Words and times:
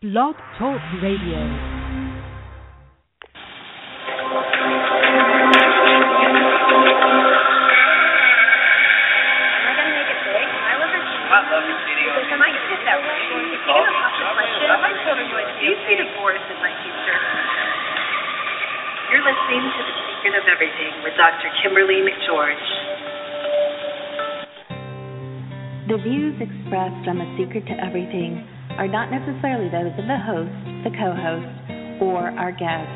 Blog 0.00 0.32
Talk 0.56 0.80
Radio. 1.04 1.36
Am 1.36 1.44
I 9.60 9.76
gonna 9.76 9.92
make 9.92 10.08
it 10.08 10.20
big? 10.24 10.48
My 10.56 10.80
liver 10.80 11.04
cheese. 11.04 11.28
I 11.28 11.44
love 11.52 11.68
your 11.68 11.76
video. 11.84 12.16
Because 12.16 12.32
I 12.32 12.40
might 12.40 12.56
get 12.72 12.80
that 12.88 12.96
way. 12.96 13.12
If 13.12 13.60
you're 13.60 13.60
gonna 13.68 13.92
pop 13.92 14.16
the 14.16 14.24
question, 14.40 14.72
my 14.72 14.96
children 15.04 15.28
would 15.36 15.48
do 15.60 15.68
you 15.68 15.76
see 15.84 15.92
divorce 16.00 16.48
in 16.48 16.56
my 16.64 16.72
future? 16.80 17.20
You're 19.12 19.20
listening 19.20 19.68
to 19.68 19.80
The 19.84 19.94
Secret 20.00 20.32
of 20.40 20.48
Everything 20.48 20.96
with 21.04 21.12
Dr. 21.20 21.52
Kimberly 21.60 22.00
McGeorge. 22.00 22.68
The 25.92 26.00
views 26.00 26.40
expressed 26.40 27.04
on 27.04 27.20
The 27.20 27.28
Secret 27.36 27.68
to 27.68 27.76
Everything 27.84 28.48
are 28.80 28.88
not 28.88 29.12
necessarily 29.12 29.68
those 29.68 29.92
of 29.92 30.08
the 30.08 30.16
host, 30.16 30.56
the 30.88 30.92
co 30.96 31.12
host, 31.12 31.52
or 32.00 32.32
our 32.40 32.48
guest. 32.48 32.88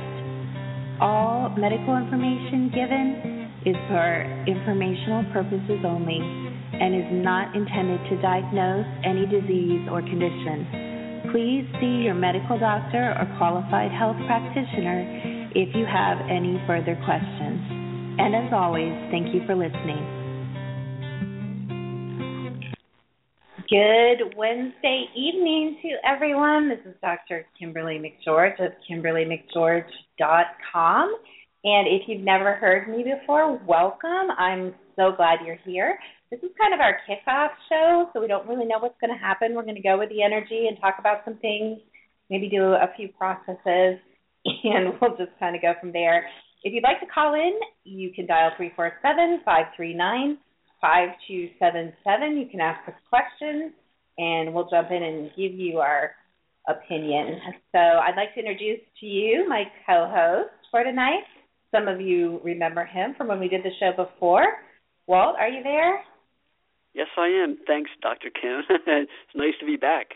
All 0.96 1.52
medical 1.60 2.00
information 2.00 2.72
given 2.72 3.52
is 3.68 3.76
for 3.92 4.24
informational 4.48 5.28
purposes 5.28 5.84
only 5.84 6.24
and 6.72 6.96
is 6.96 7.10
not 7.20 7.52
intended 7.52 8.00
to 8.08 8.16
diagnose 8.24 8.88
any 9.04 9.28
disease 9.28 9.84
or 9.92 10.00
condition. 10.00 11.28
Please 11.28 11.68
see 11.76 12.08
your 12.08 12.16
medical 12.16 12.56
doctor 12.56 13.12
or 13.20 13.28
qualified 13.36 13.92
health 13.92 14.16
practitioner 14.24 15.04
if 15.52 15.68
you 15.76 15.84
have 15.84 16.16
any 16.32 16.56
further 16.64 16.96
questions. 17.04 17.60
And 18.16 18.32
as 18.32 18.48
always, 18.56 18.96
thank 19.12 19.36
you 19.36 19.44
for 19.44 19.52
listening. 19.52 20.23
Good 23.74 24.36
Wednesday 24.36 25.06
evening 25.16 25.78
to 25.82 25.96
everyone. 26.08 26.68
This 26.68 26.78
is 26.86 26.94
Dr. 27.02 27.44
Kimberly 27.58 27.98
McGeorge 27.98 28.64
of 28.64 28.70
KimberlyMcGeorge.com. 28.88 31.16
And 31.64 31.88
if 31.88 32.02
you've 32.06 32.22
never 32.22 32.54
heard 32.54 32.88
me 32.88 33.02
before, 33.02 33.60
welcome. 33.66 34.30
I'm 34.38 34.76
so 34.94 35.10
glad 35.16 35.40
you're 35.44 35.58
here. 35.66 35.98
This 36.30 36.38
is 36.44 36.50
kind 36.56 36.72
of 36.72 36.78
our 36.78 37.00
kickoff 37.10 37.48
show, 37.68 38.10
so 38.12 38.20
we 38.20 38.28
don't 38.28 38.48
really 38.48 38.64
know 38.64 38.78
what's 38.78 39.00
going 39.00 39.12
to 39.12 39.18
happen. 39.18 39.56
We're 39.56 39.64
going 39.64 39.74
to 39.74 39.82
go 39.82 39.98
with 39.98 40.10
the 40.10 40.22
energy 40.22 40.68
and 40.68 40.78
talk 40.80 40.98
about 41.00 41.24
some 41.24 41.38
things, 41.38 41.80
maybe 42.30 42.48
do 42.48 42.62
a 42.62 42.92
few 42.96 43.08
processes, 43.08 43.98
and 44.44 44.94
we'll 45.02 45.16
just 45.16 45.32
kind 45.40 45.56
of 45.56 45.62
go 45.62 45.74
from 45.80 45.90
there. 45.90 46.28
If 46.62 46.72
you'd 46.72 46.84
like 46.84 47.00
to 47.00 47.06
call 47.12 47.34
in, 47.34 47.58
you 47.82 48.12
can 48.14 48.26
dial 48.26 48.52
347 48.56 49.40
539 49.44 50.38
5277. 50.84 52.36
You 52.36 52.46
can 52.50 52.60
ask 52.60 52.86
us 52.86 52.94
questions, 53.08 53.72
and 54.18 54.52
we'll 54.52 54.68
jump 54.68 54.90
in 54.90 55.02
and 55.02 55.30
give 55.32 55.56
you 55.58 55.78
our 55.78 56.12
opinion. 56.68 57.40
So 57.72 57.78
I'd 57.78 58.16
like 58.16 58.34
to 58.34 58.40
introduce 58.40 58.84
to 59.00 59.06
you 59.06 59.48
my 59.48 59.64
co 59.86 60.04
host 60.12 60.52
for 60.70 60.84
tonight. 60.84 61.24
Some 61.70 61.88
of 61.88 62.02
you 62.02 62.38
remember 62.44 62.84
him 62.84 63.14
from 63.16 63.28
when 63.28 63.40
we 63.40 63.48
did 63.48 63.62
the 63.64 63.72
show 63.80 63.92
before. 63.96 64.44
Walt, 65.06 65.36
are 65.38 65.48
you 65.48 65.62
there? 65.62 66.04
Yes, 66.92 67.08
I 67.16 67.28
am. 67.28 67.58
Thanks, 67.66 67.90
Dr. 68.02 68.28
Kim. 68.30 68.62
it's 68.86 69.34
nice 69.34 69.54
to 69.60 69.66
be 69.66 69.76
back. 69.76 70.12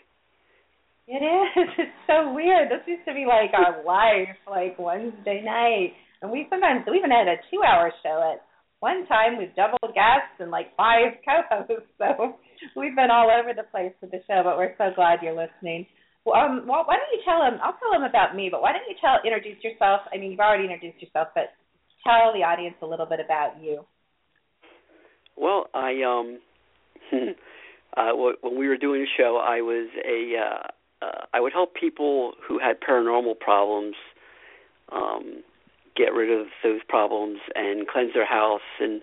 It 1.08 1.24
is. 1.24 1.68
It's 1.78 1.98
so 2.06 2.34
weird. 2.34 2.70
This 2.70 2.84
used 2.86 3.08
to 3.08 3.14
be 3.14 3.24
like 3.24 3.56
our 3.56 3.82
life, 3.88 4.36
like 4.48 4.78
Wednesday 4.78 5.40
night. 5.42 5.94
And 6.20 6.30
we 6.30 6.46
sometimes 6.50 6.84
we 6.86 6.98
even 6.98 7.10
had 7.10 7.26
a 7.26 7.36
two 7.50 7.62
hour 7.64 7.90
show 8.02 8.34
at 8.34 8.44
one 8.80 9.06
time 9.06 9.38
with 9.38 9.54
double 9.56 9.78
guests 9.94 10.38
and 10.38 10.50
like 10.50 10.76
five 10.76 11.18
co-hosts. 11.24 11.90
So 11.98 12.38
we've 12.76 12.94
been 12.94 13.10
all 13.10 13.30
over 13.30 13.52
the 13.54 13.66
place 13.70 13.92
with 14.00 14.10
the 14.10 14.22
show, 14.26 14.42
but 14.44 14.56
we're 14.56 14.74
so 14.78 14.90
glad 14.94 15.20
you're 15.22 15.36
listening. 15.36 15.86
Well, 16.24 16.36
um, 16.36 16.66
well, 16.66 16.84
why 16.86 16.96
don't 16.96 17.14
you 17.14 17.22
tell 17.24 17.40
them? 17.40 17.58
I'll 17.62 17.78
tell 17.78 17.92
them 17.92 18.08
about 18.08 18.36
me, 18.36 18.48
but 18.50 18.60
why 18.60 18.72
don't 18.72 18.88
you 18.88 18.96
tell 19.00 19.18
introduce 19.24 19.62
yourself? 19.64 20.02
I 20.12 20.18
mean, 20.18 20.32
you've 20.32 20.40
already 20.40 20.64
introduced 20.64 21.00
yourself, 21.02 21.28
but 21.34 21.54
tell 22.04 22.32
the 22.34 22.44
audience 22.44 22.76
a 22.82 22.86
little 22.86 23.06
bit 23.06 23.20
about 23.24 23.62
you. 23.62 23.84
Well, 25.36 25.66
I 25.72 26.02
um, 26.02 26.38
uh, 27.96 28.12
when 28.14 28.58
we 28.58 28.68
were 28.68 28.76
doing 28.76 29.02
the 29.02 29.08
show, 29.16 29.40
I 29.42 29.62
was 29.62 29.88
a 30.04 30.34
uh, 30.36 31.06
uh, 31.06 31.24
I 31.32 31.40
would 31.40 31.52
help 31.52 31.74
people 31.74 32.32
who 32.46 32.58
had 32.58 32.80
paranormal 32.80 33.38
problems 33.38 33.94
um, 34.92 35.42
get 35.98 36.14
rid 36.14 36.30
of 36.30 36.46
those 36.62 36.80
problems 36.88 37.40
and 37.56 37.88
cleanse 37.88 38.14
their 38.14 38.26
house. 38.26 38.62
And 38.80 39.02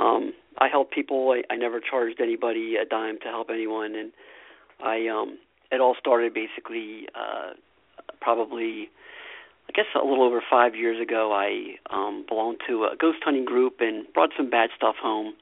um 0.00 0.32
I 0.60 0.66
helped 0.66 0.92
people. 0.92 1.30
I, 1.30 1.54
I 1.54 1.56
never 1.56 1.80
charged 1.80 2.20
anybody 2.20 2.74
a 2.76 2.84
dime 2.84 3.18
to 3.20 3.28
help 3.28 3.48
anyone. 3.50 3.94
And 3.94 4.10
I 4.82 5.06
um 5.06 5.38
it 5.70 5.80
all 5.80 5.94
started 5.98 6.34
basically 6.34 7.08
uh 7.14 7.52
probably 8.20 8.90
I 9.68 9.72
guess 9.72 9.86
a 9.94 10.04
little 10.04 10.24
over 10.24 10.42
5 10.50 10.74
years 10.74 11.00
ago 11.00 11.32
I 11.32 11.76
um 11.94 12.24
belonged 12.28 12.58
to 12.66 12.84
a 12.84 12.96
ghost 12.98 13.18
hunting 13.24 13.44
group 13.44 13.76
and 13.80 14.12
brought 14.12 14.30
some 14.36 14.50
bad 14.50 14.70
stuff 14.76 14.96
home. 15.00 15.34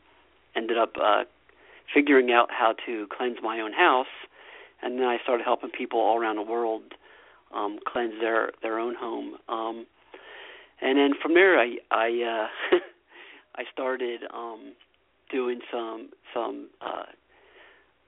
Ended 0.55 0.79
up 0.79 0.93
uh 1.03 1.25
figuring 1.95 2.31
out 2.33 2.51
how 2.51 2.75
to 2.85 3.07
cleanse 3.17 3.39
my 3.43 3.61
own 3.61 3.73
house. 3.73 4.15
And 4.83 4.99
then 4.99 5.07
I 5.07 5.19
started 5.23 5.45
helping 5.45 5.71
people 5.71 6.01
all 6.01 6.19
around 6.21 6.37
the 6.37 6.43
world 6.43 6.83
um 7.55 7.79
cleanse 7.87 8.21
their 8.21 8.53
their 8.63 8.79
own 8.79 8.95
home. 8.95 9.39
Um 9.49 9.87
and 10.81 10.99
then 10.99 11.13
from 11.21 11.35
there 11.35 11.59
I 11.59 11.77
I 11.91 12.49
uh 12.73 12.77
I 13.57 13.65
started 13.73 14.21
um 14.33 14.73
doing 15.31 15.61
some 15.73 16.11
some 16.35 16.69
uh 16.81 17.05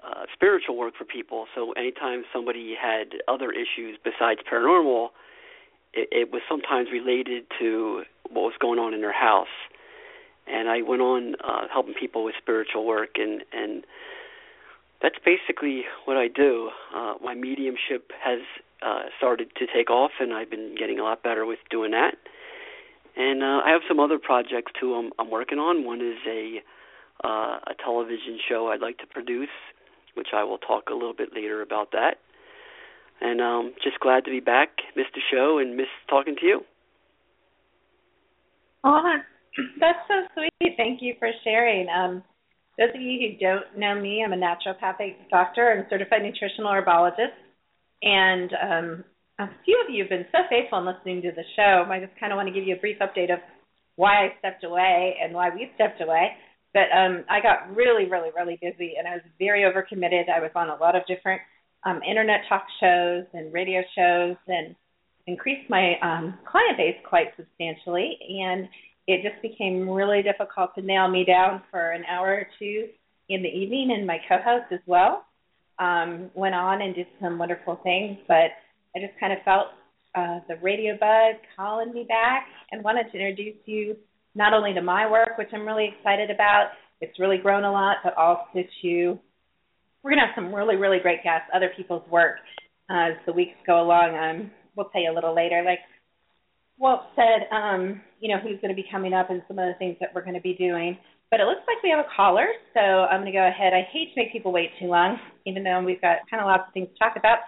uh 0.05 0.25
spiritual 0.35 0.77
work 0.77 0.95
for 0.97 1.05
people. 1.05 1.47
So 1.55 1.73
anytime 1.73 2.25
somebody 2.33 2.75
had 2.81 3.15
other 3.27 3.51
issues 3.51 3.99
besides 4.05 4.41
paranormal, 4.51 5.09
it, 5.95 6.09
it 6.13 6.33
was 6.33 6.43
sometimes 6.49 6.89
related 6.93 7.45
to 7.59 8.03
what 8.31 8.43
was 8.43 8.55
going 8.61 8.79
on 8.79 8.95
in 8.95 9.01
their 9.01 9.13
house. 9.13 9.49
And 10.47 10.69
I 10.69 10.83
went 10.83 11.03
on 11.03 11.35
uh 11.43 11.69
helping 11.73 11.95
people 11.95 12.25
with 12.25 12.35
spiritual 12.41 12.87
work 12.87 13.17
and 13.17 13.43
and 13.53 13.85
that's 15.01 15.19
basically 15.25 15.85
what 16.05 16.17
I 16.17 16.29
do. 16.29 16.71
Uh 16.95 17.15
my 17.25 17.35
mediumship 17.35 18.13
has 18.23 18.41
uh 18.83 19.05
started 19.17 19.49
to 19.57 19.67
take 19.67 19.91
off 19.91 20.11
and 20.21 20.35
I've 20.35 20.51
been 20.51 20.75
getting 20.79 20.99
a 20.99 21.03
lot 21.03 21.23
better 21.23 21.47
with 21.47 21.61
doing 21.71 21.93
that. 21.93 22.15
And 23.19 23.43
uh, 23.43 23.61
I 23.67 23.71
have 23.73 23.83
some 23.89 23.99
other 23.99 24.19
projects 24.19 24.71
too. 24.81 24.95
I'm, 24.95 25.11
I'm 25.19 25.29
working 25.29 25.59
on. 25.59 25.85
One 25.85 26.01
is 26.01 26.19
a 26.27 26.63
uh, 27.25 27.59
a 27.67 27.75
television 27.85 28.39
show 28.49 28.69
I'd 28.69 28.81
like 28.81 28.99
to 28.99 29.07
produce, 29.07 29.49
which 30.15 30.29
I 30.33 30.45
will 30.45 30.59
talk 30.59 30.85
a 30.89 30.95
little 30.95 31.15
bit 31.15 31.31
later 31.35 31.61
about 31.61 31.91
that. 31.91 32.19
And 33.21 33.41
um, 33.41 33.75
just 33.83 33.99
glad 33.99 34.25
to 34.27 34.31
be 34.31 34.39
back. 34.39 34.69
The 34.95 35.05
show 35.33 35.59
and 35.59 35.77
miss 35.77 35.89
talking 36.09 36.37
to 36.41 36.47
you. 36.47 36.61
Oh, 38.85 39.03
that's 39.81 39.99
so 40.07 40.15
sweet. 40.35 40.75
Thank 40.77 41.03
you 41.03 41.15
for 41.19 41.31
sharing. 41.43 41.89
Um, 41.89 42.23
those 42.79 42.91
of 42.95 43.01
you 43.01 43.19
who 43.19 43.39
don't 43.39 43.77
know 43.77 44.01
me, 44.01 44.23
I'm 44.25 44.33
a 44.33 44.37
naturopathic 44.37 45.17
doctor 45.31 45.71
and 45.73 45.87
certified 45.91 46.23
nutritional 46.23 46.71
herbologist. 46.71 47.35
And 48.03 48.53
um, 48.63 49.05
a 49.39 49.49
few 49.65 49.81
of 49.87 49.95
you 49.95 50.03
have 50.03 50.11
been 50.11 50.27
so 50.33 50.39
faithful 50.51 50.79
in 50.81 50.87
listening 50.87 51.23
to 51.23 51.31
the 51.31 51.45
show. 51.55 51.87
I 51.89 52.01
just 52.01 52.19
kind 52.19 52.33
of 52.33 52.37
want 52.37 52.49
to 52.49 52.55
give 52.55 52.67
you 52.67 52.75
a 52.75 52.79
brief 52.79 52.99
update 52.99 53.33
of 53.33 53.39
why 53.97 54.27
I 54.27 54.29
stepped 54.39 54.65
away 54.65 55.17
and 55.23 55.33
why 55.33 55.51
we 55.51 55.71
stepped 55.75 56.01
away. 56.01 56.33
But 56.75 56.91
um, 56.95 57.25
I 57.31 57.41
got 57.41 57.75
really, 57.75 58.11
really, 58.11 58.31
really 58.37 58.59
busy, 58.61 58.95
and 58.99 59.09
I 59.09 59.13
was 59.15 59.23
very 59.39 59.63
overcommitted. 59.63 60.29
I 60.29 60.41
was 60.41 60.51
on 60.55 60.69
a 60.69 60.77
lot 60.77 60.95
of 60.95 61.07
different 61.07 61.41
um, 61.85 62.01
internet 62.03 62.41
talk 62.49 62.67
shows 62.81 63.25
and 63.33 63.53
radio 63.53 63.81
shows, 63.97 64.37
and 64.49 64.75
increased 65.27 65.71
my 65.71 65.95
um, 66.03 66.39
client 66.45 66.77
base 66.77 66.97
quite 67.09 67.29
substantially. 67.37 68.19
And 68.43 68.69
it 69.07 69.23
just 69.23 69.41
became 69.41 69.89
really 69.89 70.23
difficult 70.23 70.75
to 70.75 70.83
nail 70.83 71.09
me 71.09 71.25
down 71.25 71.63
for 71.71 71.93
an 71.93 72.05
hour 72.05 72.29
or 72.29 72.47
two 72.59 72.89
in 73.29 73.43
the 73.43 73.49
evening, 73.49 73.95
and 73.97 74.07
my 74.07 74.19
co-host 74.29 74.73
as 74.73 74.81
well 74.87 75.25
um, 75.79 76.31
went 76.35 76.55
on 76.55 76.83
and 76.83 76.95
did 76.95 77.07
some 77.21 77.39
wonderful 77.39 77.81
things, 77.83 78.19
but 78.27 78.51
I 78.99 79.07
just 79.07 79.19
kind 79.21 79.33
of 79.33 79.39
felt 79.45 79.69
uh, 80.17 80.41
the 80.49 80.57
radio 80.61 80.95
bug 80.99 81.41
calling 81.57 81.93
me 81.93 82.05
back 82.09 82.47
and 82.73 82.83
wanted 82.83 83.13
to 83.13 83.19
introduce 83.19 83.57
you 83.65 83.97
not 84.35 84.53
only 84.53 84.75
to 84.75 84.83
my 84.83 85.09
work, 85.09 85.39
which 85.39 85.49
I'm 85.53 85.67
really 85.67 85.95
excited 85.97 86.31
about. 86.31 86.71
It's 87.01 87.19
really 87.21 87.39
grown 87.39 87.63
a 87.63 87.71
lot, 87.71 87.99
but 88.03 88.17
also 88.17 88.43
to 88.83 89.19
we're 90.03 90.11
gonna 90.11 90.27
have 90.27 90.35
some 90.35 90.53
really, 90.53 90.77
really 90.77 90.99
great 90.99 91.23
guests, 91.23 91.47
other 91.55 91.71
people's 91.77 92.03
work 92.11 92.39
uh, 92.91 93.11
as 93.11 93.17
the 93.27 93.33
weeks 93.33 93.55
go 93.67 93.81
along. 93.81 94.17
Um, 94.17 94.51
we'll 94.75 94.89
tell 94.89 95.03
you 95.03 95.13
a 95.13 95.15
little 95.15 95.35
later. 95.35 95.63
Like 95.65 95.81
Walt 96.79 97.03
said, 97.15 97.47
um, 97.55 98.01
you 98.19 98.29
know, 98.29 98.41
who's 98.43 98.61
going 98.61 98.75
to 98.75 98.81
be 98.81 98.87
coming 98.91 99.13
up 99.13 99.31
and 99.31 99.43
some 99.47 99.59
of 99.59 99.67
the 99.67 99.79
things 99.79 99.97
that 100.01 100.11
we're 100.13 100.23
going 100.23 100.35
to 100.35 100.41
be 100.41 100.55
doing. 100.55 100.99
But 101.31 101.39
it 101.39 101.45
looks 101.45 101.63
like 101.69 101.83
we 101.85 101.91
have 101.91 102.01
a 102.01 102.09
caller, 102.17 102.47
so 102.75 102.81
I'm 102.81 103.21
going 103.21 103.33
to 103.33 103.39
go 103.39 103.47
ahead. 103.47 103.75
I 103.75 103.87
hate 103.93 104.15
to 104.15 104.21
make 104.21 104.33
people 104.33 104.51
wait 104.51 104.71
too 104.81 104.87
long, 104.87 105.19
even 105.47 105.63
though 105.63 105.83
we've 105.83 106.01
got 106.01 106.19
kind 106.31 106.41
of 106.41 106.47
lots 106.47 106.65
of 106.67 106.73
things 106.73 106.89
to 106.89 106.99
talk 106.99 107.15
about. 107.17 107.39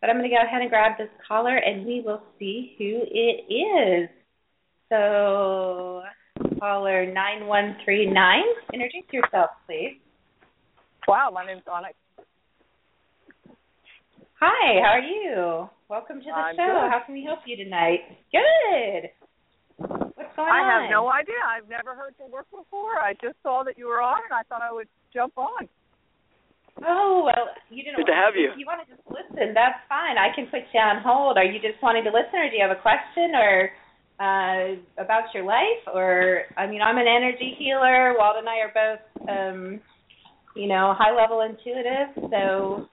But 0.00 0.08
I'm 0.08 0.16
going 0.16 0.30
to 0.30 0.34
go 0.34 0.42
ahead 0.42 0.62
and 0.62 0.70
grab 0.70 0.96
this 0.96 1.10
caller, 1.26 1.56
and 1.56 1.84
we 1.84 2.00
will 2.00 2.22
see 2.38 2.74
who 2.78 3.02
it 3.10 3.52
is. 3.52 4.08
So, 4.88 6.02
caller 6.58 7.04
9139, 7.04 8.42
introduce 8.72 9.12
yourself, 9.12 9.50
please. 9.66 10.00
Wow, 11.06 11.30
my 11.32 11.44
name's 11.44 11.62
Onyx. 11.70 11.94
Hi, 14.40 14.80
how 14.80 14.96
are 14.96 15.00
you? 15.00 15.68
Welcome 15.90 16.20
to 16.20 16.26
the 16.26 16.32
I'm 16.32 16.56
show. 16.56 16.64
good. 16.64 16.90
How 16.90 17.02
can 17.04 17.14
we 17.14 17.22
help 17.22 17.40
you 17.44 17.62
tonight? 17.62 18.00
Good. 18.32 19.10
What's 19.76 20.34
going 20.34 20.48
I 20.48 20.64
on? 20.64 20.64
I 20.64 20.80
have 20.80 20.90
no 20.90 21.12
idea. 21.12 21.36
I've 21.44 21.68
never 21.68 21.94
heard 21.94 22.14
your 22.18 22.28
work 22.28 22.46
before. 22.50 22.96
I 22.98 23.12
just 23.20 23.36
saw 23.42 23.64
that 23.64 23.76
you 23.76 23.86
were 23.86 24.00
on, 24.00 24.20
and 24.24 24.32
I 24.32 24.44
thought 24.48 24.62
I 24.62 24.72
would 24.72 24.88
jump 25.12 25.36
on. 25.36 25.68
Oh 26.84 27.22
well, 27.24 27.52
you 27.68 27.84
didn't. 27.84 27.96
Good 27.96 28.12
to 28.12 28.16
have 28.16 28.34
you. 28.36 28.50
If 28.52 28.58
you 28.58 28.66
want 28.66 28.80
to 28.86 28.88
just 28.88 29.04
listen, 29.08 29.52
that's 29.54 29.78
fine. 29.88 30.16
I 30.16 30.34
can 30.34 30.46
put 30.46 30.64
you 30.72 30.80
on 30.80 31.02
hold. 31.04 31.36
Are 31.36 31.44
you 31.44 31.60
just 31.60 31.82
wanting 31.82 32.04
to 32.04 32.10
listen, 32.10 32.40
or 32.40 32.48
do 32.48 32.56
you 32.56 32.64
have 32.64 32.76
a 32.76 32.80
question, 32.80 33.36
or 33.36 33.70
uh, 34.20 34.76
about 34.96 35.32
your 35.34 35.44
life, 35.44 35.84
or 35.92 36.44
I 36.56 36.66
mean, 36.66 36.82
I'm 36.82 36.98
an 36.98 37.08
energy 37.08 37.56
healer. 37.58 38.14
Walt 38.16 38.36
and 38.38 38.48
I 38.48 38.60
are 38.64 38.72
both, 38.72 39.28
um, 39.28 39.80
you 40.56 40.68
know, 40.68 40.94
high 40.96 41.14
level 41.14 41.40
intuitive. 41.40 42.12
So 42.30 42.88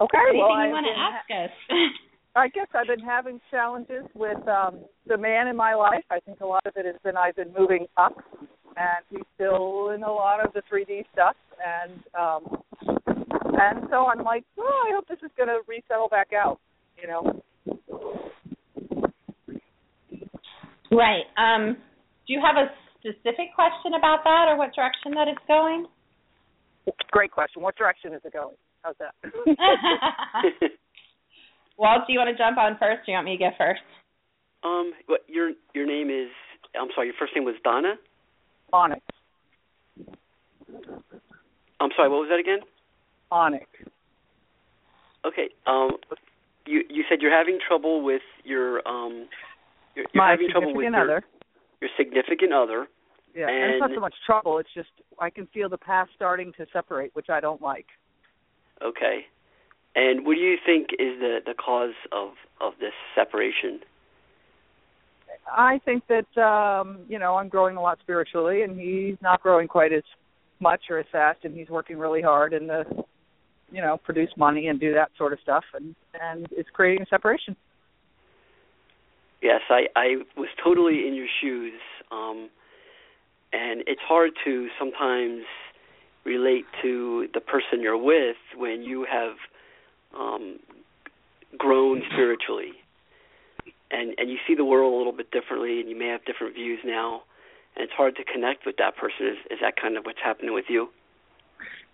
Okay. 0.00 0.18
anything 0.28 0.40
well, 0.40 0.64
you 0.64 0.72
want 0.72 0.86
to 0.88 0.96
been 0.96 1.44
ask 1.44 1.50
us? 1.52 1.52
I 2.36 2.48
guess 2.48 2.68
I've 2.74 2.86
been 2.86 3.04
having 3.04 3.40
challenges 3.50 4.04
with 4.14 4.46
um 4.48 4.84
the 5.06 5.16
man 5.16 5.48
in 5.48 5.56
my 5.56 5.74
life. 5.74 6.04
I 6.10 6.20
think 6.20 6.40
a 6.40 6.46
lot 6.46 6.64
of 6.64 6.72
it 6.76 6.86
has 6.86 6.96
been 7.04 7.16
I've 7.16 7.36
been 7.36 7.52
moving 7.58 7.86
up 7.96 8.16
and 8.76 9.04
he's 9.10 9.26
still 9.34 9.90
in 9.90 10.02
a 10.02 10.12
lot 10.12 10.44
of 10.44 10.52
the 10.52 10.62
3D 10.72 11.04
stuff 11.12 11.36
and 11.60 12.00
um 12.18 12.62
and 13.60 13.86
so 13.90 14.06
I'm 14.06 14.24
like, 14.24 14.44
"Oh, 14.58 14.88
I 14.88 14.94
hope 14.94 15.06
this 15.08 15.18
is 15.22 15.30
going 15.36 15.48
to 15.48 15.60
resettle 15.66 16.08
back 16.08 16.32
out." 16.32 16.60
You 17.00 17.08
know. 17.08 17.42
right. 20.90 21.24
Um, 21.36 21.76
do 22.26 22.32
you 22.32 22.40
have 22.40 22.56
a 22.56 22.70
specific 22.98 23.54
question 23.54 23.94
about 23.98 24.24
that, 24.24 24.46
or 24.48 24.56
what 24.56 24.74
direction 24.74 25.12
that 25.14 25.28
it's 25.28 25.44
going? 25.46 25.86
Great 27.10 27.30
question. 27.30 27.62
What 27.62 27.76
direction 27.76 28.14
is 28.14 28.20
it 28.24 28.32
going? 28.32 28.56
How's 28.82 28.96
that? 28.98 29.14
Walt, 31.78 32.02
do 32.06 32.12
you 32.12 32.18
want 32.18 32.30
to 32.30 32.36
jump 32.36 32.58
on 32.58 32.72
first, 32.78 33.02
or 33.02 33.06
do 33.06 33.12
you 33.12 33.16
want 33.16 33.26
me 33.26 33.36
to 33.36 33.44
go 33.44 33.50
first? 33.58 33.80
um, 34.64 34.92
what 35.06 35.20
your 35.28 35.52
your 35.74 35.86
name 35.86 36.10
is? 36.10 36.30
I'm 36.78 36.88
sorry. 36.94 37.08
Your 37.08 37.16
first 37.18 37.32
name 37.34 37.44
was 37.44 37.54
Donna. 37.64 37.94
Onyx. 38.72 39.00
I'm 41.80 41.90
sorry. 41.96 42.08
What 42.08 42.20
was 42.20 42.28
that 42.30 42.38
again? 42.38 42.60
Onyx. 43.30 43.66
Okay. 45.24 45.48
Um, 45.66 45.90
you 46.66 46.82
you 46.88 47.04
said 47.08 47.18
you're 47.20 47.36
having 47.36 47.58
trouble 47.66 48.02
with 48.02 48.22
your 48.44 48.86
um, 48.86 49.28
you're, 49.94 50.06
you're 50.12 50.24
having 50.24 50.48
trouble 50.50 50.74
with 50.74 50.84
significant 50.84 51.08
your, 51.08 51.16
other. 51.16 51.26
your 51.80 51.90
significant 51.96 52.52
other. 52.52 52.86
Yeah, 53.34 53.48
and, 53.48 53.74
it's 53.74 53.80
not 53.80 53.90
so 53.94 54.00
much 54.00 54.14
trouble. 54.26 54.58
It's 54.58 54.72
just 54.74 54.88
I 55.18 55.30
can 55.30 55.46
feel 55.48 55.68
the 55.68 55.78
past 55.78 56.10
starting 56.16 56.52
to 56.58 56.66
separate, 56.72 57.14
which 57.14 57.28
I 57.28 57.40
don't 57.40 57.62
like. 57.62 57.86
Okay. 58.82 59.26
And 59.94 60.24
what 60.24 60.34
do 60.34 60.40
you 60.40 60.56
think 60.64 60.88
is 60.92 61.18
the 61.20 61.38
the 61.44 61.54
cause 61.54 61.94
of 62.12 62.30
of 62.60 62.74
this 62.80 62.92
separation? 63.14 63.80
I 65.50 65.80
think 65.84 66.04
that 66.08 66.40
um, 66.40 67.00
you 67.08 67.18
know 67.18 67.36
I'm 67.36 67.48
growing 67.48 67.76
a 67.76 67.82
lot 67.82 67.98
spiritually, 68.00 68.62
and 68.62 68.78
he's 68.78 69.16
not 69.20 69.42
growing 69.42 69.68
quite 69.68 69.92
as 69.92 70.02
much 70.60 70.82
or 70.90 70.98
as 70.98 71.06
fast, 71.10 71.40
and 71.44 71.56
he's 71.56 71.68
working 71.68 71.98
really 71.98 72.22
hard 72.22 72.52
and 72.52 72.68
the 72.68 72.84
you 73.72 73.80
know 73.80 73.96
produce 73.96 74.30
money 74.36 74.68
and 74.68 74.80
do 74.80 74.92
that 74.94 75.10
sort 75.16 75.32
of 75.32 75.38
stuff, 75.40 75.64
and 75.74 75.94
and 76.20 76.48
it's 76.52 76.68
creating 76.72 77.02
a 77.02 77.06
separation. 77.06 77.56
Yes, 79.42 79.60
I 79.70 79.86
I 79.96 80.16
was 80.36 80.48
totally 80.62 81.06
in 81.06 81.14
your 81.14 81.28
shoes. 81.40 81.80
Um 82.10 82.50
and 83.52 83.82
it's 83.86 84.00
hard 84.06 84.30
to 84.44 84.68
sometimes 84.78 85.42
relate 86.24 86.64
to 86.82 87.26
the 87.34 87.40
person 87.40 87.80
you're 87.80 87.96
with 87.96 88.36
when 88.56 88.82
you 88.82 89.06
have 89.10 89.34
um 90.18 90.58
grown 91.56 92.02
spiritually. 92.12 92.72
And 93.90 94.14
and 94.18 94.30
you 94.30 94.36
see 94.46 94.54
the 94.54 94.64
world 94.64 94.92
a 94.92 94.96
little 94.96 95.12
bit 95.12 95.30
differently 95.30 95.80
and 95.80 95.88
you 95.88 95.98
may 95.98 96.08
have 96.08 96.24
different 96.24 96.54
views 96.54 96.80
now 96.84 97.22
and 97.80 97.88
it's 97.88 97.96
hard 97.96 98.14
to 98.16 98.24
connect 98.24 98.66
with 98.66 98.76
that 98.76 98.94
person. 98.96 99.26
Is 99.28 99.38
is 99.50 99.58
that 99.62 99.74
kind 99.80 99.96
of 99.96 100.04
what's 100.04 100.18
happening 100.22 100.52
with 100.52 100.66
you? 100.68 100.88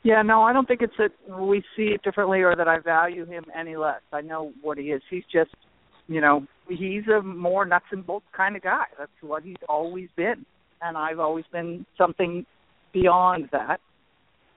Yeah, 0.02 0.22
no, 0.22 0.42
I 0.42 0.52
don't 0.52 0.66
think 0.68 0.82
it's 0.82 0.92
that 0.98 1.12
we 1.38 1.62
see 1.76 1.88
it 1.94 2.02
differently 2.02 2.40
or 2.42 2.54
that 2.56 2.68
I 2.68 2.78
value 2.78 3.24
him 3.24 3.44
any 3.56 3.76
less. 3.76 4.00
I 4.12 4.20
know 4.20 4.52
what 4.62 4.78
he 4.78 4.84
is. 4.84 5.02
He's 5.10 5.24
just, 5.32 5.50
you 6.06 6.20
know, 6.20 6.46
he's 6.68 7.02
a 7.08 7.22
more 7.22 7.64
nuts 7.64 7.86
and 7.90 8.06
bolts 8.06 8.26
kind 8.36 8.54
of 8.56 8.62
guy. 8.62 8.84
That's 8.98 9.10
what 9.20 9.42
he's 9.42 9.56
always 9.68 10.08
been, 10.16 10.44
and 10.82 10.96
I've 10.96 11.18
always 11.18 11.44
been 11.52 11.86
something 11.98 12.44
beyond 12.92 13.48
that, 13.52 13.80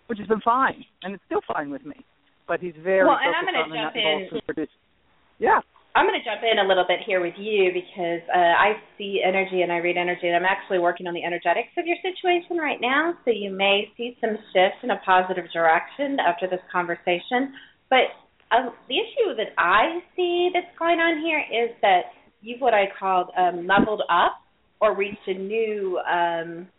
which 0.07 0.19
has 0.19 0.27
been 0.27 0.41
fine, 0.41 0.83
and 1.03 1.13
it's 1.13 1.23
still 1.25 1.41
fine 1.51 1.69
with 1.71 1.85
me. 1.85 1.95
But 2.47 2.59
he's 2.59 2.73
very 2.83 3.05
Well, 3.07 3.17
and 3.17 3.35
I'm 3.35 3.45
focused 3.45 3.53
gonna 3.53 3.63
on 3.63 3.69
the 3.69 3.75
jump 3.75 3.85
nuts 3.85 3.95
and 3.95 4.03
bolts 4.03 4.31
in. 4.31 4.37
and 4.37 4.45
produce. 4.45 4.69
Yeah, 5.39 5.59
I'm 5.99 6.07
going 6.07 6.15
to 6.15 6.23
jump 6.23 6.39
in 6.47 6.63
a 6.63 6.65
little 6.65 6.85
bit 6.87 7.03
here 7.05 7.19
with 7.19 7.33
you 7.35 7.75
because 7.75 8.23
uh, 8.31 8.55
I 8.55 8.79
see 8.97 9.19
energy 9.19 9.63
and 9.63 9.69
I 9.69 9.83
read 9.83 9.97
energy, 9.97 10.31
and 10.31 10.35
I'm 10.37 10.47
actually 10.47 10.79
working 10.79 11.07
on 11.07 11.13
the 11.13 11.25
energetics 11.25 11.75
of 11.75 11.83
your 11.85 11.97
situation 11.99 12.55
right 12.55 12.79
now. 12.79 13.15
So 13.25 13.31
you 13.35 13.51
may 13.51 13.91
see 13.97 14.15
some 14.21 14.39
shifts 14.55 14.79
in 14.81 14.91
a 14.91 15.01
positive 15.03 15.51
direction 15.51 16.15
after 16.23 16.47
this 16.47 16.63
conversation. 16.71 17.51
But 17.89 18.15
um, 18.55 18.71
the 18.87 18.95
issue 18.95 19.35
that 19.35 19.51
I 19.57 19.99
see 20.15 20.51
that's 20.53 20.71
going 20.79 21.03
on 21.03 21.19
here 21.19 21.43
is 21.43 21.75
that 21.81 22.15
you've 22.39 22.61
what 22.61 22.73
I 22.73 22.87
called 22.97 23.27
um, 23.35 23.67
leveled 23.67 24.03
up 24.07 24.39
or 24.79 24.95
reached 24.95 25.27
a 25.27 25.33
new. 25.33 25.99
Um, 26.07 26.71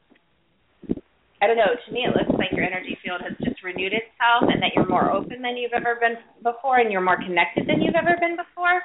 I 1.43 1.47
don't 1.47 1.61
know. 1.61 1.77
To 1.77 1.93
me, 1.93 2.09
it 2.09 2.17
looks 2.17 2.33
like 2.39 2.57
your 2.57 2.65
energy 2.65 2.97
field 3.05 3.21
has 3.21 3.37
just 3.45 3.63
renewed 3.63 3.93
itself, 3.93 4.49
and 4.49 4.63
that 4.63 4.73
you're 4.75 4.89
more 4.89 5.13
open 5.13 5.43
than 5.43 5.59
you've 5.61 5.77
ever 5.77 6.01
been 6.01 6.17
before, 6.43 6.81
and 6.81 6.91
you're 6.91 7.05
more 7.05 7.21
connected 7.21 7.69
than 7.69 7.83
you've 7.83 8.01
ever 8.01 8.17
been 8.19 8.37
before. 8.37 8.81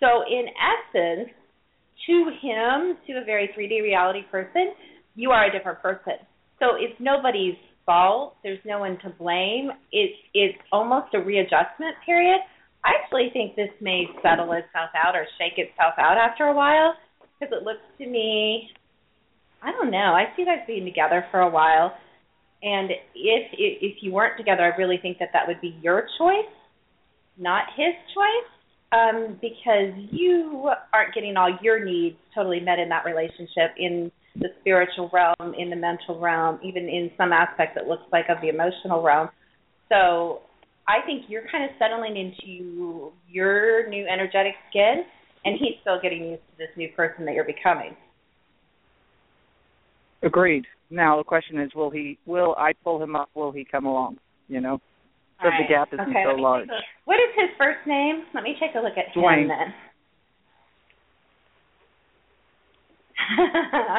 So, 0.00 0.22
in 0.28 0.46
essence, 0.48 1.30
to 2.06 2.30
him, 2.40 2.96
to 3.06 3.20
a 3.20 3.24
very 3.24 3.50
3D 3.56 3.82
reality 3.82 4.22
person, 4.30 4.72
you 5.14 5.30
are 5.30 5.46
a 5.46 5.52
different 5.52 5.80
person. 5.82 6.14
So 6.58 6.76
it's 6.78 6.94
nobody's 6.98 7.56
fault. 7.84 8.36
There's 8.42 8.60
no 8.64 8.78
one 8.78 8.98
to 9.02 9.10
blame. 9.10 9.70
It's 9.92 10.16
it's 10.34 10.58
almost 10.72 11.14
a 11.14 11.20
readjustment 11.20 11.96
period. 12.04 12.40
I 12.84 12.92
actually 13.02 13.30
think 13.32 13.56
this 13.56 13.70
may 13.80 14.04
settle 14.22 14.52
itself 14.52 14.90
out 14.94 15.16
or 15.16 15.26
shake 15.38 15.58
itself 15.58 15.94
out 15.98 16.16
after 16.16 16.44
a 16.44 16.54
while 16.54 16.94
because 17.38 17.52
it 17.56 17.64
looks 17.64 17.82
to 17.98 18.06
me, 18.06 18.70
I 19.62 19.72
don't 19.72 19.90
know. 19.90 20.14
I 20.14 20.26
see 20.34 20.42
you 20.42 20.46
guys 20.46 20.64
being 20.66 20.84
together 20.84 21.24
for 21.30 21.40
a 21.40 21.50
while, 21.50 21.92
and 22.62 22.90
if 23.14 23.52
if 23.52 24.02
you 24.02 24.12
weren't 24.12 24.38
together, 24.38 24.62
I 24.62 24.76
really 24.76 24.98
think 25.02 25.18
that 25.18 25.30
that 25.32 25.48
would 25.48 25.60
be 25.60 25.76
your 25.82 26.06
choice, 26.18 26.52
not 27.36 27.64
his 27.76 27.94
choice 28.14 28.57
um, 28.98 29.38
because 29.40 29.94
you 30.10 30.70
aren't 30.92 31.14
getting 31.14 31.36
all 31.36 31.56
your 31.62 31.84
needs 31.84 32.16
totally 32.34 32.60
met 32.60 32.78
in 32.78 32.88
that 32.88 33.04
relationship 33.04 33.74
in 33.78 34.10
the 34.36 34.48
spiritual 34.60 35.10
realm, 35.12 35.54
in 35.58 35.70
the 35.70 35.76
mental 35.76 36.18
realm, 36.20 36.58
even 36.62 36.84
in 36.84 37.10
some 37.16 37.32
aspects 37.32 37.76
it 37.80 37.88
looks 37.88 38.04
like 38.12 38.26
of 38.28 38.38
the 38.40 38.48
emotional 38.48 39.02
realm. 39.02 39.28
So 39.88 40.40
I 40.86 41.04
think 41.04 41.24
you're 41.28 41.44
kind 41.50 41.64
of 41.64 41.70
settling 41.78 42.16
into 42.16 43.12
your 43.28 43.88
new 43.88 44.06
energetic 44.06 44.54
skin, 44.70 45.04
and 45.44 45.58
he's 45.58 45.80
still 45.80 46.00
getting 46.00 46.24
used 46.24 46.42
to 46.52 46.58
this 46.58 46.68
new 46.76 46.88
person 46.96 47.24
that 47.26 47.34
you're 47.34 47.44
becoming. 47.44 47.96
agreed. 50.22 50.64
Now 50.90 51.18
the 51.18 51.24
question 51.24 51.60
is, 51.60 51.74
will 51.74 51.90
he? 51.90 52.18
Will 52.26 52.54
I 52.56 52.72
pull 52.84 53.02
him 53.02 53.14
up? 53.14 53.28
Will 53.34 53.52
he 53.52 53.64
come 53.64 53.86
along? 53.86 54.18
You 54.48 54.60
know, 54.60 54.80
so 55.40 55.48
All 55.48 55.54
the 55.54 55.68
gap 55.68 55.88
isn't 55.92 56.08
okay, 56.10 56.24
so 56.26 56.34
large. 56.34 56.66
what 57.04 57.16
is 57.16 57.30
his 57.38 57.50
first 57.58 57.86
name? 57.86 58.24
Let 58.34 58.42
me 58.42 58.56
take 58.58 58.74
a 58.74 58.80
look 58.82 58.98
at 58.98 59.14
Dwayne. 59.14 59.46
him 59.46 59.48
then. 59.48 59.70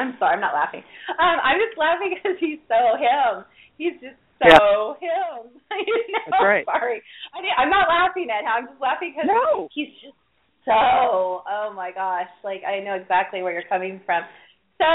I'm 0.00 0.16
sorry, 0.18 0.34
I'm 0.34 0.40
not 0.40 0.54
laughing. 0.54 0.82
Um, 1.16 1.38
I'm 1.44 1.58
just 1.60 1.78
laughing 1.78 2.12
because 2.16 2.36
he's 2.40 2.58
so 2.68 2.96
him. 2.96 3.44
He's 3.78 3.94
just 4.00 4.18
so 4.42 4.96
him. 5.00 5.52
you 5.86 5.96
know? 6.12 6.24
That's 6.30 6.42
right. 6.44 6.64
Sorry, 6.64 7.02
I 7.32 7.62
I'm 7.62 7.70
not 7.70 7.88
laughing 7.88 8.28
at 8.32 8.42
him. 8.44 8.50
I'm 8.52 8.66
just 8.68 8.80
laughing 8.80 9.14
because 9.14 9.28
No. 9.28 9.68
he's 9.72 9.92
just 10.02 10.16
so. 10.64 11.40
Oh 11.48 11.72
my 11.74 11.90
gosh! 11.92 12.28
Like 12.44 12.62
I 12.68 12.80
know 12.84 12.94
exactly 12.94 13.42
where 13.42 13.52
you're 13.52 13.68
coming 13.68 14.00
from. 14.04 14.24
So 14.78 14.86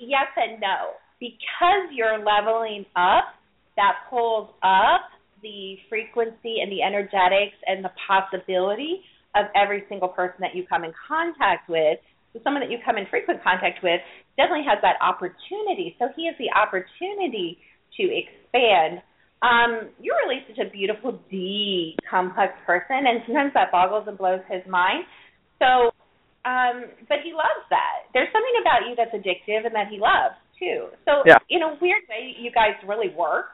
yes 0.00 0.30
and 0.36 0.60
no. 0.60 0.98
Because 1.20 1.94
you're 1.94 2.18
leveling 2.18 2.84
up, 2.96 3.30
that 3.76 4.04
pulls 4.10 4.50
up 4.62 5.08
the 5.42 5.76
frequency 5.88 6.60
and 6.62 6.70
the 6.70 6.82
energetics 6.82 7.58
and 7.66 7.84
the 7.84 7.90
possibility 8.06 9.02
of 9.34 9.46
every 9.56 9.84
single 9.88 10.08
person 10.08 10.36
that 10.40 10.54
you 10.54 10.64
come 10.66 10.84
in 10.84 10.92
contact 11.08 11.68
with. 11.68 11.98
So 12.32 12.40
someone 12.44 12.62
that 12.62 12.70
you 12.70 12.78
come 12.84 12.96
in 12.96 13.06
frequent 13.10 13.42
contact 13.42 13.82
with 13.82 14.00
definitely 14.36 14.64
has 14.68 14.78
that 14.82 14.96
opportunity. 15.02 15.96
So 15.98 16.08
he 16.16 16.26
has 16.26 16.36
the 16.38 16.48
opportunity 16.52 17.58
to 17.98 18.02
expand. 18.08 19.02
Um, 19.42 19.90
you're 20.00 20.16
really 20.24 20.40
such 20.48 20.62
a 20.64 20.70
beautiful, 20.70 21.18
deep, 21.28 21.98
complex 22.08 22.54
person, 22.64 23.04
and 23.04 23.20
sometimes 23.26 23.52
that 23.54 23.72
boggles 23.72 24.06
and 24.06 24.16
blows 24.16 24.40
his 24.48 24.62
mind. 24.70 25.04
So, 25.58 25.90
um, 26.46 26.86
but 27.08 27.20
he 27.24 27.32
loves 27.34 27.66
that. 27.70 28.08
There's 28.14 28.30
something 28.32 28.56
about 28.62 28.86
you 28.88 28.94
that's 28.96 29.12
addictive 29.12 29.66
and 29.66 29.74
that 29.74 29.88
he 29.90 29.98
loves 29.98 30.38
too. 30.58 30.94
So, 31.04 31.22
Yeah. 31.26 31.38
in 31.50 31.62
a 31.62 31.74
weird 31.82 32.06
way, 32.08 32.34
you 32.38 32.50
guys 32.50 32.78
really 32.86 33.10
work 33.10 33.52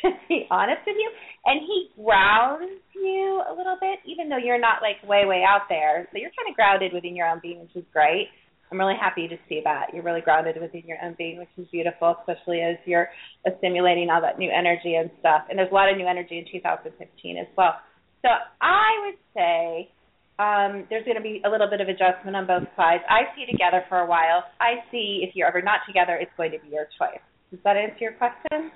to 0.02 0.10
be 0.28 0.46
honest 0.50 0.82
with 0.86 0.96
you. 0.98 1.10
And 1.46 1.60
he 1.60 1.90
grounds 2.02 2.80
you 2.94 3.42
a 3.48 3.54
little 3.54 3.76
bit, 3.80 4.00
even 4.06 4.28
though 4.28 4.38
you're 4.38 4.60
not 4.60 4.82
like 4.82 5.02
way, 5.08 5.24
way 5.26 5.44
out 5.46 5.68
there. 5.68 6.08
So 6.12 6.18
you're 6.18 6.34
kind 6.36 6.48
of 6.48 6.56
grounded 6.56 6.92
within 6.92 7.16
your 7.16 7.28
own 7.28 7.40
being, 7.42 7.60
which 7.60 7.76
is 7.76 7.84
great. 7.92 8.28
I'm 8.70 8.78
really 8.78 8.98
happy 8.98 9.26
to 9.26 9.36
see 9.48 9.60
that. 9.64 9.92
You're 9.92 10.04
really 10.04 10.20
grounded 10.20 10.56
within 10.60 10.82
your 10.86 10.98
own 11.02 11.14
being, 11.18 11.38
which 11.38 11.50
is 11.56 11.66
beautiful, 11.72 12.14
especially 12.20 12.60
as 12.60 12.76
you're 12.86 13.08
assimilating 13.46 14.10
all 14.10 14.20
that 14.20 14.38
new 14.38 14.50
energy 14.50 14.94
and 14.94 15.10
stuff. 15.18 15.42
And 15.50 15.58
there's 15.58 15.72
a 15.72 15.74
lot 15.74 15.90
of 15.90 15.98
new 15.98 16.06
energy 16.06 16.38
in 16.38 16.44
2015 16.52 16.94
as 17.36 17.46
well. 17.56 17.74
So 18.22 18.28
I 18.60 18.90
would 19.06 19.18
say 19.34 19.90
um, 20.38 20.86
there's 20.88 21.04
going 21.04 21.16
to 21.16 21.22
be 21.22 21.42
a 21.44 21.50
little 21.50 21.68
bit 21.68 21.80
of 21.80 21.88
adjustment 21.88 22.36
on 22.36 22.46
both 22.46 22.68
sides. 22.76 23.02
I 23.08 23.34
see 23.34 23.50
together 23.50 23.82
for 23.88 23.98
a 23.98 24.06
while. 24.06 24.44
I 24.60 24.86
see 24.90 25.26
if 25.26 25.34
you're 25.34 25.48
ever 25.48 25.62
not 25.62 25.80
together, 25.86 26.14
it's 26.14 26.32
going 26.36 26.52
to 26.52 26.58
be 26.58 26.68
your 26.68 26.86
choice. 26.96 27.20
Does 27.50 27.60
that 27.64 27.76
answer 27.76 27.98
your 27.98 28.12
question? 28.12 28.70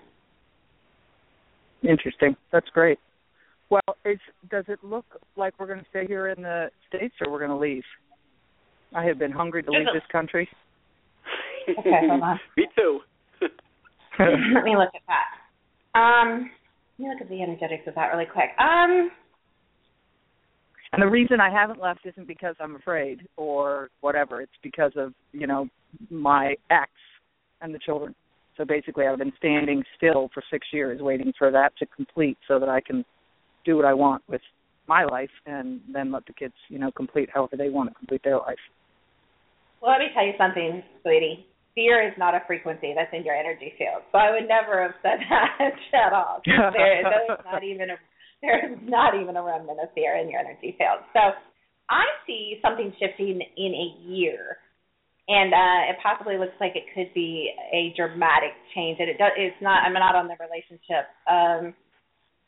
Interesting. 1.88 2.36
That's 2.52 2.68
great. 2.70 2.98
Well, 3.70 3.96
is, 4.04 4.18
does 4.50 4.64
it 4.68 4.78
look 4.82 5.04
like 5.36 5.54
we're 5.58 5.66
going 5.66 5.80
to 5.80 5.86
stay 5.90 6.06
here 6.06 6.28
in 6.28 6.42
the 6.42 6.70
states, 6.88 7.14
or 7.20 7.30
we're 7.30 7.38
going 7.38 7.50
to 7.50 7.56
leave? 7.56 7.82
I 8.94 9.04
have 9.04 9.18
been 9.18 9.32
hungry 9.32 9.62
to 9.62 9.70
leave 9.70 9.86
this 9.92 10.02
country. 10.12 10.48
Okay, 11.68 11.90
hold 12.08 12.22
on. 12.22 12.40
Me 12.56 12.66
too. 12.76 13.00
Let 14.18 14.64
me 14.64 14.76
look 14.76 14.90
at 14.94 15.02
that. 15.08 15.98
Um, 15.98 16.50
let 16.98 17.04
me 17.04 17.12
look 17.12 17.22
at 17.22 17.28
the 17.28 17.42
energetics 17.42 17.86
of 17.86 17.94
that 17.96 18.06
really 18.12 18.26
quick. 18.26 18.50
Um, 18.58 19.10
and 20.92 21.02
the 21.02 21.08
reason 21.08 21.40
I 21.40 21.50
haven't 21.50 21.80
left 21.80 22.00
isn't 22.04 22.28
because 22.28 22.54
I'm 22.60 22.76
afraid 22.76 23.26
or 23.36 23.90
whatever. 24.00 24.40
It's 24.40 24.52
because 24.62 24.92
of 24.96 25.12
you 25.32 25.48
know 25.48 25.68
my 26.10 26.54
ex 26.70 26.90
and 27.60 27.74
the 27.74 27.80
children. 27.80 28.14
So 28.56 28.64
basically, 28.64 29.06
I've 29.06 29.18
been 29.18 29.32
standing 29.36 29.82
still 29.96 30.30
for 30.32 30.42
six 30.50 30.66
years, 30.72 31.00
waiting 31.00 31.32
for 31.36 31.50
that 31.50 31.76
to 31.78 31.86
complete, 31.86 32.38
so 32.46 32.58
that 32.58 32.68
I 32.68 32.80
can 32.80 33.04
do 33.64 33.76
what 33.76 33.84
I 33.84 33.94
want 33.94 34.22
with 34.28 34.42
my 34.86 35.04
life, 35.04 35.30
and 35.46 35.80
then 35.92 36.12
let 36.12 36.26
the 36.26 36.32
kids, 36.32 36.54
you 36.68 36.78
know, 36.78 36.92
complete 36.92 37.28
however 37.32 37.56
they 37.56 37.70
want 37.70 37.90
to 37.90 37.94
complete 37.94 38.22
their 38.22 38.38
life. 38.38 38.60
Well, 39.80 39.92
let 39.92 39.98
me 39.98 40.06
tell 40.14 40.24
you 40.24 40.34
something, 40.38 40.82
sweetie. 41.02 41.46
Fear 41.74 42.08
is 42.08 42.14
not 42.16 42.34
a 42.34 42.40
frequency 42.46 42.92
that's 42.94 43.12
in 43.12 43.24
your 43.24 43.34
energy 43.34 43.74
field. 43.76 44.06
So 44.12 44.18
I 44.18 44.30
would 44.30 44.46
never 44.46 44.80
have 44.80 44.94
said 45.02 45.18
that 45.28 45.74
at 45.92 46.12
all. 46.12 46.40
There, 46.44 47.02
there's 47.02 47.38
not 47.44 47.64
even 47.64 47.90
a 47.90 47.96
there's 48.40 48.78
not 48.84 49.14
even 49.16 49.36
a 49.36 49.42
remnant 49.42 49.80
of 49.82 49.88
fear 49.94 50.16
in 50.16 50.30
your 50.30 50.40
energy 50.40 50.76
field. 50.76 51.00
So 51.12 51.32
I 51.90 52.04
see 52.26 52.60
something 52.62 52.92
shifting 53.00 53.40
in 53.56 53.72
a 53.72 53.88
year 54.04 54.58
and 55.28 55.54
uh, 55.54 55.90
it 55.90 55.96
possibly 56.02 56.36
looks 56.36 56.52
like 56.60 56.76
it 56.76 56.84
could 56.94 57.12
be 57.14 57.50
a 57.72 57.94
dramatic 57.96 58.52
change. 58.74 58.98
And 59.00 59.08
it 59.08 59.16
does. 59.16 59.32
It's 59.36 59.56
not. 59.62 59.82
I'm 59.84 59.94
not 59.94 60.14
on 60.14 60.28
the 60.28 60.36
relationship 60.36 61.08
um, 61.30 61.74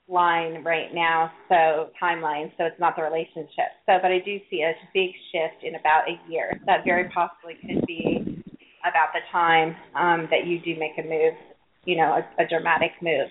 line 0.08 0.62
right 0.62 0.92
now, 0.92 1.32
so 1.48 1.88
timeline. 2.00 2.52
So 2.58 2.64
it's 2.64 2.78
not 2.78 2.94
the 2.96 3.02
relationship. 3.02 3.72
So, 3.86 3.96
but 4.02 4.12
I 4.12 4.20
do 4.24 4.38
see 4.50 4.60
a 4.60 4.72
big 4.92 5.10
shift 5.32 5.64
in 5.64 5.74
about 5.76 6.04
a 6.04 6.20
year. 6.30 6.60
That 6.66 6.84
very 6.84 7.08
possibly 7.08 7.54
could 7.60 7.86
be 7.86 8.44
about 8.84 9.16
the 9.16 9.24
time 9.32 9.74
um, 9.96 10.28
that 10.30 10.46
you 10.46 10.60
do 10.60 10.78
make 10.78 10.98
a 10.98 11.08
move. 11.08 11.34
You 11.84 11.96
know, 11.96 12.20
a, 12.20 12.42
a 12.42 12.46
dramatic 12.46 12.92
move. 13.00 13.30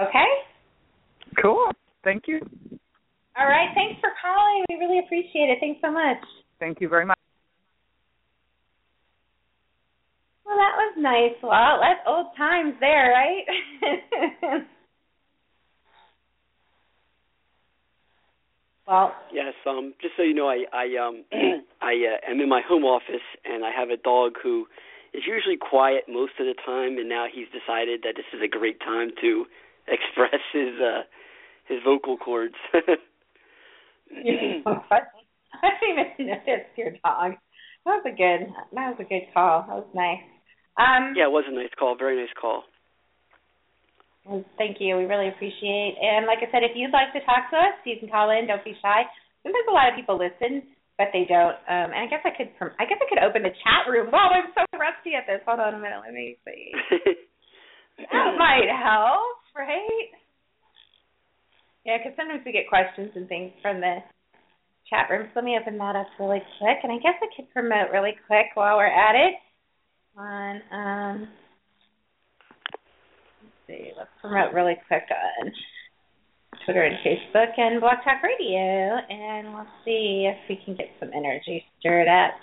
Okay. 0.00 0.30
Cool. 1.40 1.70
Thank 2.02 2.24
you. 2.26 2.40
All 3.38 3.46
right. 3.46 3.68
Thanks 3.74 4.00
for 4.00 4.10
calling. 4.20 4.64
We 4.68 4.76
really 4.76 4.98
appreciate 4.98 5.48
it. 5.48 5.58
Thanks 5.60 5.80
so 5.80 5.92
much. 5.92 6.18
Thank 6.58 6.80
you 6.80 6.88
very 6.88 7.06
much. 7.06 7.21
Well, 10.52 10.60
that 10.60 10.76
was 10.76 10.94
nice. 10.98 11.42
Well, 11.42 11.80
that's 11.80 12.00
old 12.06 12.36
times 12.36 12.74
there, 12.78 13.10
right? 13.10 13.44
well, 18.86 19.14
yes. 19.32 19.54
Um, 19.66 19.94
just 20.02 20.12
so 20.14 20.22
you 20.22 20.34
know, 20.34 20.48
I 20.48 20.64
I 20.74 20.84
um 21.00 21.24
I 21.80 21.94
uh, 21.94 22.30
am 22.30 22.40
in 22.40 22.50
my 22.50 22.60
home 22.68 22.84
office 22.84 23.24
and 23.46 23.64
I 23.64 23.70
have 23.70 23.88
a 23.88 23.96
dog 23.96 24.32
who 24.42 24.66
is 25.14 25.22
usually 25.26 25.56
quiet 25.56 26.04
most 26.06 26.32
of 26.38 26.44
the 26.44 26.54
time, 26.66 26.98
and 26.98 27.08
now 27.08 27.24
he's 27.32 27.46
decided 27.48 28.02
that 28.02 28.16
this 28.16 28.26
is 28.34 28.42
a 28.44 28.48
great 28.48 28.78
time 28.80 29.08
to 29.22 29.46
express 29.88 30.42
his 30.52 30.78
uh 30.84 31.02
his 31.66 31.78
vocal 31.82 32.18
cords. 32.18 32.56
You're 34.10 34.60
so 34.64 34.84
funny. 34.90 35.24
I 35.62 35.70
didn't 35.80 36.12
even 36.18 36.26
notice 36.46 36.66
your 36.76 36.90
dog. 37.02 37.36
That 37.86 38.04
was 38.04 38.04
a 38.04 38.10
good. 38.10 38.52
That 38.74 38.90
was 38.90 39.00
a 39.00 39.04
good 39.04 39.32
call. 39.32 39.64
That 39.66 39.76
was 39.76 39.88
nice. 39.94 40.20
Um, 40.80 41.12
yeah, 41.12 41.28
it 41.28 41.34
was 41.34 41.44
a 41.48 41.54
nice 41.54 41.72
call. 41.76 41.96
Very 41.96 42.16
nice 42.16 42.32
call. 42.38 42.64
Well, 44.24 44.44
thank 44.56 44.78
you. 44.78 44.96
We 44.96 45.04
really 45.04 45.28
appreciate. 45.28 45.98
And 45.98 46.26
like 46.26 46.40
I 46.40 46.48
said, 46.54 46.62
if 46.62 46.78
you'd 46.78 46.94
like 46.94 47.10
to 47.12 47.22
talk 47.26 47.50
to 47.50 47.58
us, 47.58 47.76
you 47.84 47.98
can 47.98 48.08
call 48.08 48.30
in. 48.30 48.46
Don't 48.46 48.64
be 48.64 48.78
shy. 48.80 49.02
Sometimes 49.42 49.68
a 49.68 49.74
lot 49.74 49.90
of 49.90 49.98
people 49.98 50.14
listen, 50.14 50.62
but 50.96 51.10
they 51.12 51.26
don't. 51.26 51.58
Um, 51.66 51.90
and 51.90 52.06
I 52.06 52.08
guess 52.08 52.22
I 52.22 52.32
could. 52.32 52.54
I 52.78 52.86
guess 52.86 53.02
I 53.02 53.08
could 53.10 53.20
open 53.20 53.42
the 53.42 53.52
chat 53.66 53.90
room. 53.90 54.08
Oh, 54.14 54.30
I'm 54.30 54.54
so 54.54 54.62
rusty 54.78 55.18
at 55.18 55.26
this. 55.26 55.42
Hold 55.44 55.58
on 55.58 55.74
a 55.74 55.82
minute. 55.82 56.00
Let 56.00 56.14
me 56.14 56.38
see. 56.46 56.70
that 57.98 58.38
might 58.38 58.70
help, 58.70 59.42
right? 59.58 60.08
Yeah, 61.84 61.98
because 61.98 62.14
sometimes 62.14 62.46
we 62.46 62.54
get 62.54 62.70
questions 62.70 63.10
and 63.18 63.26
things 63.26 63.50
from 63.60 63.82
the 63.82 64.00
chat 64.86 65.10
room. 65.10 65.26
So 65.34 65.42
let 65.42 65.44
me 65.44 65.58
open 65.58 65.76
that 65.82 65.98
up 65.98 66.06
really 66.22 66.46
quick. 66.62 66.78
And 66.86 66.94
I 66.94 67.02
guess 67.02 67.18
I 67.18 67.26
could 67.34 67.50
promote 67.50 67.90
really 67.90 68.14
quick 68.30 68.54
while 68.54 68.78
we're 68.78 68.86
at 68.86 69.18
it 69.18 69.34
on 70.16 70.60
um 70.70 71.28
let's 73.42 73.56
see, 73.66 73.90
let's 73.96 74.10
promote 74.20 74.52
really 74.52 74.76
quick 74.86 75.04
on 75.10 75.52
Twitter 76.64 76.82
and 76.82 76.96
Facebook 77.04 77.58
and 77.58 77.80
Blog 77.80 78.04
Talk 78.04 78.22
Radio 78.22 78.98
and 79.08 79.54
let's 79.54 79.70
see 79.84 80.30
if 80.30 80.36
we 80.48 80.62
can 80.64 80.76
get 80.76 80.90
some 81.00 81.10
energy 81.14 81.64
stirred 81.80 82.08
up. 82.08 82.34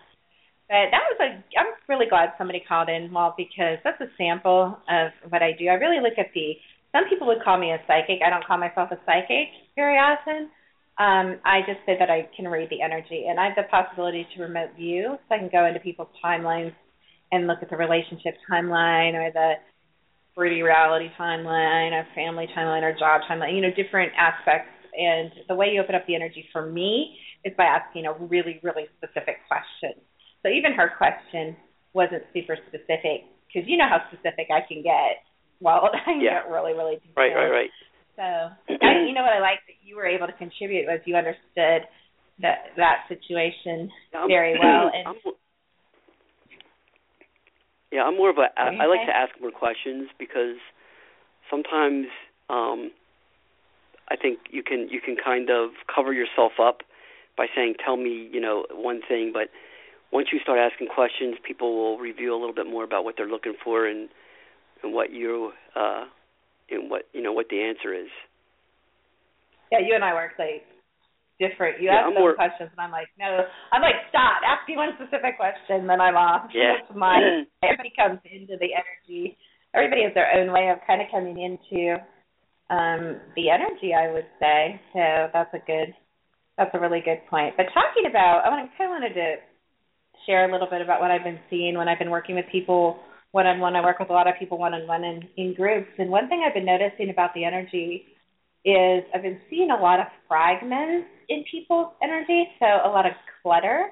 But 0.68 0.90
that 0.92 1.02
was 1.10 1.18
a 1.22 1.60
I'm 1.60 1.74
really 1.88 2.08
glad 2.10 2.34
somebody 2.38 2.64
called 2.68 2.90
in, 2.90 3.12
well, 3.14 3.34
because 3.38 3.78
that's 3.84 4.02
a 4.02 4.10
sample 4.18 4.78
of 4.90 5.12
what 5.30 5.42
I 5.42 5.54
do. 5.58 5.68
I 5.68 5.74
really 5.74 6.02
look 6.02 6.18
at 6.18 6.34
the 6.34 6.54
some 6.92 7.08
people 7.08 7.28
would 7.28 7.44
call 7.44 7.58
me 7.58 7.72
a 7.72 7.78
psychic. 7.86 8.22
I 8.26 8.30
don't 8.30 8.46
call 8.46 8.58
myself 8.58 8.90
a 8.92 8.98
psychic 9.06 9.50
very 9.76 9.98
often. 9.98 10.50
Um, 10.98 11.40
I 11.46 11.62
just 11.62 11.80
say 11.86 11.96
that 11.98 12.10
I 12.10 12.28
can 12.36 12.48
read 12.48 12.70
the 12.70 12.82
energy 12.82 13.28
and 13.30 13.40
I 13.40 13.46
have 13.46 13.56
the 13.56 13.70
possibility 13.72 14.28
to 14.36 14.44
remote 14.44 14.76
view 14.76 15.16
so 15.16 15.36
I 15.36 15.38
can 15.38 15.50
go 15.50 15.66
into 15.66 15.80
people's 15.80 16.10
timelines 16.24 16.74
and 17.32 17.48
look 17.48 17.60
at 17.62 17.70
the 17.70 17.78
relationship 17.78 18.36
timeline 18.50 19.14
or 19.14 19.32
the 19.32 19.54
3D 20.38 20.64
reality 20.64 21.10
timeline 21.20 21.92
or 21.92 22.08
family 22.16 22.48
timeline 22.58 22.82
or 22.82 22.94
job 22.98 23.22
timeline, 23.30 23.56
you 23.56 23.62
know, 23.62 23.72
different 23.76 24.12
aspects. 24.18 24.72
And 24.98 25.32
the 25.48 25.56
way 25.56 25.68
you 25.74 25.82
open 25.82 25.96
up 25.96 26.06
the 26.08 26.16
energy 26.16 26.46
for 26.52 26.66
me 26.66 27.18
is 27.46 27.54
by 27.58 27.66
asking 27.66 28.06
a 28.06 28.14
really, 28.14 28.60
really 28.64 28.86
specific 28.98 29.38
question. 29.48 29.94
So 30.44 30.50
even 30.50 30.74
her 30.74 30.92
question 30.98 31.56
wasn't 31.94 32.24
super 32.34 32.58
specific 32.68 33.28
because 33.48 33.68
you 33.68 33.78
know 33.78 33.90
how 33.90 34.02
specific 34.12 34.48
I 34.50 34.62
can 34.68 34.82
get. 34.82 35.26
Well, 35.60 35.90
I 36.08 36.12
yeah. 36.20 36.44
get 36.44 36.52
really, 36.52 36.74
really 36.74 36.96
detailed. 36.96 37.18
Right, 37.18 37.36
right, 37.36 37.50
right. 37.50 37.74
So 38.16 38.24
I, 38.24 39.08
you 39.08 39.14
know 39.14 39.24
what 39.24 39.34
I 39.34 39.40
like 39.40 39.64
that 39.68 39.80
you 39.84 39.96
were 39.96 40.06
able 40.06 40.28
to 40.28 40.34
contribute 40.34 40.86
was 40.86 41.00
you 41.06 41.16
understood 41.16 41.88
that 42.42 42.76
that 42.76 43.08
situation 43.08 43.90
very 44.28 44.60
well 44.60 44.92
and 44.94 45.08
I'm, 45.08 45.34
yeah, 47.92 48.04
I'm 48.04 48.18
more 48.18 48.30
of 48.30 48.38
a. 48.38 48.48
I, 48.60 48.84
I 48.84 48.86
like 48.86 49.06
to 49.08 49.16
ask 49.16 49.32
more 49.42 49.52
questions 49.52 50.10
because 50.18 50.58
sometimes 51.50 52.08
um 52.50 52.92
I 54.10 54.16
think 54.16 54.40
you 54.50 54.64
can 54.64 54.90
you 54.90 55.02
can 55.02 55.16
kind 55.16 55.50
of 55.50 55.72
cover 55.94 56.14
yourself 56.14 56.54
up 56.62 56.82
by 57.38 57.48
saying 57.56 57.76
tell 57.84 57.98
me 57.98 58.30
you 58.32 58.40
know 58.40 58.66
one 58.72 59.02
thing, 59.08 59.32
but 59.34 59.50
once 60.12 60.30
you 60.34 60.40
start 60.40 60.60
asking 60.60 60.88
questions, 60.88 61.38
people 61.44 61.76
will 61.76 61.98
reveal 61.98 62.34
a 62.34 62.40
little 62.40 62.54
bit 62.54 62.68
more 62.68 62.84
about 62.84 63.04
what 63.04 63.16
they're 63.18 63.28
looking 63.28 63.54
for 63.64 63.88
and 63.88 64.10
and 64.84 64.94
what 64.94 65.12
you 65.12 65.52
uh 65.76 66.06
and 66.70 66.90
what 66.90 67.08
you 67.14 67.22
know 67.22 67.34
what 67.34 67.50
the 67.50 67.62
answer 67.62 67.94
is. 67.94 68.10
Yeah, 69.72 69.80
you 69.80 69.94
and 69.96 70.04
I 70.04 70.14
work 70.14 70.34
like 70.38 70.66
different. 71.40 71.82
You 71.82 71.90
yeah, 71.90 72.04
ask 72.04 72.12
I'm 72.12 72.20
more, 72.20 72.36
questions, 72.36 72.70
and 72.70 72.80
I'm 72.80 72.92
like, 72.92 73.08
no. 73.18 73.48
I'm 73.72 73.82
like, 73.82 73.96
stop. 74.12 74.44
Ask 74.44 74.68
me 74.68 74.76
one 74.76 74.94
specific 75.00 75.40
question, 75.40 75.88
then 75.88 76.00
I'm 76.04 76.20
off. 76.20 76.52
Yeah. 76.54 76.84
My 76.94 77.18
everybody 77.64 77.92
comes 77.96 78.20
into 78.28 78.60
the 78.60 78.76
energy. 78.76 79.40
Everybody 79.74 80.04
has 80.04 80.14
their 80.14 80.30
own 80.36 80.52
way 80.52 80.70
of 80.70 80.84
kind 80.86 81.02
of 81.02 81.08
coming 81.10 81.40
into 81.40 81.98
um 82.70 83.18
the 83.34 83.50
energy. 83.50 83.96
I 83.96 84.12
would 84.12 84.28
say 84.38 84.78
so. 84.94 85.32
That's 85.34 85.54
a 85.56 85.64
good. 85.66 85.96
That's 86.60 86.76
a 86.76 86.80
really 86.80 87.00
good 87.00 87.24
point. 87.32 87.56
But 87.56 87.72
talking 87.72 88.04
about, 88.04 88.44
I 88.44 88.52
want 88.52 88.68
kind 88.76 88.92
of 88.92 89.00
wanted 89.00 89.16
to 89.16 89.40
share 90.28 90.44
a 90.44 90.52
little 90.52 90.68
bit 90.70 90.82
about 90.82 91.00
what 91.00 91.10
I've 91.10 91.24
been 91.24 91.40
seeing 91.50 91.78
when 91.78 91.88
I've 91.88 92.00
been 92.00 92.12
working 92.12 92.36
with 92.36 92.46
people 92.52 93.00
one 93.32 93.48
on 93.48 93.60
one. 93.60 93.76
I 93.76 93.82
work 93.82 94.00
with 94.00 94.10
a 94.10 94.14
lot 94.14 94.28
of 94.28 94.36
people 94.38 94.58
one 94.58 94.74
on 94.74 94.86
one 94.86 95.04
in 95.04 95.24
in 95.38 95.54
groups, 95.54 95.90
and 95.98 96.10
one 96.10 96.28
thing 96.28 96.44
I've 96.46 96.54
been 96.54 96.66
noticing 96.66 97.10
about 97.10 97.34
the 97.34 97.46
energy 97.46 98.04
is 98.66 99.04
I've 99.16 99.24
been 99.24 99.40
seeing 99.50 99.72
a 99.72 99.82
lot 99.82 100.00
of 100.02 100.08
fragments 100.28 101.08
in 101.30 101.46
people's 101.50 101.94
energy, 102.04 102.46
so 102.60 102.66
a 102.66 102.90
lot 102.90 103.06
of 103.06 103.14
clutter. 103.42 103.92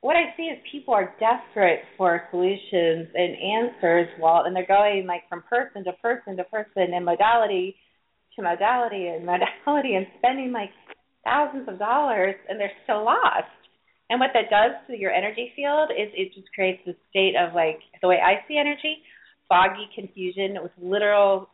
what 0.00 0.16
I 0.16 0.34
see 0.36 0.44
is 0.44 0.58
people 0.70 0.94
are 0.94 1.14
desperate 1.18 1.80
for 1.96 2.22
solutions 2.30 3.08
and 3.14 3.36
answers, 3.36 4.08
Walt, 4.20 4.46
and 4.46 4.54
they're 4.54 4.66
going 4.66 5.06
like 5.06 5.28
from 5.28 5.42
person 5.42 5.84
to 5.84 5.92
person 5.94 6.36
to 6.36 6.44
person 6.44 6.94
and 6.94 7.04
modality 7.04 7.76
to 8.36 8.42
modality 8.42 9.08
and 9.08 9.26
modality 9.66 9.94
and 9.94 10.06
spending 10.18 10.52
like 10.52 10.70
thousands 11.24 11.68
of 11.68 11.78
dollars 11.78 12.36
and 12.48 12.60
they're 12.60 12.72
still 12.84 13.04
lost. 13.04 13.50
And 14.08 14.20
what 14.20 14.30
that 14.34 14.48
does 14.48 14.72
to 14.86 14.96
your 14.96 15.10
energy 15.10 15.50
field 15.56 15.90
is 15.90 16.08
it 16.14 16.32
just 16.34 16.46
creates 16.54 16.86
a 16.86 16.94
state 17.10 17.34
of 17.34 17.54
like 17.54 17.80
the 18.00 18.06
way 18.06 18.18
I 18.22 18.46
see 18.46 18.56
energy, 18.56 19.02
foggy 19.48 19.88
confusion 19.92 20.58
with 20.62 20.70
literal 20.80 21.48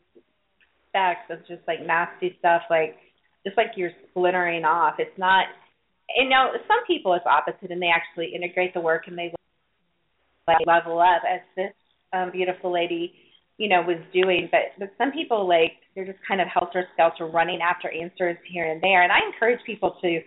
specks 0.89 1.25
of 1.31 1.39
just 1.49 1.67
like 1.67 1.81
nasty 1.81 2.37
stuff 2.39 2.63
like 2.69 2.97
just 3.45 3.57
like 3.57 3.73
you're 3.77 3.91
splintering 4.11 4.65
off. 4.65 4.95
It's 4.99 5.19
not 5.19 5.47
and 6.17 6.29
now 6.29 6.51
some 6.69 6.85
people 6.87 7.15
it's 7.15 7.27
opposite 7.27 7.71
and 7.71 7.81
they 7.81 7.91
actually 7.95 8.35
integrate 8.35 8.75
the 8.75 8.81
work 8.81 9.05
and 9.07 9.17
they 9.17 9.33
level 10.67 10.99
up 10.99 11.23
as 11.29 11.41
this 11.57 11.73
um 12.13 12.31
beautiful 12.31 12.73
lady 12.73 13.15
you 13.59 13.69
know 13.69 13.83
was 13.83 13.99
doing 14.13 14.49
but 14.51 14.61
but 14.79 14.93
some 14.99 15.13
people 15.13 15.47
like 15.47 15.73
they're 15.95 16.07
just 16.07 16.19
kind 16.27 16.41
of 16.41 16.49
helter 16.49 16.85
skelter 16.93 17.27
running 17.27 17.61
after 17.61 17.89
answers 17.91 18.37
here 18.51 18.71
and 18.71 18.83
there 18.83 19.03
and 19.03 19.13
i 19.13 19.19
encourage 19.33 19.61
people 19.65 19.97
to 20.03 20.21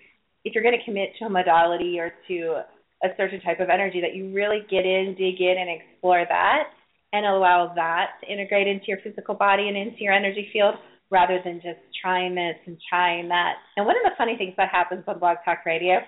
if 0.44 0.54
you're 0.54 0.64
going 0.64 0.78
to 0.78 0.86
commit 0.86 1.10
to 1.20 1.26
a 1.26 1.30
modality 1.30 2.00
or 2.00 2.14
to 2.28 2.62
a 3.04 3.10
certain 3.18 3.42
type 3.42 3.60
of 3.60 3.70
energy 3.70 4.00
that 4.02 4.16
you 4.16 4.34
really 4.34 4.62
get 4.70 4.86
in 4.86 5.16
dig 5.18 5.42
in 5.42 5.56
and 5.60 5.70
explore 5.70 6.26
that 6.28 6.70
and 7.14 7.26
allow 7.26 7.72
that 7.76 8.12
to 8.22 8.32
integrate 8.32 8.68
into 8.68 8.86
your 8.88 9.00
physical 9.04 9.36
body 9.36 9.68
and 9.68 9.78
into 9.78 10.00
your 10.00 10.14
energy 10.14 10.50
field 10.52 10.76
rather 11.12 11.40
than 11.44 11.62
just 11.62 11.80
trying 12.02 12.36
this 12.36 12.56
and 12.66 12.78
trying 12.90 13.30
that. 13.30 13.56
And 13.78 13.86
one 13.86 13.96
of 13.96 14.04
the 14.04 14.18
funny 14.18 14.36
things 14.38 14.54
that 14.58 14.70
happens 14.70 15.04
on 15.08 15.20
Blog 15.20 15.38
Talk 15.46 15.66
Radio 15.66 16.00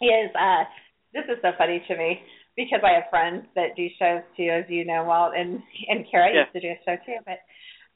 is 0.00 0.30
uh 0.38 0.64
this 1.12 1.24
is 1.28 1.38
so 1.42 1.50
funny 1.56 1.82
to 1.88 1.96
me 1.96 2.20
because 2.56 2.80
I 2.84 3.00
have 3.00 3.10
friends 3.10 3.44
that 3.54 3.76
do 3.76 3.86
shows 3.98 4.22
too, 4.36 4.48
as 4.48 4.64
you 4.68 4.84
know, 4.84 5.04
Walt 5.04 5.32
and 5.36 5.60
and 5.88 6.06
Kara 6.10 6.32
yeah. 6.32 6.44
used 6.44 6.52
to 6.52 6.60
do 6.60 6.68
a 6.68 6.78
show 6.84 6.96
too, 7.04 7.18
but 7.24 7.38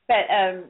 but 0.09 0.27
um 0.33 0.65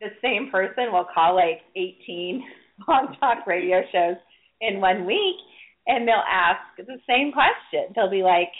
the 0.00 0.12
same 0.22 0.50
person 0.50 0.92
will 0.92 1.06
call 1.12 1.34
like 1.34 1.60
eighteen 1.74 2.44
Blog 2.86 3.18
Talk 3.20 3.46
Radio 3.46 3.82
shows 3.92 4.16
in 4.60 4.80
one 4.80 5.06
week 5.06 5.36
and 5.86 6.06
they'll 6.06 6.26
ask 6.26 6.60
the 6.76 6.98
same 7.08 7.32
question. 7.32 7.92
They'll 7.94 8.10
be 8.10 8.22
like, 8.22 8.52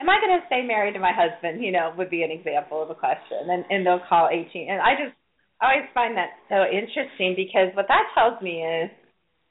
Am 0.00 0.10
I 0.10 0.18
gonna 0.20 0.42
stay 0.46 0.62
married 0.62 0.94
to 0.94 1.00
my 1.00 1.12
husband? 1.12 1.62
You 1.62 1.72
know, 1.72 1.94
would 1.96 2.10
be 2.10 2.22
an 2.22 2.30
example 2.30 2.82
of 2.82 2.90
a 2.90 2.94
question. 2.94 3.48
And 3.48 3.64
and 3.70 3.86
they'll 3.86 4.04
call 4.08 4.28
eighteen 4.30 4.70
and 4.70 4.80
I 4.80 4.94
just 4.94 5.16
I 5.60 5.74
always 5.74 5.90
find 5.94 6.16
that 6.16 6.40
so 6.48 6.64
interesting 6.66 7.34
because 7.36 7.74
what 7.74 7.88
that 7.88 8.10
tells 8.14 8.40
me 8.42 8.62
is, 8.62 8.90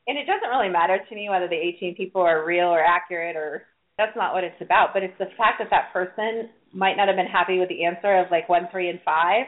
and 0.07 0.17
it 0.17 0.27
doesn't 0.27 0.50
really 0.50 0.69
matter 0.69 1.00
to 1.00 1.15
me 1.15 1.29
whether 1.29 1.48
the 1.48 1.55
18 1.55 1.95
people 1.95 2.22
are 2.22 2.45
real 2.45 2.67
or 2.67 2.83
accurate 2.83 3.36
or 3.36 3.63
that's 3.98 4.15
not 4.15 4.33
what 4.33 4.43
it's 4.43 4.60
about, 4.62 4.89
but 4.93 5.03
it's 5.03 5.17
the 5.19 5.31
fact 5.38 5.60
that 5.60 5.69
that 5.69 5.93
person 5.93 6.50
might 6.74 6.98
not 6.98 7.07
have 7.07 7.15
been 7.15 7.29
happy 7.29 7.60
with 7.60 7.69
the 7.69 7.86
answer 7.86 8.17
of 8.17 8.31
like 8.31 8.50
one, 8.50 8.67
three, 8.72 8.89
and 8.89 9.00
five, 9.05 9.45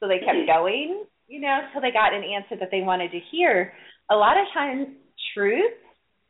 so 0.00 0.08
they 0.08 0.18
kept 0.18 0.44
mm-hmm. 0.44 0.50
going, 0.50 1.04
you 1.28 1.40
know, 1.40 1.60
till 1.72 1.80
they 1.80 1.92
got 1.92 2.12
an 2.12 2.24
answer 2.24 2.56
that 2.58 2.70
they 2.70 2.82
wanted 2.82 3.12
to 3.12 3.20
hear. 3.30 3.72
A 4.10 4.16
lot 4.16 4.36
of 4.36 4.46
times, 4.52 4.88
truth, 5.32 5.72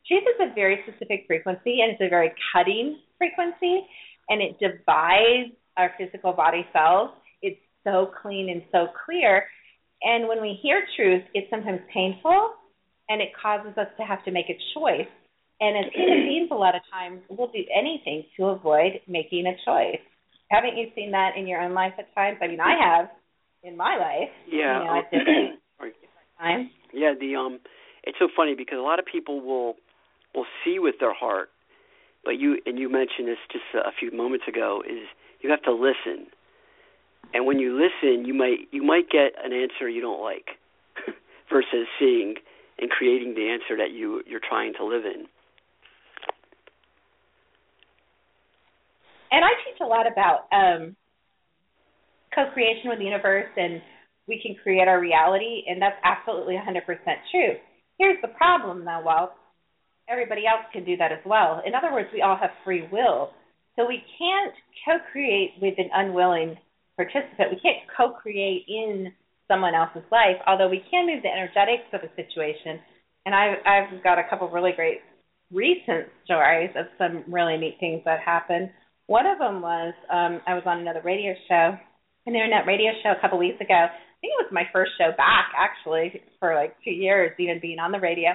truth 0.07 0.23
is 0.23 0.51
a 0.51 0.53
very 0.53 0.79
specific 0.87 1.25
frequency 1.27 1.81
and 1.81 1.91
it's 1.91 2.01
a 2.01 2.09
very 2.09 2.31
cutting 2.53 2.99
frequency, 3.17 3.81
and 4.29 4.41
it 4.41 4.57
divides 4.59 5.53
our 5.77 5.91
physical 5.97 6.33
body 6.33 6.65
cells. 6.71 7.09
It's 7.41 7.59
so 7.83 8.11
clean 8.21 8.49
and 8.49 8.61
so 8.71 8.87
clear 9.05 9.45
and 10.05 10.29
when 10.29 10.39
we 10.39 10.57
hear 10.61 10.85
truth, 10.95 11.23
it's 11.33 11.49
sometimes 11.49 11.81
painful 11.91 12.53
and 13.09 13.21
it 13.21 13.29
causes 13.33 13.73
us 13.77 13.87
to 13.97 14.03
have 14.03 14.23
to 14.25 14.31
make 14.31 14.45
a 14.49 14.57
choice. 14.77 15.09
And 15.59 15.77
as 15.77 15.91
human 15.93 16.23
beings, 16.29 16.49
a 16.51 16.55
lot 16.55 16.75
of 16.75 16.81
times, 16.93 17.21
we'll 17.27 17.51
do 17.51 17.65
anything 17.73 18.23
to 18.37 18.45
avoid 18.53 19.01
making 19.07 19.47
a 19.47 19.57
choice. 19.65 20.01
Haven't 20.51 20.77
you 20.77 20.87
seen 20.95 21.11
that 21.11 21.31
in 21.35 21.47
your 21.47 21.59
own 21.59 21.73
life 21.73 21.93
at 21.97 22.13
times? 22.13 22.37
I 22.41 22.47
mean, 22.47 22.59
I 22.61 22.77
have 22.79 23.09
in 23.63 23.75
my 23.75 23.97
life. 23.97 24.29
Yeah. 24.47 24.79
You 24.79 24.85
know, 24.85 24.99
at 24.99 25.05
different, 25.11 25.59
different 25.97 26.31
times. 26.39 26.69
Yeah, 26.93 27.13
the 27.19 27.35
um 27.35 27.59
it's 28.03 28.17
so 28.19 28.27
funny 28.35 28.53
because 28.55 28.77
a 28.77 28.85
lot 28.85 28.99
of 28.99 29.05
people 29.05 29.41
will 29.41 29.75
will 30.35 30.45
see 30.63 30.77
with 30.77 30.95
their 30.99 31.13
heart. 31.13 31.49
But 32.23 32.37
you 32.37 32.59
and 32.65 32.77
you 32.77 32.89
mentioned 32.89 33.27
this 33.27 33.41
just 33.51 33.65
a 33.73 33.91
few 33.99 34.11
moments 34.15 34.45
ago 34.47 34.83
is 34.85 35.09
you 35.41 35.49
have 35.49 35.63
to 35.63 35.73
listen 35.73 36.27
and 37.35 37.45
when 37.45 37.59
you 37.59 37.75
listen, 37.75 38.23
you 38.23 38.33
might 38.33 38.71
you 38.71 38.81
might 38.81 39.09
get 39.09 39.35
an 39.43 39.51
answer 39.51 39.89
you 39.89 39.99
don't 39.99 40.23
like, 40.23 40.55
versus 41.51 41.85
seeing 41.99 42.35
and 42.79 42.89
creating 42.89 43.35
the 43.35 43.49
answer 43.51 43.75
that 43.75 43.91
you 43.91 44.23
you're 44.25 44.39
trying 44.39 44.73
to 44.79 44.85
live 44.85 45.03
in. 45.03 45.27
And 49.31 49.43
I 49.43 49.51
teach 49.67 49.81
a 49.81 49.85
lot 49.85 50.07
about 50.07 50.47
um, 50.53 50.95
co-creation 52.33 52.87
with 52.89 52.99
the 52.99 53.05
universe, 53.05 53.51
and 53.57 53.81
we 54.29 54.39
can 54.41 54.55
create 54.63 54.87
our 54.87 55.01
reality, 55.01 55.63
and 55.67 55.81
that's 55.81 55.99
absolutely 56.05 56.55
100% 56.55 56.87
true. 57.31 57.59
Here's 57.99 58.21
the 58.21 58.29
problem, 58.29 58.85
though, 58.85 59.01
Walt. 59.03 59.31
Everybody 60.07 60.43
else 60.47 60.63
can 60.71 60.85
do 60.85 60.95
that 60.97 61.11
as 61.11 61.19
well. 61.25 61.61
In 61.65 61.75
other 61.75 61.91
words, 61.91 62.07
we 62.13 62.21
all 62.21 62.37
have 62.37 62.51
free 62.63 62.87
will. 62.89 63.31
So 63.75 63.85
we 63.85 64.01
can't 64.17 64.53
co-create 64.85 65.55
with 65.61 65.73
an 65.79 65.89
unwilling 65.93 66.55
participant. 66.95 67.51
We 67.51 67.59
can't 67.59 67.83
co-create 67.95 68.65
in 68.67 69.11
someone 69.47 69.75
else's 69.75 70.05
life, 70.11 70.41
although 70.47 70.69
we 70.69 70.83
can 70.89 71.05
move 71.05 71.21
the 71.21 71.29
energetics 71.29 71.87
of 71.93 72.01
a 72.01 72.11
situation. 72.15 72.79
And 73.25 73.33
I've 73.33 73.57
I've 73.65 74.03
got 74.03 74.19
a 74.19 74.27
couple 74.29 74.49
really 74.49 74.71
great 74.75 75.01
recent 75.51 76.09
stories 76.25 76.71
of 76.75 76.85
some 76.97 77.23
really 77.31 77.57
neat 77.57 77.77
things 77.79 78.01
that 78.05 78.19
happened. 78.19 78.69
One 79.07 79.25
of 79.25 79.37
them 79.37 79.61
was 79.61 79.93
um, 80.09 80.41
I 80.47 80.55
was 80.55 80.63
on 80.65 80.79
another 80.79 81.01
radio 81.03 81.33
show, 81.47 81.77
an 82.25 82.33
internet 82.33 82.65
radio 82.65 82.91
show 83.03 83.13
a 83.13 83.21
couple 83.21 83.37
weeks 83.37 83.61
ago. 83.61 83.85
I 83.85 84.17
think 84.21 84.33
it 84.33 84.45
was 84.45 84.53
my 84.53 84.65
first 84.73 84.91
show 84.97 85.11
back 85.17 85.53
actually 85.53 86.21
for 86.39 86.55
like 86.55 86.75
two 86.83 86.91
years, 86.91 87.31
even 87.37 87.59
being 87.61 87.77
on 87.77 87.91
the 87.91 87.99
radio. 87.99 88.33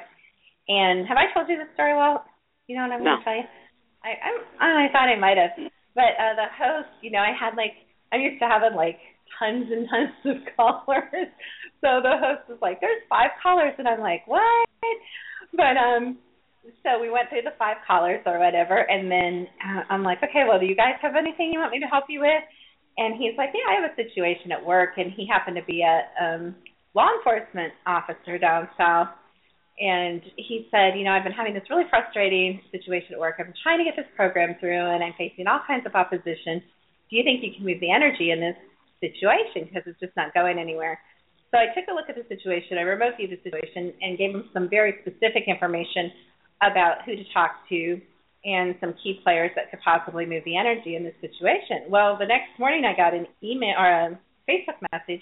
And 0.69 1.07
have 1.09 1.19
I 1.19 1.33
told 1.35 1.49
you 1.49 1.59
this 1.59 1.73
story, 1.75 1.95
Walt? 1.95 2.23
You 2.69 2.77
know 2.77 2.87
what 2.87 2.95
I'm 2.95 3.03
no. 3.03 3.19
going 3.19 3.19
to 3.19 3.25
tell 3.25 3.39
you? 3.43 3.49
I 4.07 4.11
I, 4.63 4.87
I 4.87 4.93
thought 4.93 5.11
I 5.11 5.19
might 5.19 5.37
have, 5.37 5.51
but 5.95 6.15
uh, 6.15 6.35
the 6.39 6.49
host, 6.55 6.89
you 7.03 7.11
know, 7.11 7.19
I 7.19 7.35
had 7.35 7.59
like 7.59 7.75
I'm 8.13 8.21
used 8.21 8.41
to 8.41 8.49
having 8.49 8.77
like 8.77 8.99
tons 9.39 9.67
and 9.71 9.89
tons 9.89 10.15
of 10.25 10.43
callers. 10.57 11.31
So 11.81 12.03
the 12.03 12.17
host 12.19 12.49
was 12.49 12.59
like, 12.61 12.81
"There's 12.81 13.03
five 13.09 13.31
callers," 13.43 13.75
and 13.79 13.89
I'm 13.89 14.01
like, 14.01 14.27
"What?" 14.27 14.67
But 15.53 15.77
um, 15.77 16.19
so 16.83 17.01
we 17.01 17.11
went 17.11 17.29
through 17.31 17.43
the 17.43 17.57
five 17.59 17.79
callers 17.87 18.21
or 18.27 18.39
whatever, 18.39 18.77
and 18.77 19.11
then 19.11 19.47
uh, 19.65 19.83
I'm 19.89 20.03
like, 20.03 20.19
"Okay, 20.23 20.45
well, 20.47 20.61
do 20.61 20.67
you 20.67 20.77
guys 20.77 21.01
have 21.03 21.17
anything 21.17 21.53
you 21.53 21.61
want 21.61 21.73
me 21.73 21.81
to 21.81 21.87
help 21.87 22.05
you 22.09 22.21
with?" 22.21 22.45
And 22.99 23.15
he's 23.15 23.37
like, 23.39 23.51
"Yeah, 23.55 23.65
I 23.71 23.81
have 23.81 23.91
a 23.91 23.97
situation 23.97 24.53
at 24.53 24.65
work," 24.65 24.99
and 24.99 25.13
he 25.13 25.27
happened 25.27 25.57
to 25.57 25.65
be 25.65 25.83
a 25.83 26.05
um 26.23 26.55
law 26.95 27.09
enforcement 27.17 27.73
officer 27.87 28.39
down 28.39 28.69
south. 28.77 29.09
And 29.81 30.21
he 30.37 30.69
said, 30.71 30.99
you 30.99 31.05
know, 31.05 31.13
I've 31.13 31.25
been 31.25 31.33
having 31.33 31.55
this 31.55 31.63
really 31.71 31.89
frustrating 31.89 32.61
situation 32.71 33.15
at 33.15 33.19
work. 33.19 33.37
I've 33.39 33.47
been 33.47 33.63
trying 33.63 33.79
to 33.79 33.85
get 33.85 33.97
this 33.97 34.11
program 34.15 34.55
through, 34.61 34.77
and 34.77 35.03
I'm 35.03 35.15
facing 35.17 35.47
all 35.47 35.61
kinds 35.67 35.87
of 35.87 35.95
opposition 35.95 36.61
do 37.11 37.17
you 37.17 37.23
think 37.27 37.43
you 37.43 37.53
can 37.53 37.67
move 37.67 37.81
the 37.81 37.91
energy 37.91 38.31
in 38.31 38.41
this 38.41 38.57
situation 39.03 39.67
because 39.67 39.83
it's 39.87 39.99
just 40.01 40.15
not 40.17 40.33
going 40.33 40.59
anywhere? 40.59 40.99
So 41.51 41.59
I 41.59 41.67
took 41.75 41.91
a 41.91 41.95
look 41.95 42.07
at 42.07 42.15
the 42.15 42.27
situation. 42.31 42.79
I 42.79 42.87
remote 42.87 43.19
viewed 43.19 43.35
the 43.35 43.43
situation 43.43 43.93
and 44.01 44.17
gave 44.17 44.31
him 44.31 44.47
some 44.55 44.71
very 44.71 45.03
specific 45.03 45.51
information 45.51 46.15
about 46.63 47.03
who 47.05 47.17
to 47.17 47.25
talk 47.35 47.67
to 47.69 48.01
and 48.45 48.75
some 48.81 48.95
key 49.03 49.21
players 49.23 49.51
that 49.57 49.71
could 49.71 49.81
possibly 49.85 50.25
move 50.25 50.45
the 50.47 50.57
energy 50.57 50.95
in 50.95 51.05
this 51.05 51.19
situation. 51.21 51.91
Well, 51.91 52.17
the 52.17 52.25
next 52.27 52.57
morning 52.59 52.87
I 52.87 52.97
got 52.97 53.13
an 53.13 53.27
email 53.43 53.75
or 53.77 53.91
a 53.91 54.19
Facebook 54.49 54.81
message, 54.93 55.21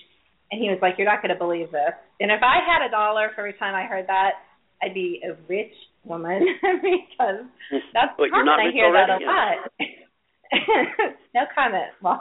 and 0.53 0.61
he 0.61 0.69
was 0.69 0.79
like, 0.81 0.95
"You're 0.99 1.09
not 1.09 1.23
going 1.23 1.35
to 1.35 1.41
believe 1.41 1.73
this." 1.73 1.97
And 2.21 2.31
if 2.31 2.43
I 2.43 2.61
had 2.63 2.87
a 2.87 2.91
dollar 2.91 3.33
for 3.35 3.41
every 3.41 3.55
time 3.55 3.75
I 3.75 3.85
heard 3.85 4.07
that, 4.07 4.45
I'd 4.83 4.95
be 4.95 5.21
a 5.25 5.35
rich 5.49 5.75
woman 6.05 6.47
because 6.63 7.49
that's 7.93 8.15
well, 8.19 8.31
common. 8.31 8.55
I 8.55 8.71
hear 8.71 8.87
already, 8.87 9.13
that 9.13 9.23
a 9.23 9.27
lot. 9.27 10.08
no 11.35 11.43
comment, 11.55 11.93
Mom. 12.03 12.21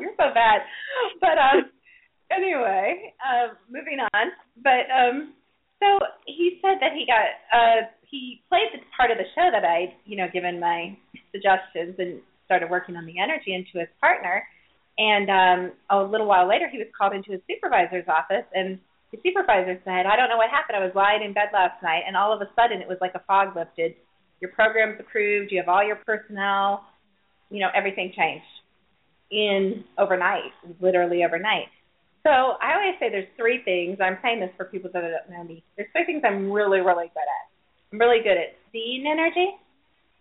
You're 0.00 0.14
so 0.16 0.30
bad. 0.34 0.62
But 1.20 1.38
um 1.38 1.70
anyway, 2.30 3.14
um 3.22 3.56
moving 3.70 3.98
on. 4.00 4.26
But 4.62 4.86
um 4.90 5.34
so 5.80 5.98
he 6.26 6.58
said 6.62 6.78
that 6.80 6.92
he 6.94 7.06
got 7.06 7.34
uh 7.52 7.90
he 8.08 8.42
played 8.48 8.70
the 8.72 8.78
part 8.96 9.10
of 9.10 9.18
the 9.18 9.26
show 9.34 9.50
that 9.50 9.64
I'd, 9.64 9.94
you 10.04 10.16
know, 10.16 10.28
given 10.32 10.60
my 10.60 10.96
suggestions 11.32 11.96
and 11.98 12.20
started 12.44 12.70
working 12.70 12.94
on 12.96 13.06
the 13.06 13.18
energy 13.18 13.54
into 13.54 13.78
his 13.78 13.90
partner. 14.00 14.42
And 14.98 15.28
um 15.30 15.60
a 15.90 16.02
little 16.02 16.26
while 16.26 16.48
later 16.48 16.68
he 16.70 16.78
was 16.78 16.88
called 16.96 17.14
into 17.14 17.32
his 17.32 17.40
supervisor's 17.50 18.06
office 18.08 18.46
and 18.54 18.78
the 19.12 19.18
supervisor 19.22 19.78
said, 19.84 20.06
I 20.06 20.16
don't 20.16 20.28
know 20.28 20.36
what 20.36 20.50
happened. 20.50 20.76
I 20.76 20.84
was 20.84 20.94
lying 20.94 21.22
in 21.22 21.32
bed 21.32 21.50
last 21.52 21.80
night 21.82 22.02
and 22.06 22.16
all 22.16 22.34
of 22.34 22.40
a 22.42 22.50
sudden 22.58 22.82
it 22.82 22.88
was 22.88 22.98
like 23.00 23.14
a 23.14 23.22
fog 23.26 23.54
lifted. 23.54 23.94
Your 24.40 24.50
program's 24.50 25.00
approved, 25.00 25.50
you 25.50 25.58
have 25.58 25.68
all 25.68 25.82
your 25.82 25.96
personnel, 26.04 26.84
you 27.50 27.60
know, 27.60 27.68
everything 27.74 28.12
changed 28.16 28.44
in 29.30 29.84
overnight, 29.98 30.52
literally 30.80 31.24
overnight. 31.24 31.66
So 32.22 32.30
I 32.30 32.74
always 32.74 32.98
say 32.98 33.08
there's 33.10 33.28
three 33.36 33.62
things. 33.64 33.98
I'm 34.00 34.18
saying 34.22 34.40
this 34.40 34.50
for 34.56 34.64
people 34.66 34.90
that 34.92 35.00
don't 35.00 35.30
know 35.30 35.44
me. 35.44 35.62
There's 35.76 35.88
three 35.92 36.04
things 36.04 36.22
I'm 36.24 36.50
really, 36.50 36.80
really 36.80 37.06
good 37.06 37.22
at. 37.22 37.46
I'm 37.92 37.98
really 38.00 38.22
good 38.22 38.36
at 38.36 38.56
seeing 38.72 39.06
energy. 39.06 39.54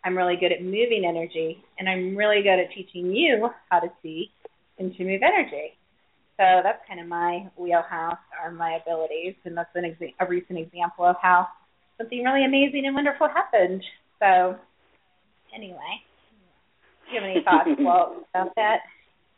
I'm 0.03 0.15
really 0.15 0.35
good 0.35 0.51
at 0.51 0.61
moving 0.61 1.03
energy, 1.03 1.63
and 1.79 1.89
I'm 1.89 2.15
really 2.15 2.43
good 2.43 2.59
at 2.59 2.69
teaching 2.75 3.11
you 3.11 3.49
how 3.71 3.79
to 3.79 3.87
see 4.03 4.29
and 4.77 4.95
to 4.95 5.03
move 5.03 5.21
energy. 5.23 5.73
So 6.37 6.61
that's 6.61 6.77
kind 6.87 6.99
of 6.99 7.07
my 7.07 7.47
wheelhouse 7.57 8.21
or 8.43 8.51
my 8.51 8.77
abilities, 8.83 9.33
and 9.45 9.57
that's 9.57 9.73
an 9.73 9.83
exa- 9.83 10.13
a 10.19 10.27
recent 10.27 10.59
example 10.59 11.05
of 11.05 11.15
how 11.21 11.47
something 11.97 12.23
really 12.23 12.45
amazing 12.45 12.85
and 12.85 12.93
wonderful 12.93 13.27
happened. 13.29 13.83
So 14.19 14.57
anyway, 15.55 16.04
do 17.05 17.13
you 17.13 17.21
have 17.21 17.29
any 17.29 17.41
thoughts, 17.45 17.69
Walt, 17.79 18.25
about 18.33 18.53
that? 18.57 18.81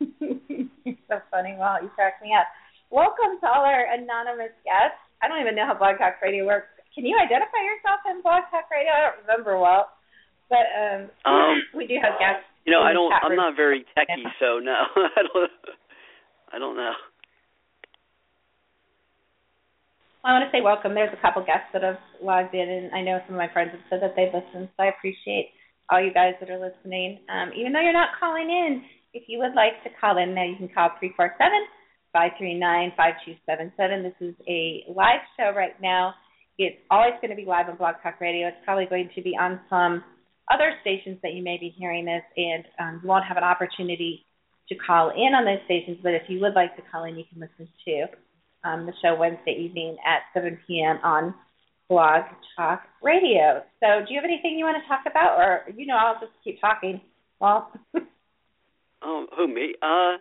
so 0.00 1.16
funny. 1.30 1.54
Wow, 1.58 1.78
you 1.82 1.88
cracked 1.92 2.22
me 2.22 2.32
up. 2.32 2.48
Welcome 2.90 3.36
to 3.40 3.46
all 3.46 3.64
our 3.64 3.84
anonymous 3.92 4.56
guests. 4.64 5.00
I 5.20 5.28
don't 5.28 5.40
even 5.40 5.54
know 5.54 5.66
how 5.66 5.76
Blog 5.76 5.98
Talk 5.98 6.16
Radio 6.22 6.46
works. 6.46 6.72
Can 6.94 7.04
you 7.04 7.18
identify 7.18 7.60
yourself 7.60 8.00
in 8.08 8.22
Blog 8.22 8.48
Talk 8.50 8.70
Radio? 8.72 8.88
I 8.88 9.00
don't 9.12 9.20
remember 9.28 9.60
well. 9.60 9.92
But 10.48 10.64
um, 10.72 11.12
um 11.28 11.60
we 11.76 11.86
do 11.86 12.00
have 12.00 12.16
guests. 12.16 12.48
You 12.64 12.72
know, 12.72 12.80
I 12.80 12.92
don't 12.92 13.12
I'm 13.12 13.36
not 13.36 13.56
very 13.56 13.84
techy, 13.96 14.24
so 14.40 14.58
no. 14.60 14.88
I 14.96 15.22
don't 15.24 15.50
I 16.52 16.58
don't 16.58 16.76
know. 16.76 16.92
I 20.24 20.32
want 20.32 20.44
to 20.44 20.52
say 20.52 20.60
welcome. 20.60 20.94
There's 20.94 21.12
a 21.12 21.20
couple 21.20 21.44
guests 21.44 21.72
that 21.72 21.82
have 21.82 22.00
logged 22.20 22.54
in, 22.54 22.68
and 22.68 22.92
I 22.92 23.00
know 23.02 23.20
some 23.24 23.36
of 23.36 23.40
my 23.40 23.52
friends 23.52 23.70
have 23.72 23.84
said 23.88 24.00
that 24.02 24.16
they've 24.16 24.32
listened, 24.32 24.68
so 24.76 24.82
I 24.82 24.92
appreciate 24.92 25.52
all 25.90 26.02
you 26.02 26.12
guys 26.12 26.34
that 26.40 26.50
are 26.50 26.60
listening. 26.60 27.20
Um, 27.28 27.50
even 27.56 27.72
though 27.72 27.80
you're 27.80 27.92
not 27.92 28.18
calling 28.18 28.48
in, 28.48 28.82
if 29.14 29.24
you 29.26 29.38
would 29.38 29.54
like 29.54 29.82
to 29.84 29.90
call 30.00 30.18
in 30.18 30.34
now, 30.34 30.44
you 30.44 30.56
can 30.56 30.68
call 30.68 30.90
347 31.00 31.34
539 32.12 32.92
5277. 32.96 34.02
This 34.04 34.18
is 34.20 34.34
a 34.48 34.84
live 34.92 35.24
show 35.36 35.52
right 35.56 35.76
now. 35.80 36.14
It's 36.58 36.76
always 36.90 37.14
going 37.22 37.30
to 37.30 37.36
be 37.36 37.44
live 37.46 37.68
on 37.68 37.76
Blog 37.76 37.96
Talk 38.02 38.20
Radio. 38.20 38.48
It's 38.48 38.64
probably 38.64 38.86
going 38.86 39.10
to 39.14 39.22
be 39.22 39.36
on 39.38 39.60
some 39.70 40.02
other 40.50 40.74
stations 40.80 41.18
that 41.22 41.32
you 41.34 41.42
may 41.42 41.56
be 41.56 41.72
hearing 41.76 42.04
this, 42.04 42.24
and 42.36 42.64
um, 42.80 43.00
you 43.02 43.08
won't 43.08 43.24
have 43.24 43.36
an 43.36 43.44
opportunity 43.44 44.24
to 44.68 44.74
call 44.74 45.10
in 45.10 45.32
on 45.34 45.44
those 45.44 45.62
stations. 45.64 45.98
But 46.02 46.14
if 46.14 46.22
you 46.28 46.40
would 46.40 46.54
like 46.54 46.74
to 46.76 46.82
call 46.90 47.04
in, 47.04 47.16
you 47.16 47.24
can 47.30 47.40
listen 47.40 47.68
to 47.86 48.68
um, 48.68 48.86
the 48.86 48.92
show 49.00 49.14
Wednesday 49.14 49.56
evening 49.56 49.96
at 50.04 50.26
7 50.34 50.58
p.m. 50.66 50.98
on 51.04 51.34
Blog 51.88 52.24
Talk 52.56 52.82
Radio. 53.02 53.62
So, 53.80 54.04
do 54.06 54.12
you 54.12 54.20
have 54.20 54.24
anything 54.24 54.58
you 54.58 54.64
want 54.64 54.82
to 54.82 54.88
talk 54.88 55.04
about, 55.10 55.38
or 55.38 55.64
you 55.74 55.86
know, 55.86 55.96
I'll 55.96 56.20
just 56.20 56.32
keep 56.44 56.60
talking. 56.60 57.00
Well, 57.40 57.72
Oh, 59.02 59.26
who 59.36 59.46
me? 59.46 59.74
Uh, 59.82 60.18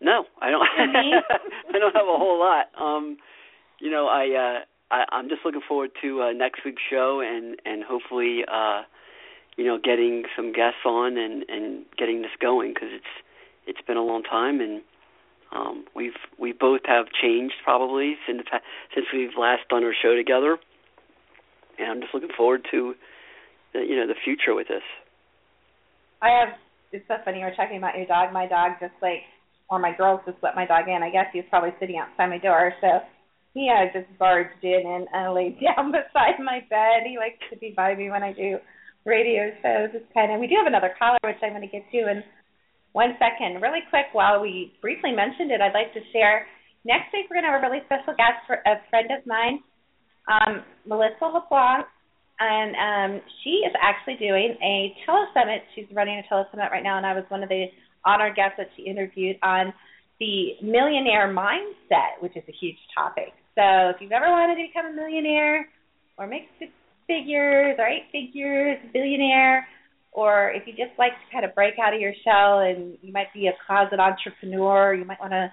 no, 0.00 0.24
I 0.40 0.50
don't. 0.50 0.62
Me? 0.92 1.14
I 1.74 1.78
don't 1.78 1.94
have 1.94 2.06
a 2.06 2.18
whole 2.18 2.38
lot. 2.38 2.66
Um, 2.80 3.16
you 3.80 3.90
know, 3.90 4.06
I 4.06 4.24
uh, 4.34 4.94
I, 4.94 5.04
I'm 5.14 5.28
just 5.28 5.42
looking 5.44 5.60
forward 5.66 5.90
to 6.02 6.22
uh, 6.22 6.32
next 6.32 6.64
week's 6.64 6.82
show 6.88 7.20
and 7.20 7.56
and 7.64 7.82
hopefully, 7.84 8.40
uh, 8.50 8.82
you 9.56 9.64
know, 9.64 9.78
getting 9.82 10.24
some 10.34 10.52
guests 10.52 10.80
on 10.86 11.18
and 11.18 11.44
and 11.48 11.84
getting 11.98 12.22
this 12.22 12.30
going 12.40 12.72
because 12.74 12.88
it's 12.92 13.04
it's 13.66 13.86
been 13.86 13.96
a 13.96 14.04
long 14.04 14.22
time 14.22 14.60
and 14.60 14.82
um, 15.52 15.84
we've 15.94 16.18
we 16.38 16.52
both 16.52 16.80
have 16.86 17.06
changed 17.20 17.54
probably 17.64 18.16
since 18.26 18.42
since 18.94 19.06
we've 19.12 19.36
last 19.38 19.68
done 19.68 19.84
our 19.84 19.94
show 19.94 20.14
together, 20.14 20.58
and 21.78 21.90
I'm 21.90 22.00
just 22.00 22.14
looking 22.14 22.34
forward 22.36 22.66
to 22.70 22.94
you 23.74 23.96
know 23.96 24.06
the 24.06 24.18
future 24.24 24.54
with 24.54 24.68
this. 24.68 24.84
I 26.22 26.30
have. 26.40 26.56
It's 26.92 27.04
so 27.08 27.16
funny. 27.24 27.40
You 27.40 27.44
were 27.44 27.58
talking 27.58 27.76
about 27.76 27.96
your 27.96 28.06
dog. 28.06 28.32
My 28.32 28.46
dog 28.46 28.78
just 28.80 28.94
like, 29.02 29.26
or 29.68 29.78
my 29.78 29.92
girls 29.96 30.20
just 30.24 30.38
let 30.42 30.54
my 30.54 30.64
dog 30.64 30.88
in. 30.88 31.02
I 31.02 31.10
guess 31.10 31.26
he 31.32 31.40
was 31.40 31.50
probably 31.50 31.74
sitting 31.80 31.98
outside 31.98 32.30
my 32.30 32.38
door, 32.38 32.72
so 32.80 33.02
he 33.52 33.68
uh, 33.72 33.88
just 33.92 34.06
barged 34.18 34.62
in 34.62 34.84
and 34.84 35.04
uh, 35.12 35.32
laid 35.32 35.58
down 35.64 35.92
beside 35.92 36.38
my 36.40 36.60
bed. 36.70 37.04
He 37.04 37.18
likes 37.18 37.40
to 37.50 37.58
be 37.58 37.74
by 37.76 37.94
me 37.94 38.10
when 38.10 38.22
I 38.22 38.32
do 38.32 38.58
radio 39.04 39.50
shows. 39.60 39.92
It's 39.92 40.08
kind 40.14 40.32
of. 40.32 40.40
We 40.40 40.46
do 40.46 40.56
have 40.56 40.70
another 40.70 40.94
caller, 40.98 41.18
which 41.24 41.40
I'm 41.42 41.56
going 41.56 41.66
to 41.66 41.72
get 41.72 41.84
to 41.90 42.00
in 42.10 42.22
one 42.96 43.12
second. 43.20 43.60
Really 43.60 43.84
quick, 43.90 44.08
while 44.12 44.40
we 44.40 44.72
briefly 44.80 45.12
mentioned 45.12 45.50
it, 45.52 45.60
I'd 45.60 45.76
like 45.76 45.92
to 45.92 46.00
share. 46.12 46.46
Next 46.84 47.12
week 47.12 47.26
we're 47.28 47.42
going 47.42 47.48
to 47.48 47.52
have 47.52 47.60
a 47.60 47.66
really 47.66 47.84
special 47.84 48.14
guest, 48.14 48.40
for 48.46 48.62
a 48.64 48.80
friend 48.88 49.10
of 49.10 49.26
mine, 49.26 49.60
um, 50.28 50.62
Melissa 50.86 51.24
LeBlanc, 51.24 51.86
and 52.38 52.74
um, 52.76 53.20
she 53.42 53.62
is 53.64 53.72
actually 53.80 54.16
doing 54.16 54.56
a 54.62 54.94
telesummit. 55.06 55.60
She's 55.74 55.86
running 55.92 56.20
a 56.20 56.32
telesummit 56.32 56.70
right 56.70 56.82
now, 56.82 56.96
and 56.96 57.06
I 57.06 57.14
was 57.14 57.24
one 57.28 57.42
of 57.42 57.48
the 57.48 57.66
honored 58.04 58.36
guests 58.36 58.54
that 58.58 58.68
she 58.76 58.82
interviewed 58.82 59.36
on 59.42 59.72
the 60.20 60.52
millionaire 60.62 61.32
mindset, 61.32 62.20
which 62.20 62.36
is 62.36 62.44
a 62.48 62.52
huge 62.52 62.78
topic. 62.96 63.32
So 63.54 63.90
if 63.90 63.96
you've 64.00 64.12
ever 64.12 64.30
wanted 64.30 64.56
to 64.56 64.68
become 64.68 64.92
a 64.92 64.94
millionaire 64.94 65.68
or 66.18 66.26
make 66.26 66.48
six 66.58 66.70
figures 67.06 67.76
or 67.78 67.86
eight 67.86 68.04
figures, 68.12 68.78
billionaire, 68.92 69.66
or 70.12 70.50
if 70.50 70.66
you 70.66 70.72
just 70.72 70.96
like 70.98 71.12
to 71.12 71.32
kind 71.32 71.44
of 71.44 71.54
break 71.54 71.74
out 71.78 71.94
of 71.94 72.00
your 72.00 72.12
shell 72.24 72.60
and 72.60 72.96
you 73.02 73.12
might 73.12 73.32
be 73.34 73.48
a 73.48 73.52
closet 73.66 74.00
entrepreneur, 74.00 74.94
you 74.94 75.04
might 75.04 75.20
want 75.20 75.32
to 75.32 75.50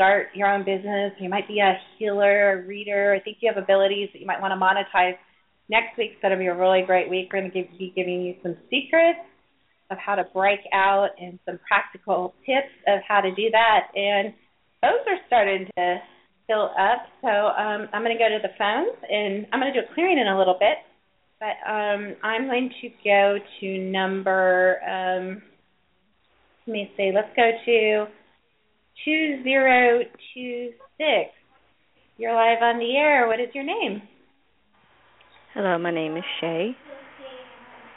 start 0.00 0.28
your 0.32 0.48
own 0.48 0.64
business, 0.64 1.12
you 1.20 1.28
might 1.28 1.46
be 1.46 1.60
a 1.60 1.76
healer, 1.98 2.52
a 2.52 2.66
reader, 2.66 3.14
I 3.14 3.20
think 3.20 3.36
you 3.40 3.52
have 3.52 3.62
abilities 3.62 4.08
that 4.14 4.20
you 4.20 4.26
might 4.26 4.40
want 4.40 4.52
to 4.52 4.56
monetize 4.56 5.18
next 5.68 5.98
week's 5.98 6.16
going 6.22 6.32
to 6.32 6.38
be 6.38 6.46
a 6.46 6.56
really 6.56 6.80
great 6.86 7.10
week. 7.10 7.28
We're 7.30 7.40
going 7.40 7.52
to 7.52 7.62
give, 7.62 7.78
be 7.78 7.92
giving 7.94 8.22
you 8.22 8.34
some 8.42 8.56
secrets 8.70 9.20
of 9.90 9.98
how 9.98 10.14
to 10.14 10.24
break 10.32 10.60
out 10.72 11.10
and 11.20 11.38
some 11.44 11.60
practical 11.68 12.32
tips 12.46 12.72
of 12.88 13.00
how 13.06 13.20
to 13.20 13.28
do 13.34 13.50
that. 13.52 13.88
And 13.94 14.32
those 14.80 15.04
are 15.06 15.20
starting 15.26 15.68
to 15.76 15.98
fill 16.46 16.70
up. 16.80 17.04
So 17.20 17.28
um, 17.28 17.88
I'm 17.92 18.02
going 18.02 18.16
to 18.16 18.18
go 18.18 18.30
to 18.30 18.40
the 18.40 18.56
phones 18.56 18.96
and 19.04 19.46
I'm 19.52 19.60
going 19.60 19.70
to 19.70 19.80
do 19.80 19.86
a 19.86 19.94
clearing 19.94 20.18
in 20.18 20.28
a 20.28 20.38
little 20.38 20.56
bit. 20.58 20.80
But 21.38 21.60
um, 21.68 22.16
I'm 22.22 22.46
going 22.46 22.72
to 22.80 22.88
go 23.04 23.36
to 23.60 23.78
number, 23.78 24.80
um, 24.82 25.42
let 26.66 26.72
me 26.72 26.90
see, 26.96 27.12
let's 27.14 27.36
go 27.36 27.50
to 27.66 28.06
2026. 29.04 31.30
You're 32.18 32.34
live 32.34 32.62
on 32.62 32.78
the 32.78 32.96
air. 32.96 33.26
What 33.26 33.40
is 33.40 33.48
your 33.54 33.64
name? 33.64 34.02
Hello, 35.54 35.78
my 35.78 35.90
name 35.90 36.16
is 36.16 36.24
Shay. 36.40 36.76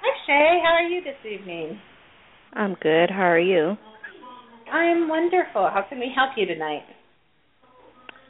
Hi, 0.01 0.17
Shay. 0.25 0.59
How 0.63 0.73
are 0.73 0.87
you 0.87 1.03
this 1.03 1.17
evening? 1.29 1.79
I'm 2.53 2.75
good. 2.81 3.09
How 3.09 3.23
are 3.23 3.39
you? 3.39 3.75
I'm 4.71 5.09
wonderful. 5.09 5.69
How 5.73 5.81
can 5.87 5.99
we 5.99 6.11
help 6.15 6.31
you 6.37 6.45
tonight? 6.45 6.83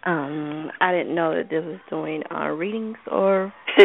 Um, 0.06 0.70
I 0.82 0.92
didn't 0.92 1.16
know 1.16 1.34
that 1.36 1.50
this 1.50 1.64
was 1.64 1.80
doing 1.90 2.24
uh 2.30 2.50
readings 2.50 2.98
or 3.10 3.54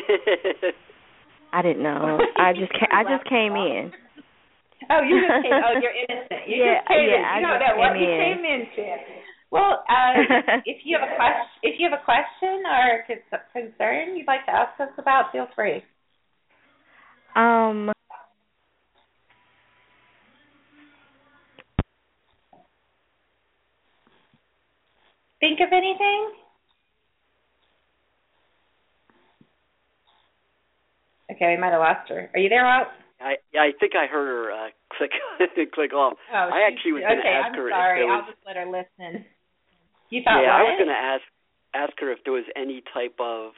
I 1.52 1.62
didn't 1.62 1.82
know. 1.82 2.18
I 2.36 2.52
just 2.54 2.72
ca- 2.72 2.88
I 2.92 3.04
just 3.04 3.24
came 3.28 3.54
in. 3.54 3.92
Oh, 4.90 5.02
you 5.02 5.18
just 5.18 5.42
came. 5.42 5.52
Oh, 5.58 5.74
you're 5.80 5.96
innocent. 6.06 6.42
You 6.46 6.62
Yeah, 6.62 6.78
just 6.78 6.88
came 6.88 7.08
yeah, 7.10 7.18
in. 7.18 7.24
I 7.26 7.34
You 7.38 7.46
just 7.46 7.60
know 7.60 7.76
what 7.82 7.92
came 7.98 8.06
you 8.06 8.54
in. 8.54 8.62
came. 8.76 8.98
Well, 9.50 9.82
uh, 9.88 10.14
if 10.64 10.84
you 10.84 10.96
have 10.98 11.08
a 11.08 11.14
question, 11.16 11.48
if 11.62 11.74
you 11.80 11.88
have 11.90 11.98
a 11.98 12.04
question 12.04 12.62
or 12.68 13.04
con- 13.08 13.40
concern 13.52 14.16
you'd 14.16 14.26
like 14.26 14.44
to 14.46 14.52
ask 14.52 14.78
us 14.80 14.92
about, 14.98 15.32
feel 15.32 15.48
free. 15.54 15.82
Um 17.34 17.90
Think 25.40 25.60
of 25.60 25.68
anything? 25.72 26.32
Okay, 31.30 31.54
we 31.54 31.60
might 31.60 31.70
have 31.72 31.80
lost 31.80 32.08
her. 32.08 32.30
Are 32.34 32.40
you 32.40 32.48
there, 32.48 32.64
Walt? 32.64 32.88
I 33.20 33.36
yeah, 33.52 33.62
I 33.66 33.70
think 33.78 33.94
I 33.94 34.06
heard 34.06 34.26
her 34.30 34.52
uh, 34.52 34.70
click 34.96 35.10
click 35.74 35.92
off. 35.92 36.14
Oh, 36.32 36.48
I 36.54 36.62
actually 36.70 36.92
was 36.92 37.02
going 37.02 37.18
to 37.18 37.26
okay, 37.26 37.34
ask 37.34 37.50
I'm 37.50 37.58
her 37.58 37.70
sorry. 37.70 38.00
if 38.00 38.06
there 38.06 38.12
I'll 38.14 38.26
just 38.26 38.42
let 38.46 38.56
her 38.56 38.66
listen. 38.66 39.24
You 40.10 40.22
thought 40.24 40.40
yeah, 40.40 40.54
I 40.54 40.62
was 40.62 40.76
going 40.78 40.88
to 40.88 40.96
ask 40.96 41.24
ask 41.74 41.92
her 42.00 42.10
if 42.12 42.22
there 42.24 42.32
was 42.32 42.46
any 42.56 42.82
type 42.94 43.18
of 43.20 43.52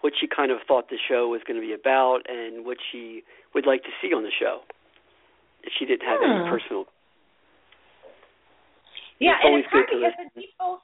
what 0.00 0.12
she 0.18 0.26
kind 0.26 0.50
of 0.50 0.58
thought 0.66 0.90
the 0.90 0.98
show 1.08 1.28
was 1.28 1.40
going 1.46 1.60
to 1.60 1.64
be 1.64 1.72
about 1.72 2.26
and 2.26 2.66
what 2.66 2.76
she 2.90 3.22
would 3.54 3.66
like 3.66 3.84
to 3.84 3.92
see 4.02 4.10
on 4.12 4.24
the 4.24 4.34
show. 4.34 4.66
If 5.62 5.70
she 5.78 5.86
didn't 5.86 6.02
have 6.02 6.18
any 6.24 6.42
Hmm. 6.42 6.50
personal. 6.50 6.84
Yeah, 9.22 9.38
It's 9.38 9.46
and 9.46 9.54
it's 9.62 9.68
hard 9.70 9.86
because 9.86 10.02
when 10.18 10.30
people 10.34 10.82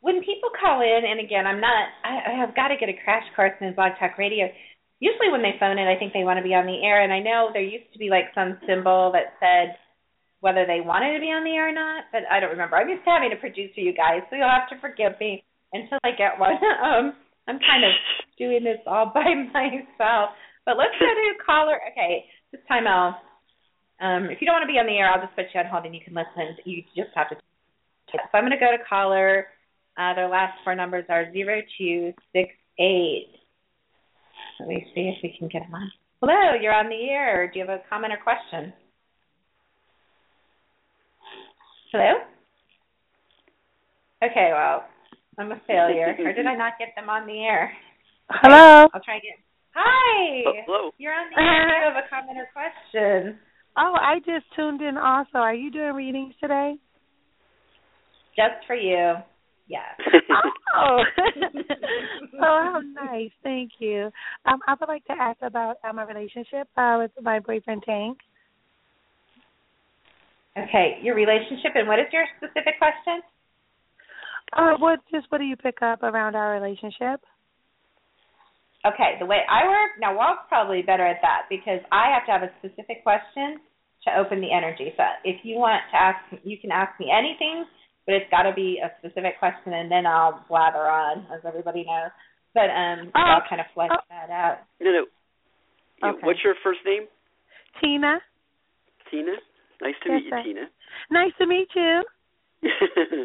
when 0.00 0.16
people 0.24 0.48
call 0.54 0.80
in, 0.80 1.04
and 1.04 1.20
again, 1.20 1.44
I'm 1.46 1.60
not. 1.60 1.90
I, 2.04 2.32
I 2.32 2.34
have 2.38 2.54
got 2.54 2.68
to 2.68 2.76
get 2.78 2.88
a 2.88 2.96
crash 3.04 3.26
course 3.34 3.52
in 3.60 3.74
Blog 3.74 3.92
Talk 3.98 4.16
Radio. 4.16 4.48
Usually, 5.00 5.30
when 5.30 5.42
they 5.42 5.54
phone 5.60 5.78
in, 5.78 5.86
I 5.86 5.98
think 5.98 6.12
they 6.12 6.26
want 6.26 6.38
to 6.38 6.46
be 6.46 6.54
on 6.54 6.66
the 6.66 6.82
air, 6.82 7.02
and 7.02 7.12
I 7.12 7.20
know 7.20 7.50
there 7.52 7.62
used 7.62 7.92
to 7.92 7.98
be 7.98 8.10
like 8.10 8.34
some 8.34 8.58
symbol 8.66 9.12
that 9.14 9.38
said 9.38 9.78
whether 10.40 10.66
they 10.66 10.80
wanted 10.80 11.14
to 11.14 11.22
be 11.22 11.34
on 11.34 11.42
the 11.42 11.54
air 11.54 11.70
or 11.70 11.74
not, 11.74 12.10
but 12.12 12.22
I 12.30 12.38
don't 12.38 12.54
remember. 12.54 12.76
I'm 12.76 12.88
used 12.88 13.04
to 13.04 13.10
having 13.10 13.34
a 13.34 13.40
producer, 13.40 13.82
you 13.82 13.94
guys, 13.94 14.22
so 14.30 14.36
you'll 14.38 14.50
have 14.50 14.70
to 14.70 14.78
forgive 14.78 15.18
me 15.18 15.42
until 15.72 15.98
I 16.06 16.14
get 16.14 16.38
one. 16.38 16.54
um, 16.86 17.14
I'm 17.50 17.58
kind 17.58 17.82
of 17.82 17.90
doing 18.38 18.62
this 18.62 18.78
all 18.86 19.10
by 19.14 19.34
myself. 19.34 20.34
But 20.66 20.78
let's 20.78 20.94
go 21.00 21.06
to 21.06 21.26
caller. 21.42 21.78
Okay, 21.92 22.26
this 22.52 22.62
time 22.68 22.86
I'll. 22.86 23.18
Um, 23.98 24.30
if 24.30 24.38
you 24.38 24.46
don't 24.46 24.54
want 24.54 24.62
to 24.62 24.70
be 24.70 24.78
on 24.78 24.86
the 24.86 24.94
air, 24.94 25.10
I'll 25.10 25.18
just 25.18 25.34
put 25.34 25.50
you 25.50 25.58
on 25.58 25.66
hold 25.66 25.82
and 25.82 25.94
you 25.94 25.98
can 25.98 26.14
listen. 26.14 26.54
You 26.62 26.86
just 26.94 27.10
have 27.18 27.30
to 27.30 27.36
so 28.12 28.18
I'm 28.34 28.44
going 28.44 28.52
to 28.52 28.58
go 28.58 28.70
to 28.72 28.82
caller. 28.88 29.48
Uh, 29.98 30.14
their 30.14 30.28
last 30.28 30.54
four 30.64 30.74
numbers 30.74 31.04
are 31.08 31.32
zero 31.32 31.60
two 31.76 32.12
six 32.32 32.50
eight. 32.78 33.28
Let 34.60 34.68
me 34.68 34.86
see 34.94 35.12
if 35.14 35.22
we 35.22 35.36
can 35.38 35.48
get 35.48 35.62
him 35.62 35.74
on. 35.74 35.90
Hello, 36.20 36.54
you're 36.60 36.74
on 36.74 36.88
the 36.88 37.10
air. 37.10 37.50
Do 37.52 37.58
you 37.58 37.66
have 37.66 37.78
a 37.78 37.82
comment 37.88 38.12
or 38.12 38.18
question? 38.22 38.72
Hello? 41.92 42.14
Okay, 44.22 44.50
well, 44.52 44.84
I'm 45.38 45.52
a 45.52 45.60
failure. 45.66 46.16
or 46.18 46.32
did 46.32 46.46
I 46.46 46.56
not 46.56 46.74
get 46.78 46.88
them 46.96 47.08
on 47.08 47.26
the 47.26 47.38
air? 47.44 47.72
Hello. 48.30 48.88
I'll 48.92 49.00
try 49.00 49.16
again. 49.16 49.38
Hi. 49.74 50.42
Hello. 50.66 50.90
You're 50.98 51.14
on 51.14 51.30
the 51.30 51.40
air. 51.40 51.66
Do 51.66 51.74
you 51.74 51.94
have 51.94 52.04
a 52.04 52.08
comment 52.10 52.38
or 52.38 52.48
question? 52.52 53.38
Oh, 53.76 53.94
I 53.94 54.18
just 54.18 54.44
tuned 54.56 54.82
in 54.82 54.96
also. 54.98 55.38
Are 55.38 55.54
you 55.54 55.70
doing 55.70 55.94
readings 55.94 56.34
today? 56.40 56.74
Just 58.34 58.66
for 58.66 58.74
you. 58.74 59.14
Yes. 59.68 59.84
oh. 60.76 61.02
oh, 62.42 62.70
how 62.72 62.80
nice. 63.06 63.30
Thank 63.42 63.72
you. 63.78 64.10
Um, 64.46 64.60
I 64.66 64.74
would 64.78 64.88
like 64.88 65.04
to 65.06 65.12
ask 65.12 65.38
about 65.42 65.76
uh, 65.82 65.92
my 65.92 66.04
relationship 66.04 66.68
uh, 66.76 66.96
with 67.00 67.10
my 67.22 67.40
boyfriend 67.40 67.82
Tank. 67.84 68.18
Okay, 70.56 70.98
your 71.02 71.14
relationship 71.14 71.72
and 71.74 71.86
what 71.86 71.98
is 72.00 72.06
your 72.12 72.24
specific 72.38 72.78
question? 72.78 73.22
Uh, 74.52 74.74
what 74.78 74.98
just 75.12 75.26
what 75.30 75.38
do 75.38 75.44
you 75.44 75.56
pick 75.56 75.82
up 75.82 76.02
around 76.02 76.34
our 76.34 76.52
relationship? 76.52 77.20
Okay, 78.86 79.18
the 79.18 79.26
way 79.26 79.42
I 79.50 79.66
work 79.66 79.98
now, 80.00 80.16
Walt's 80.16 80.46
probably 80.48 80.82
better 80.82 81.06
at 81.06 81.18
that 81.22 81.42
because 81.50 81.80
I 81.92 82.10
have 82.14 82.24
to 82.26 82.32
have 82.32 82.42
a 82.42 82.52
specific 82.58 83.02
question 83.02 83.58
to 84.06 84.18
open 84.18 84.40
the 84.40 84.52
energy. 84.52 84.94
So 84.96 85.02
if 85.24 85.44
you 85.44 85.56
want 85.56 85.82
to 85.90 85.96
ask, 85.96 86.18
you 86.44 86.56
can 86.58 86.70
ask 86.70 86.98
me 86.98 87.10
anything, 87.10 87.66
but 88.08 88.14
it's 88.16 88.30
got 88.30 88.48
to 88.48 88.54
be 88.56 88.80
a 88.82 88.88
specific 88.98 89.38
question, 89.38 89.74
and 89.74 89.92
then 89.92 90.06
I'll 90.06 90.42
blather 90.48 90.88
on, 90.88 91.26
as 91.30 91.44
everybody 91.46 91.84
knows. 91.84 92.08
But 92.54 92.70
um, 92.72 93.12
Oh, 93.14 93.20
I'll 93.20 93.42
kind 93.46 93.60
of 93.60 93.66
flesh 93.74 93.90
oh. 93.92 94.00
that 94.08 94.30
out. 94.30 94.60
No, 94.80 94.90
no. 94.90 96.08
Okay. 96.08 96.18
What's 96.22 96.38
your 96.42 96.54
first 96.64 96.80
name? 96.86 97.02
Tina. 97.82 98.16
Tina. 99.10 99.32
Nice 99.82 99.94
to 100.04 100.08
Yes, 100.10 100.22
meet 100.24 100.30
sir. 100.30 100.38
you, 100.38 100.44
Tina. 100.54 100.66
Nice 101.10 101.32
to 101.38 101.46
meet 101.46 101.68
you. 101.76 102.02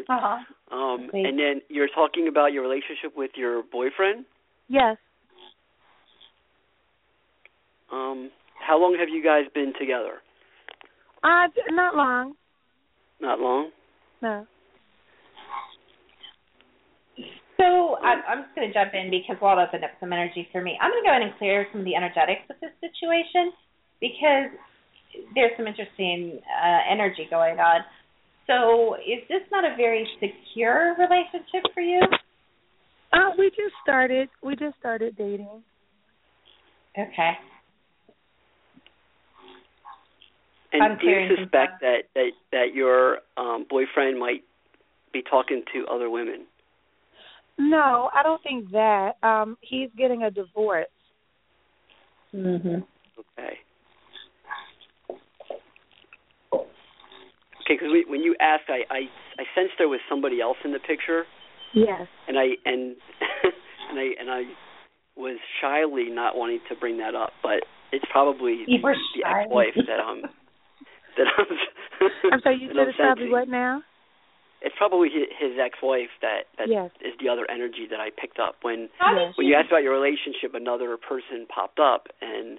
Uh-huh. 0.08 0.76
um, 0.76 1.08
Thanks. 1.10 1.28
and 1.28 1.38
then 1.38 1.60
you're 1.70 1.88
talking 1.88 2.28
about 2.28 2.52
your 2.52 2.62
relationship 2.62 3.16
with 3.16 3.30
your 3.36 3.62
boyfriend. 3.72 4.26
Yes. 4.68 4.98
Um, 7.90 8.30
how 8.60 8.78
long 8.78 8.96
have 9.00 9.08
you 9.08 9.24
guys 9.24 9.44
been 9.54 9.72
together? 9.80 10.20
Uh, 11.22 11.48
not 11.70 11.96
long. 11.96 12.34
Not 13.20 13.40
long. 13.40 13.70
No. 14.20 14.46
So 17.56 17.96
I'm, 18.02 18.20
I'm 18.26 18.42
just 18.44 18.54
going 18.54 18.68
to 18.68 18.74
jump 18.74 18.94
in 18.94 19.10
because 19.10 19.36
Walt 19.40 19.58
opened 19.58 19.84
up 19.84 19.92
some 20.00 20.12
energy 20.12 20.48
for 20.50 20.60
me. 20.60 20.78
I'm 20.80 20.90
going 20.90 21.02
to 21.04 21.08
go 21.08 21.16
in 21.16 21.22
and 21.22 21.38
clear 21.38 21.66
some 21.70 21.80
of 21.80 21.86
the 21.86 21.94
energetics 21.94 22.42
of 22.50 22.56
this 22.60 22.74
situation 22.82 23.52
because 24.00 24.50
there's 25.34 25.52
some 25.56 25.66
interesting 25.66 26.40
uh, 26.50 26.80
energy 26.90 27.26
going 27.30 27.58
on. 27.58 27.86
So 28.46 28.96
is 28.96 29.22
this 29.28 29.42
not 29.50 29.64
a 29.64 29.76
very 29.76 30.06
secure 30.20 30.96
relationship 30.98 31.70
for 31.72 31.80
you? 31.80 32.00
Uh, 33.12 33.30
we 33.38 33.48
just 33.50 33.74
started. 33.82 34.28
We 34.42 34.56
just 34.56 34.76
started 34.78 35.16
dating. 35.16 35.62
Okay. 36.98 37.32
And 40.72 40.82
I'm 40.82 40.98
do 40.98 41.06
you 41.06 41.12
clearing 41.12 41.36
suspect 41.38 41.80
that 41.80 42.02
that 42.14 42.30
that 42.50 42.74
your 42.74 43.18
um, 43.36 43.64
boyfriend 43.70 44.18
might 44.18 44.42
be 45.12 45.22
talking 45.22 45.62
to 45.72 45.86
other 45.86 46.10
women? 46.10 46.46
No, 47.58 48.10
I 48.14 48.22
don't 48.22 48.42
think 48.42 48.70
that. 48.72 49.12
Um, 49.22 49.56
he's 49.60 49.90
getting 49.96 50.22
a 50.24 50.30
divorce. 50.30 50.86
Mhm. 52.34 52.84
Okay. 53.18 53.58
Okay, 57.60 57.74
because 57.80 57.88
when 58.08 58.20
you 58.20 58.36
asked, 58.40 58.68
I, 58.68 58.82
I 58.90 58.98
I 59.38 59.44
sensed 59.54 59.74
there 59.78 59.88
was 59.88 60.00
somebody 60.08 60.40
else 60.40 60.58
in 60.64 60.72
the 60.72 60.80
picture, 60.80 61.24
Yes. 61.72 62.06
and 62.28 62.38
I 62.38 62.56
and 62.64 62.96
and 63.90 63.98
I 63.98 64.06
and 64.20 64.30
I 64.30 64.42
was 65.16 65.38
shyly 65.60 66.10
not 66.10 66.36
wanting 66.36 66.60
to 66.68 66.74
bring 66.74 66.98
that 66.98 67.14
up, 67.14 67.30
but 67.42 67.64
it's 67.92 68.04
probably 68.10 68.64
You 68.66 68.82
the 68.82 68.94
shy. 69.22 69.42
ex-wife 69.42 69.74
that 69.76 70.00
I'm 70.00 70.22
that 71.16 71.26
I'm. 71.38 72.32
I'm 72.32 72.40
sorry. 72.42 72.58
You 72.60 72.68
said 72.74 72.78
I'm 72.78 72.88
it's 72.88 72.96
probably 72.98 73.30
what 73.30 73.48
now? 73.48 73.82
It's 74.64 74.74
probably 74.78 75.08
his, 75.10 75.28
his 75.38 75.52
ex-wife 75.60 76.08
that 76.22 76.48
that 76.58 76.64
is 76.64 76.70
Yes. 76.72 76.90
the 77.20 77.28
other 77.28 77.44
energy 77.50 77.86
that 77.90 78.00
I 78.00 78.08
picked 78.10 78.38
up 78.40 78.56
when 78.62 78.88
Yes. 79.00 79.36
when 79.36 79.46
you 79.46 79.52
you 79.52 79.58
asked 79.60 79.68
about 79.68 79.82
your 79.82 79.92
relationship. 79.92 80.54
Another 80.54 80.96
person 80.96 81.46
popped 81.54 81.78
up, 81.78 82.08
and 82.22 82.58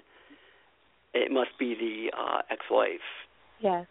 it 1.14 1.32
must 1.32 1.58
be 1.58 1.74
the 1.74 2.16
uh, 2.16 2.42
ex-wife. 2.50 3.08
Yes. 3.60 3.88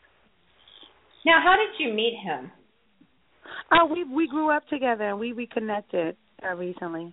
Now, 1.26 1.40
how 1.42 1.56
did 1.56 1.74
you 1.84 1.92
meet 1.92 2.14
him? 2.22 2.52
Oh, 3.72 3.84
we 3.86 4.04
we 4.04 4.28
grew 4.28 4.50
up 4.50 4.66
together 4.68 5.04
and 5.08 5.18
we 5.18 5.32
reconnected 5.32 6.16
uh, 6.42 6.54
recently. 6.54 7.12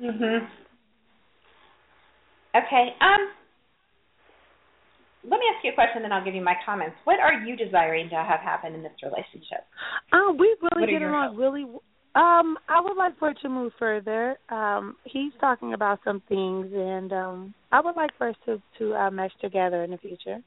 Mhm. 0.00 0.46
Okay. 2.54 2.94
Um 3.00 3.30
let 5.28 5.38
me 5.38 5.46
ask 5.52 5.64
you 5.64 5.72
a 5.72 5.74
question 5.74 6.02
then 6.02 6.12
I'll 6.12 6.24
give 6.24 6.34
you 6.34 6.42
my 6.42 6.54
comments. 6.64 6.96
What 7.04 7.18
are 7.18 7.34
you 7.34 7.56
desiring 7.56 8.08
to 8.10 8.16
have 8.16 8.40
happen 8.40 8.74
in 8.74 8.82
this 8.82 8.92
relationship? 9.02 9.66
Um, 10.12 10.36
we 10.38 10.54
really 10.74 10.92
get 10.92 11.02
along 11.02 11.36
really. 11.36 11.64
Um, 12.14 12.56
I 12.68 12.80
would 12.80 12.96
like 12.96 13.18
for 13.18 13.30
it 13.30 13.38
to 13.42 13.48
move 13.48 13.72
further. 13.78 14.38
Um, 14.48 14.96
he's 15.04 15.32
talking 15.38 15.74
about 15.74 15.98
some 16.02 16.22
things, 16.28 16.72
and 16.72 17.12
um, 17.12 17.54
I 17.70 17.80
would 17.80 17.96
like 17.96 18.10
for 18.16 18.28
us 18.28 18.36
to 18.46 18.62
to 18.78 18.94
uh, 18.94 19.10
mesh 19.10 19.32
together 19.40 19.82
in 19.82 19.90
the 19.90 19.98
future. 19.98 20.38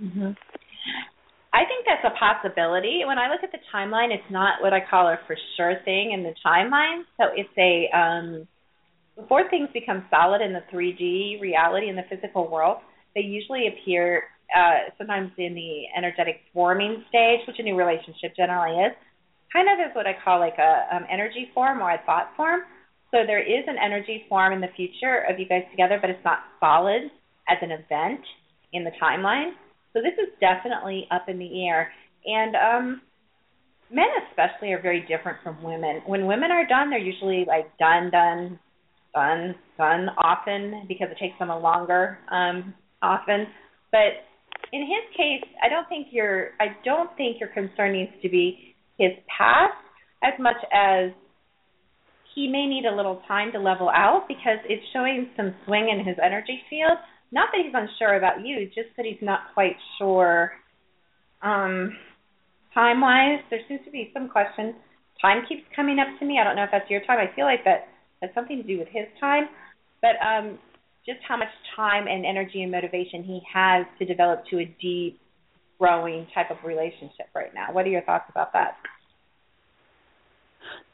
Mhm. 0.00 0.36
I 1.52 1.64
think 1.66 1.84
that's 1.84 2.04
a 2.04 2.16
possibility. 2.16 3.02
When 3.04 3.18
I 3.18 3.28
look 3.28 3.42
at 3.42 3.50
the 3.50 3.58
timeline, 3.74 4.14
it's 4.14 4.30
not 4.30 4.62
what 4.62 4.72
I 4.72 4.80
call 4.80 5.08
a 5.08 5.18
for 5.26 5.36
sure 5.56 5.74
thing 5.84 6.12
in 6.12 6.22
the 6.22 6.34
timeline. 6.46 7.02
So 7.18 7.24
it's 7.34 7.50
a 7.58 7.90
um 7.96 8.46
before 9.16 9.50
things 9.50 9.68
become 9.74 10.06
solid 10.08 10.40
in 10.40 10.52
the 10.52 10.62
3D 10.72 11.40
reality 11.40 11.88
in 11.88 11.96
the 11.96 12.04
physical 12.08 12.48
world, 12.48 12.78
they 13.14 13.22
usually 13.22 13.68
appear 13.68 14.24
uh 14.56 14.90
sometimes 14.98 15.30
in 15.38 15.54
the 15.54 15.84
energetic 15.96 16.40
forming 16.52 17.04
stage, 17.08 17.40
which 17.46 17.58
a 17.58 17.62
new 17.62 17.76
relationship 17.76 18.34
generally 18.36 18.76
is. 18.78 18.92
Kind 19.52 19.68
of 19.68 19.78
is 19.84 19.94
what 19.96 20.06
I 20.06 20.14
call 20.24 20.38
like 20.38 20.58
a 20.58 20.94
um, 20.94 21.04
energy 21.10 21.50
form 21.54 21.80
or 21.80 21.90
a 21.90 22.00
thought 22.06 22.30
form. 22.36 22.60
So 23.10 23.26
there 23.26 23.42
is 23.42 23.64
an 23.66 23.76
energy 23.82 24.24
form 24.28 24.52
in 24.52 24.60
the 24.60 24.70
future 24.76 25.24
of 25.28 25.38
you 25.40 25.46
guys 25.46 25.64
together, 25.72 25.98
but 26.00 26.10
it's 26.10 26.24
not 26.24 26.38
solid 26.60 27.10
as 27.48 27.58
an 27.60 27.72
event 27.72 28.20
in 28.72 28.84
the 28.84 28.92
timeline. 29.02 29.52
So 29.92 30.00
this 30.00 30.14
is 30.22 30.32
definitely 30.40 31.08
up 31.10 31.28
in 31.28 31.38
the 31.38 31.66
air. 31.66 31.90
And 32.24 32.54
um 32.54 33.00
men 33.92 34.06
especially 34.30 34.72
are 34.72 34.80
very 34.80 35.00
different 35.00 35.38
from 35.42 35.62
women. 35.62 36.02
When 36.06 36.26
women 36.26 36.50
are 36.52 36.66
done, 36.66 36.90
they're 36.90 37.00
usually 37.00 37.44
like 37.46 37.76
done, 37.78 38.10
done, 38.10 38.58
done, 39.12 39.56
done 39.76 40.08
often 40.16 40.84
because 40.86 41.08
it 41.10 41.18
takes 41.18 41.38
them 41.38 41.50
a 41.50 41.58
longer 41.58 42.18
um 42.30 42.74
often. 43.02 43.46
But 43.90 44.24
in 44.72 44.82
his 44.82 45.16
case, 45.16 45.44
I 45.62 45.68
don't 45.68 45.88
think 45.88 46.08
your 46.10 46.50
I 46.60 46.76
don't 46.84 47.10
think 47.16 47.40
your 47.40 47.48
concern 47.50 47.92
needs 47.92 48.12
to 48.22 48.28
be 48.28 48.74
his 48.98 49.12
past 49.26 49.74
as 50.22 50.34
much 50.38 50.58
as 50.72 51.10
he 52.34 52.46
may 52.46 52.66
need 52.66 52.84
a 52.84 52.94
little 52.94 53.22
time 53.26 53.50
to 53.52 53.58
level 53.58 53.88
out 53.88 54.26
because 54.28 54.58
it's 54.68 54.84
showing 54.92 55.30
some 55.36 55.54
swing 55.66 55.88
in 55.90 56.06
his 56.06 56.16
energy 56.22 56.60
field. 56.70 56.98
Not 57.32 57.48
that 57.52 57.62
he's 57.64 57.74
unsure 57.74 58.16
about 58.16 58.44
you, 58.44 58.66
just 58.66 58.94
that 58.96 59.06
he's 59.06 59.22
not 59.22 59.40
quite 59.54 59.76
sure 59.98 60.52
um 61.42 61.96
time 62.74 63.00
wise. 63.00 63.40
There 63.50 63.60
seems 63.66 63.80
to 63.84 63.90
be 63.90 64.10
some 64.12 64.28
question. 64.28 64.74
Time 65.20 65.42
keeps 65.48 65.62
coming 65.74 65.98
up 65.98 66.06
to 66.18 66.24
me. 66.24 66.38
I 66.40 66.44
don't 66.44 66.56
know 66.56 66.64
if 66.64 66.70
that's 66.70 66.88
your 66.88 67.00
time. 67.00 67.18
I 67.18 67.34
feel 67.34 67.44
like 67.44 67.64
that 67.64 67.88
has 68.22 68.30
something 68.34 68.56
to 68.58 68.62
do 68.62 68.78
with 68.78 68.88
his 68.88 69.06
time. 69.18 69.48
But 70.00 70.14
um 70.22 70.58
just 71.12 71.24
how 71.26 71.36
much 71.36 71.48
time 71.74 72.06
and 72.06 72.24
energy 72.24 72.62
and 72.62 72.70
motivation 72.70 73.22
he 73.22 73.40
has 73.52 73.86
to 73.98 74.04
develop 74.04 74.44
to 74.50 74.58
a 74.58 74.76
deep 74.80 75.20
growing 75.78 76.26
type 76.34 76.50
of 76.50 76.58
relationship 76.64 77.26
right 77.34 77.52
now. 77.54 77.72
What 77.72 77.86
are 77.86 77.88
your 77.88 78.02
thoughts 78.02 78.26
about 78.28 78.52
that? 78.52 78.76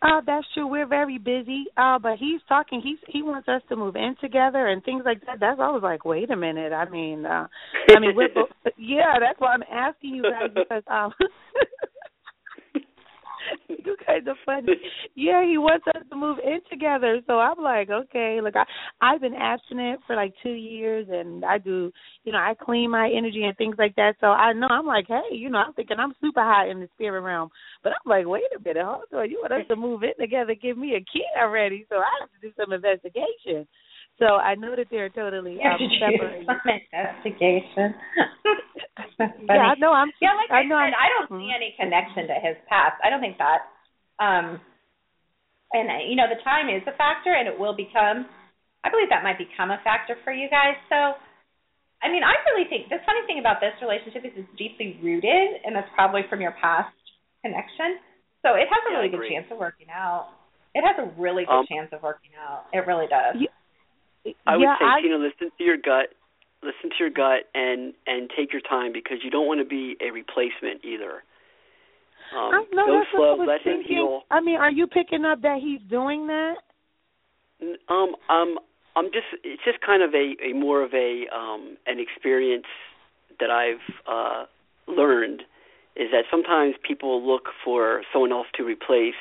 Uh, 0.01 0.21
that's 0.25 0.47
true. 0.55 0.67
We're 0.67 0.87
very 0.87 1.19
busy. 1.19 1.65
Uh, 1.77 1.99
but 1.99 2.17
he's 2.19 2.41
talking. 2.49 2.81
He's 2.83 2.99
he 3.09 3.23
wants 3.23 3.49
us 3.49 3.63
to 3.69 3.77
move 3.77 3.97
in 3.97 4.15
together 4.21 4.67
and 4.69 4.85
things 4.85 5.03
like 5.05 5.21
that. 5.27 5.41
That's 5.41 5.59
I 5.59 5.71
was 5.71 5.83
like, 5.83 6.05
wait 6.05 6.31
a 6.31 6.37
minute. 6.37 6.73
I 6.73 6.89
mean, 6.89 7.27
uh, 7.27 7.47
I 7.91 7.99
mean, 7.99 8.15
we're 8.15 8.29
yeah. 8.79 9.19
That's 9.19 9.41
why 9.41 9.55
I'm 9.55 9.65
asking 9.71 10.15
you 10.15 10.23
guys 10.23 10.51
because 10.55 10.83
um, 10.87 11.13
you 13.69 13.97
guys 14.07 14.23
are 14.27 14.37
funny. 14.45 14.75
Yeah, 15.15 15.45
he 15.45 15.59
wants 15.59 15.87
us 15.89 16.03
to 16.11 16.17
move 16.17 16.39
in 16.45 16.61
together. 16.71 17.21
So 17.27 17.35
I'm 17.35 17.63
like, 17.63 17.91
okay. 17.91 18.41
Look, 18.43 18.55
I 18.57 18.65
I've 19.01 19.21
been 19.21 19.35
abstinent 19.35 20.01
for 20.07 20.17
like 20.17 20.35
two 20.43 20.53
years, 20.53 21.07
and 21.11 21.45
I 21.45 21.59
do, 21.59 21.93
you 22.25 22.33
know, 22.33 22.39
I 22.39 22.55
clean 22.61 22.91
my 22.91 23.11
energy 23.15 23.45
and 23.45 23.57
things 23.57 23.77
like 23.79 23.95
that. 23.97 24.15
So 24.21 24.29
I 24.29 24.53
know 24.53 24.69
I'm 24.71 24.87
like, 24.87 25.07
hey, 25.09 25.35
you 25.35 25.51
know, 25.51 25.59
I'm 25.59 25.73
thinking 25.75 25.99
I'm 25.99 26.15
super 26.21 26.43
high 26.43 26.69
in 26.69 26.81
the 26.81 26.89
spirit 26.95 27.21
realm, 27.21 27.51
but 27.83 27.93
I'm 27.93 28.11
like, 28.11 28.27
wait 28.27 28.45
a 28.57 28.63
minute, 28.63 28.85
hold 28.85 29.05
on, 29.13 29.31
you 29.31 29.41
want 29.41 29.53
us 29.53 29.67
to 29.69 29.77
move 29.77 30.03
in 30.03 30.13
together? 30.19 30.55
Give 30.55 30.79
me 30.79 30.95
a 30.95 31.01
key 31.01 31.25
already, 31.41 31.87
so 31.89 31.97
I 31.97 32.11
have 32.21 32.31
to 32.31 32.49
do 32.49 32.53
some 32.57 32.73
investigation. 32.73 33.67
So 34.19 34.41
I 34.41 34.55
know 34.57 34.73
that 34.77 34.89
they're 34.91 35.13
totally 35.13 35.61
um, 35.61 35.77
separated. 36.01 36.49
Some 36.49 36.61
investigation. 36.65 37.93
yeah, 39.45 39.77
no, 39.77 39.93
I'm. 39.93 40.09
Yeah, 40.25 40.33
like 40.33 40.49
I, 40.49 40.65
I 40.65 40.69
know. 40.69 40.81
said, 40.81 40.97
I'm, 40.97 40.97
I 40.97 41.09
don't 41.13 41.29
see 41.37 41.53
any 41.53 41.77
connection 41.77 42.25
to 42.33 42.37
his 42.41 42.57
past. 42.69 42.97
I 43.05 43.11
don't 43.13 43.21
think 43.21 43.37
that. 43.37 43.69
Um, 44.17 44.57
and 45.77 45.91
uh, 45.91 46.01
you 46.09 46.17
know, 46.17 46.33
the 46.33 46.41
time 46.41 46.73
is 46.73 46.81
a 46.89 46.97
factor, 46.97 47.37
and 47.37 47.45
it 47.49 47.59
will 47.61 47.77
become. 47.77 48.25
I 48.85 48.89
believe 48.89 49.11
that 49.13 49.21
might 49.27 49.37
become 49.37 49.69
a 49.69 49.83
factor 49.85 50.17
for 50.25 50.33
you 50.33 50.49
guys. 50.49 50.79
So, 50.89 51.19
I 52.01 52.09
mean, 52.09 52.23
I 52.25 52.33
really 52.49 52.65
think 52.71 52.89
the 52.89 53.03
funny 53.05 53.21
thing 53.27 53.37
about 53.43 53.59
this 53.61 53.75
relationship 53.83 54.25
is 54.25 54.33
it's 54.33 54.49
deeply 54.57 54.97
rooted, 55.03 55.61
and 55.67 55.75
that's 55.77 55.91
probably 55.93 56.23
from 56.31 56.41
your 56.41 56.55
past 56.57 56.95
connection. 57.45 58.01
So 58.47 58.55
it 58.57 58.65
has 58.71 58.81
a 58.89 58.93
Yeah, 58.95 58.97
really 58.97 59.11
good 59.11 59.27
chance 59.29 59.45
of 59.51 59.59
working 59.59 59.91
out. 59.93 60.33
It 60.73 60.87
has 60.87 60.97
a 61.03 61.11
really 61.21 61.45
good 61.45 61.67
Um, 61.67 61.67
chance 61.67 61.91
of 61.93 62.01
working 62.01 62.31
out. 62.39 62.71
It 62.73 62.87
really 62.87 63.09
does. 63.11 63.35
Yeah, 63.43 63.51
I 64.47 64.57
would 64.57 64.63
yeah, 64.63 64.77
say, 64.79 64.85
I, 64.85 65.01
Tina, 65.03 65.17
listen 65.17 65.51
to 65.57 65.65
your 65.65 65.77
gut. 65.77 66.15
Listen 66.63 66.91
to 66.91 66.97
your 66.99 67.11
gut 67.11 67.47
and 67.55 67.93
and 68.07 68.31
take 68.37 68.53
your 68.53 68.63
time 68.63 68.93
because 68.93 69.19
you 69.23 69.31
don't 69.31 69.47
want 69.47 69.61
to 69.61 69.67
be 69.67 69.97
a 70.01 70.11
replacement 70.11 70.85
either. 70.85 71.23
Um, 72.35 72.51
I 72.53 72.65
go 72.75 73.03
slow, 73.15 73.21
what 73.21 73.29
I 73.29 73.35
was 73.35 73.61
let 73.65 73.73
him 73.73 73.83
heal. 73.87 74.23
I 74.31 74.41
mean, 74.41 74.57
are 74.57 74.71
you 74.71 74.87
picking 74.87 75.25
up 75.25 75.43
that 75.43 75.59
he's 75.63 75.81
doing 75.89 76.27
that? 76.27 76.55
Um, 77.89 78.17
um, 78.29 78.59
I'm 78.97 79.07
just. 79.13 79.27
It's 79.45 79.63
just 79.65 79.81
kind 79.81 80.03
of 80.03 80.13
a, 80.15 80.35
a 80.43 80.53
more 80.55 80.83
of 80.83 80.93
a 80.95 81.27
um 81.35 81.77
an 81.87 82.01
experience 82.01 82.67
that 83.39 83.51
I've 83.51 83.85
uh 84.09 84.47
learned 84.89 85.43
is 85.95 86.11
that 86.13 86.25
sometimes 86.31 86.75
people 86.87 87.27
look 87.27 87.49
for 87.65 88.03
someone 88.13 88.33
else 88.33 88.47
to 88.57 88.65
replace 88.65 89.15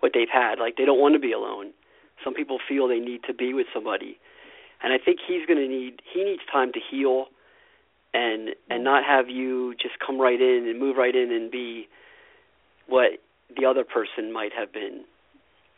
what 0.00 0.12
they've 0.14 0.28
had. 0.32 0.58
Like 0.58 0.76
they 0.76 0.84
don't 0.84 1.00
want 1.00 1.14
to 1.14 1.20
be 1.20 1.32
alone. 1.32 1.72
Some 2.24 2.34
people 2.34 2.58
feel 2.68 2.88
they 2.88 2.98
need 2.98 3.22
to 3.26 3.34
be 3.34 3.54
with 3.54 3.66
somebody, 3.74 4.18
and 4.82 4.92
I 4.92 4.98
think 4.98 5.18
he's 5.26 5.46
going 5.46 5.58
to 5.58 5.68
need. 5.68 6.02
He 6.12 6.24
needs 6.24 6.42
time 6.50 6.72
to 6.72 6.80
heal, 6.90 7.26
and 8.12 8.50
and 8.68 8.84
not 8.84 9.04
have 9.04 9.28
you 9.28 9.74
just 9.80 9.94
come 10.04 10.20
right 10.20 10.40
in 10.40 10.66
and 10.68 10.78
move 10.78 10.96
right 10.96 11.14
in 11.14 11.32
and 11.32 11.50
be 11.50 11.88
what 12.86 13.12
the 13.56 13.66
other 13.66 13.84
person 13.84 14.32
might 14.32 14.52
have 14.52 14.72
been, 14.72 15.04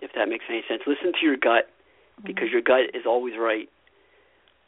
if 0.00 0.12
that 0.14 0.28
makes 0.28 0.44
any 0.48 0.62
sense. 0.68 0.82
Listen 0.86 1.12
to 1.12 1.26
your 1.26 1.36
gut 1.36 1.68
because 2.24 2.48
your 2.50 2.62
gut 2.62 2.94
is 2.94 3.02
always 3.06 3.34
right. 3.38 3.68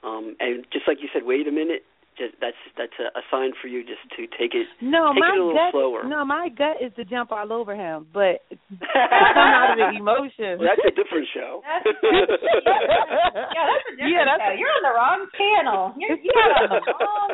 Um, 0.03 0.37
and 0.41 0.67
just 0.73 0.87
like 0.87 0.99
you 1.01 1.09
said, 1.13 1.23
wait 1.25 1.49
a 1.49 1.53
minute. 1.53 1.85
Just 2.17 2.33
that's 2.41 2.57
that's 2.81 2.97
a, 2.97 3.13
a 3.13 3.23
sign 3.31 3.53
for 3.61 3.69
you 3.69 3.85
just 3.85 4.01
to 4.17 4.25
take 4.41 4.57
it. 4.57 4.65
No, 4.81 5.13
Take 5.13 5.21
my 5.21 5.29
it 5.29 5.37
a 5.37 5.45
little 5.45 5.53
gut. 5.53 5.73
slower. 5.77 6.01
No, 6.09 6.25
my 6.25 6.49
gut 6.49 6.81
is 6.81 6.89
to 6.97 7.05
jump 7.05 7.29
all 7.31 7.53
over 7.53 7.77
him, 7.77 8.07
but 8.09 8.41
come 8.73 9.53
out 9.53 9.77
of 9.77 9.93
the 9.93 10.01
emotions. 10.01 10.57
Well, 10.57 10.73
that's 10.73 10.81
a 10.89 10.97
different 10.97 11.29
show. 11.37 11.61
That's, 11.61 11.85
that's, 12.01 13.53
yeah, 13.53 13.65
that's 13.69 13.85
a 13.85 13.93
different 14.01 14.13
Yeah, 14.17 14.25
that's- 14.25 14.49
show. 14.49 14.57
You're 14.57 14.73
on 14.81 14.85
the 14.89 14.95
wrong 14.97 15.21
channel. 15.37 15.83
You're, 16.01 16.17
you 16.17 16.33
got 16.33 16.51
on 16.57 16.71
the 16.73 16.81
wrong 17.05 17.29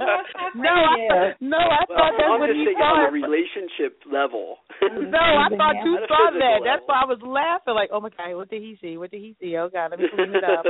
no. 0.59 0.75
I, 0.75 1.31
no, 1.39 1.63
I 1.63 1.87
well, 1.87 1.95
thought 1.95 2.13
that's 2.19 2.27
I'm 2.27 2.41
what 2.43 2.51
just 2.51 2.59
he 2.59 2.67
saying 2.67 2.83
on 2.83 2.99
saw. 2.99 3.07
a 3.07 3.13
relationship 3.15 3.93
level. 4.11 4.59
No, 4.83 5.23
I 5.23 5.47
thought 5.55 5.79
you 5.87 5.95
At 6.03 6.11
saw 6.11 6.27
physical 6.27 6.43
that. 6.43 6.59
That's 6.67 6.83
why 6.91 7.03
I 7.03 7.07
was 7.07 7.23
laughing. 7.23 7.79
Like, 7.79 7.91
oh 7.95 8.03
my 8.03 8.11
god, 8.11 8.35
what 8.35 8.51
did 8.51 8.63
he 8.67 8.75
see? 8.83 8.99
What 8.99 9.11
did 9.15 9.23
he 9.23 9.39
see? 9.39 9.55
Oh 9.57 9.71
god, 9.71 9.95
let 9.95 10.01
me 10.03 10.11
clean 10.11 10.35
it 10.35 10.43
up. 10.43 10.67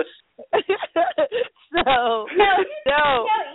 so 1.72 1.81
No, 1.81 2.51
you, 2.61 2.66
no. 2.87 3.05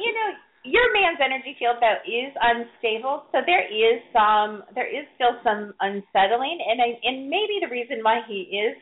you 0.01 0.11
know, 0.13 0.29
your 0.67 0.91
man's 0.93 1.19
energy 1.23 1.55
field 1.57 1.77
though 1.79 2.03
is 2.03 2.35
unstable, 2.35 3.23
so 3.31 3.39
there 3.45 3.63
is 3.63 4.03
some, 4.11 4.63
there 4.75 4.87
is 4.87 5.07
still 5.15 5.39
some 5.43 5.73
unsettling, 5.79 6.59
and 6.67 6.81
I, 6.81 6.99
and 7.03 7.29
maybe 7.29 7.63
the 7.63 7.71
reason 7.71 8.03
why 8.03 8.21
he 8.27 8.51
is 8.51 8.75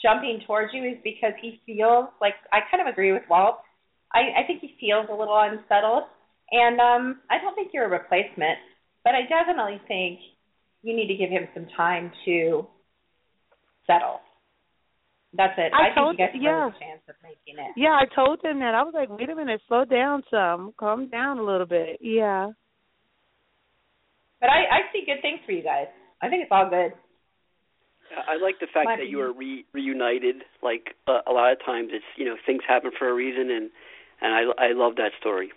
jumping 0.00 0.40
towards 0.46 0.72
you 0.72 0.84
is 0.84 0.96
because 1.02 1.32
he 1.42 1.60
feels 1.66 2.06
like 2.20 2.34
I 2.52 2.60
kind 2.70 2.80
of 2.80 2.86
agree 2.86 3.12
with 3.12 3.22
Walt. 3.28 3.58
I, 4.12 4.42
I 4.42 4.46
think 4.46 4.60
he 4.60 4.76
feels 4.78 5.06
a 5.10 5.14
little 5.14 5.36
unsettled, 5.36 6.04
and 6.52 6.80
um, 6.80 7.20
I 7.30 7.38
don't 7.42 7.54
think 7.54 7.70
you're 7.74 7.86
a 7.86 7.90
replacement, 7.90 8.58
but 9.02 9.14
I 9.14 9.22
definitely 9.26 9.80
think 9.88 10.20
you 10.82 10.94
need 10.94 11.08
to 11.08 11.16
give 11.16 11.30
him 11.30 11.48
some 11.54 11.66
time 11.76 12.12
to 12.26 12.66
settle. 13.86 14.20
That's 15.36 15.54
it. 15.58 15.72
I 15.74 15.86
think 15.90 15.94
told- 15.96 16.18
you 16.18 16.24
guys 16.24 16.32
have 16.32 16.42
yeah. 16.42 16.50
really 16.64 16.78
chance 16.78 17.02
of 17.08 17.16
making 17.22 17.58
it. 17.58 17.72
Yeah, 17.76 17.98
I 17.98 18.06
told 18.14 18.38
him 18.44 18.60
that. 18.60 18.74
I 18.74 18.82
was 18.82 18.94
like, 18.94 19.10
wait 19.10 19.28
a 19.30 19.34
minute, 19.34 19.60
slow 19.66 19.84
down 19.84 20.22
some, 20.30 20.72
calm 20.78 21.08
down 21.08 21.38
a 21.38 21.42
little 21.42 21.66
bit. 21.66 21.98
Yeah. 22.00 22.50
But 24.40 24.50
I, 24.50 24.60
I 24.70 24.92
see 24.92 25.02
good 25.06 25.22
things 25.22 25.40
for 25.44 25.52
you 25.52 25.62
guys. 25.62 25.86
I 26.22 26.28
think 26.28 26.42
it's 26.42 26.52
all 26.52 26.68
good. 26.70 26.92
I 28.14 28.36
like 28.40 28.60
the 28.60 28.68
fact 28.72 28.86
My 28.86 28.96
that 28.96 29.08
you 29.08 29.20
are 29.20 29.32
re- 29.32 29.64
reunited. 29.72 30.44
Like 30.62 30.94
uh, 31.08 31.26
a 31.26 31.32
lot 31.32 31.50
of 31.50 31.58
times, 31.64 31.90
it's 31.92 32.04
you 32.16 32.24
know 32.26 32.36
things 32.46 32.60
happen 32.68 32.92
for 32.96 33.08
a 33.08 33.14
reason, 33.14 33.50
and 33.50 33.70
and 34.20 34.30
I 34.34 34.70
I 34.70 34.72
love 34.72 34.94
that 34.96 35.10
story. 35.18 35.50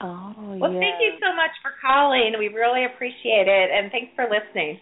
Oh 0.00 0.32
Well, 0.60 0.72
yeah. 0.72 0.78
thank 0.78 1.02
you 1.02 1.18
so 1.18 1.34
much 1.34 1.50
for 1.60 1.72
calling. 1.82 2.34
We 2.38 2.48
really 2.48 2.84
appreciate 2.84 3.48
it, 3.48 3.68
and 3.72 3.90
thanks 3.90 4.12
for 4.14 4.28
listening. 4.30 4.78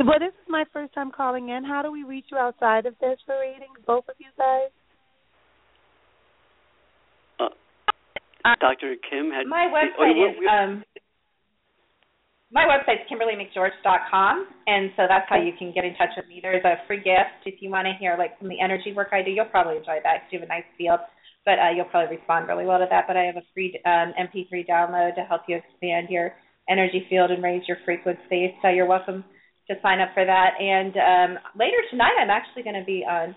Well, 0.00 0.18
this 0.18 0.32
is 0.32 0.48
my 0.48 0.64
first 0.72 0.94
time 0.94 1.12
calling 1.12 1.50
in. 1.50 1.62
How 1.62 1.82
do 1.82 1.92
we 1.92 2.04
reach 2.04 2.32
you 2.32 2.38
outside 2.38 2.86
of 2.86 2.96
this 3.00 3.20
for 3.26 3.36
readings, 3.38 3.76
both 3.86 4.08
of 4.08 4.14
you 4.16 4.32
guys? 4.38 4.72
Uh, 7.36 8.56
Dr. 8.60 8.96
Kim 8.96 9.28
had 9.30 9.46
My 9.46 9.68
oh, 9.68 9.76
website 9.76 10.14
we- 10.14 10.24
is 10.24 10.38
we- 10.40 10.48
um, 10.48 10.84
my 12.50 12.64
website's 12.64 13.06
KimberlyMcGeorge.com, 13.12 14.48
and 14.66 14.90
so 14.96 15.06
that's 15.06 15.28
how 15.28 15.36
you 15.36 15.52
can 15.52 15.70
get 15.70 15.84
in 15.84 15.94
touch 15.94 16.16
with 16.16 16.26
me. 16.26 16.40
There's 16.42 16.64
a 16.64 16.80
free 16.86 16.96
gift 16.96 17.44
if 17.44 17.60
you 17.60 17.68
want 17.70 17.86
to 17.86 17.92
hear 18.00 18.16
like 18.18 18.32
some 18.38 18.46
of 18.46 18.50
the 18.50 18.60
energy 18.60 18.92
work 18.92 19.10
I 19.12 19.22
do. 19.22 19.30
You'll 19.30 19.44
probably 19.52 19.76
enjoy 19.76 20.00
that 20.02 20.24
because 20.24 20.32
you 20.32 20.40
have 20.40 20.48
a 20.48 20.52
nice 20.52 20.64
field, 20.78 20.98
but 21.44 21.60
uh, 21.60 21.68
you'll 21.76 21.84
probably 21.92 22.16
respond 22.16 22.48
really 22.48 22.64
well 22.64 22.78
to 22.80 22.86
that. 22.90 23.04
But 23.06 23.16
I 23.18 23.24
have 23.24 23.36
a 23.36 23.44
free 23.52 23.78
um, 23.84 24.14
MP3 24.18 24.66
download 24.66 25.14
to 25.16 25.22
help 25.28 25.42
you 25.46 25.60
expand 25.60 26.08
your 26.08 26.32
energy 26.68 27.06
field 27.08 27.30
and 27.30 27.42
raise 27.42 27.68
your 27.68 27.76
frequency. 27.84 28.56
So 28.62 28.68
you're 28.68 28.86
welcome 28.86 29.24
to 29.70 29.78
sign 29.80 30.00
up 30.00 30.10
for 30.12 30.26
that. 30.26 30.58
And 30.58 30.92
um, 30.98 31.42
later 31.54 31.78
tonight, 31.90 32.18
I'm 32.20 32.30
actually 32.30 32.62
going 32.62 32.78
to 32.78 32.84
be 32.84 33.06
on. 33.06 33.34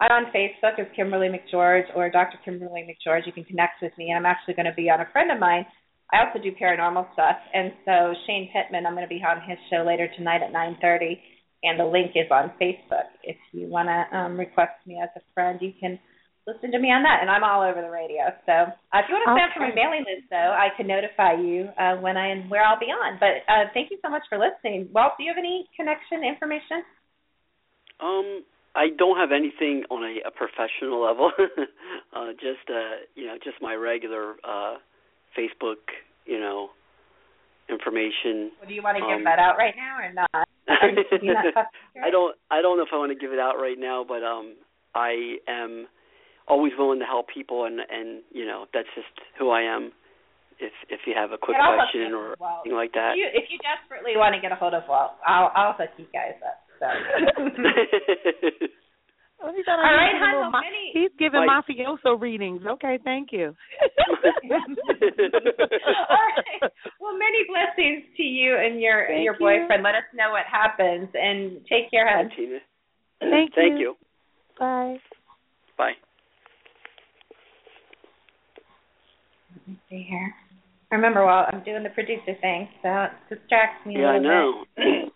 I'm 0.00 0.26
on 0.26 0.30
Facebook 0.30 0.78
as 0.78 0.86
Kimberly 0.94 1.26
McGeorge 1.26 1.90
or 1.96 2.08
Dr. 2.10 2.38
Kimberly 2.44 2.86
McGeorge. 2.86 3.26
You 3.26 3.32
can 3.32 3.42
connect 3.42 3.82
with 3.82 3.90
me. 3.98 4.10
And 4.10 4.18
I'm 4.18 4.30
actually 4.30 4.54
going 4.54 4.70
to 4.70 4.74
be 4.74 4.90
on 4.90 5.00
a 5.00 5.10
friend 5.12 5.32
of 5.32 5.40
mine. 5.40 5.66
I 6.12 6.24
also 6.24 6.42
do 6.42 6.52
paranormal 6.52 7.12
stuff, 7.12 7.36
and 7.52 7.72
so 7.84 8.14
Shane 8.26 8.48
Pittman, 8.48 8.86
I'm 8.86 8.94
going 8.94 9.04
to 9.04 9.12
be 9.12 9.20
on 9.20 9.42
his 9.46 9.58
show 9.68 9.84
later 9.84 10.08
tonight 10.16 10.40
at 10.40 10.54
9:30, 10.54 11.20
and 11.64 11.78
the 11.78 11.84
link 11.84 12.12
is 12.14 12.30
on 12.30 12.50
Facebook. 12.60 13.12
If 13.22 13.36
you 13.52 13.66
want 13.68 13.88
to 13.88 14.16
um, 14.16 14.38
request 14.38 14.72
me 14.86 14.98
as 15.02 15.10
a 15.16 15.20
friend, 15.34 15.58
you 15.60 15.72
can 15.78 15.98
listen 16.48 16.72
to 16.72 16.80
me 16.80 16.88
on 16.88 17.04
that, 17.04 17.20
and 17.20 17.28
I'm 17.28 17.44
all 17.44 17.60
over 17.60 17.84
the 17.84 17.92
radio. 17.92 18.32
So 18.48 18.72
uh, 18.72 19.04
if 19.04 19.04
you 19.04 19.12
want 19.12 19.28
to 19.28 19.36
sign 19.36 19.44
up 19.44 19.52
for 19.52 19.60
my 19.68 19.76
mailing 19.76 20.08
list, 20.08 20.32
though, 20.32 20.56
I 20.56 20.72
can 20.72 20.88
notify 20.88 21.36
you 21.36 21.68
uh, 21.76 22.00
when 22.00 22.16
I 22.16 22.32
and 22.32 22.48
where 22.48 22.64
I'll 22.64 22.80
be 22.80 22.88
on. 22.88 23.20
But 23.20 23.44
uh, 23.44 23.68
thank 23.76 23.92
you 23.92 24.00
so 24.00 24.08
much 24.08 24.24
for 24.32 24.40
listening. 24.40 24.88
Walt, 24.96 25.20
do 25.20 25.28
you 25.28 25.30
have 25.30 25.36
any 25.36 25.68
connection 25.76 26.24
information? 26.24 26.80
Um, 28.00 28.48
I 28.72 28.88
don't 28.96 29.20
have 29.20 29.28
anything 29.28 29.84
on 29.92 30.00
a, 30.00 30.24
a 30.24 30.32
professional 30.32 31.04
level. 31.04 31.30
uh, 32.16 32.32
just 32.40 32.64
uh, 32.72 33.04
you 33.12 33.28
know, 33.28 33.36
just 33.44 33.60
my 33.60 33.76
regular 33.76 34.40
uh, 34.40 34.80
Facebook, 35.36 35.84
you 36.24 36.40
know, 36.40 36.72
information. 37.68 38.56
Or 38.64 38.66
do 38.66 38.72
you 38.72 38.80
want 38.80 38.96
to 38.96 39.04
give 39.04 39.20
Um, 39.20 39.24
that 39.28 39.38
out 39.38 39.60
right 39.60 39.76
now 39.76 40.00
or 40.00 40.12
not? 40.16 40.32
Are 40.68 40.88
you 40.88 41.32
not 41.34 41.44
talking 41.52 42.00
I 42.00 42.08
don't. 42.08 42.36
I 42.50 42.62
don't 42.64 42.80
know 42.80 42.84
if 42.88 42.92
I 42.92 42.96
want 42.96 43.12
to 43.12 43.20
give 43.20 43.32
it 43.36 43.38
out 43.38 43.60
right 43.60 43.78
now, 43.78 44.04
but 44.06 44.24
um, 44.24 44.56
I 44.94 45.36
am 45.48 45.88
always 46.48 46.72
willing 46.78 46.98
to 47.00 47.04
help 47.06 47.26
people, 47.32 47.64
and 47.64 47.80
and 47.80 48.22
you 48.32 48.46
know, 48.46 48.66
that's 48.72 48.88
just 48.94 49.08
who 49.38 49.50
I 49.50 49.62
am. 49.62 49.92
If 50.58 50.72
if 50.90 51.00
you 51.06 51.14
have 51.14 51.30
a 51.32 51.38
quick 51.38 51.54
And 51.56 51.62
I'll 51.62 51.78
hook 51.78 51.90
question 51.94 52.12
or 52.14 52.32
up, 52.32 52.40
Walt. 52.40 52.60
anything 52.66 52.76
like 52.76 52.92
that. 52.92 53.12
If 53.14 53.18
you, 53.18 53.26
if 53.32 53.44
you 53.50 53.58
desperately 53.62 54.16
want 54.16 54.34
to 54.34 54.40
get 54.40 54.50
a 54.50 54.56
hold 54.56 54.74
of 54.74 54.82
Walt, 54.88 55.12
I'll 55.26 55.52
I'll 55.54 55.72
hook 55.74 55.90
you 55.98 56.06
guys 56.12 56.34
up. 56.42 56.58
So. 56.80 56.86
Oh, 59.40 59.52
he's 59.54 59.64
got 59.64 59.78
a 59.78 59.82
All 59.86 59.94
right, 59.94 60.10
he's 60.10 60.18
giving 60.18 60.18
hon, 60.18 60.34
little 60.34 60.42
well, 60.42 60.50
ma- 60.50 60.60
many- 60.66 60.90
He's 60.92 61.12
giving 61.16 61.40
Right. 61.46 61.62
mafioso 61.62 62.20
readings. 62.20 62.66
Okay, 62.66 62.98
thank 63.04 63.30
you. 63.30 63.54
All 64.10 64.18
right. 66.10 66.72
Well, 67.00 67.14
many 67.16 67.44
blessings 67.46 68.02
to 68.16 68.22
you 68.24 68.56
and 68.56 68.80
your 68.80 69.06
Thank 69.06 69.22
your 69.24 69.34
you. 69.34 69.38
boyfriend. 69.38 69.84
Let 69.84 69.94
us 69.94 70.02
know 70.12 70.32
what 70.32 70.44
happens 70.50 71.08
and 71.14 71.64
take 71.70 71.88
care, 71.88 72.08
Hi, 72.08 72.22
hon. 72.22 72.30
Tina. 72.34 72.58
Thank 73.20 73.54
Thank 73.54 73.78
you. 73.78 73.94
you. 73.94 73.96
Bye. 74.58 74.98
Bye. 75.76 75.94
Let 79.58 79.68
me 79.68 79.76
see 79.90 80.06
here. 80.08 80.34
I 80.90 80.94
remember, 80.94 81.24
Walt, 81.26 81.46
I'm 81.52 81.62
doing 81.64 81.82
the 81.82 81.90
producer 81.90 82.32
thing, 82.40 82.68
so 82.80 82.88
it 82.88 83.12
distracts 83.28 83.84
me 83.84 83.96
a 83.96 83.98
little. 83.98 84.14
Yeah, 84.14 84.16
I 84.16 84.18
know. 84.22 84.64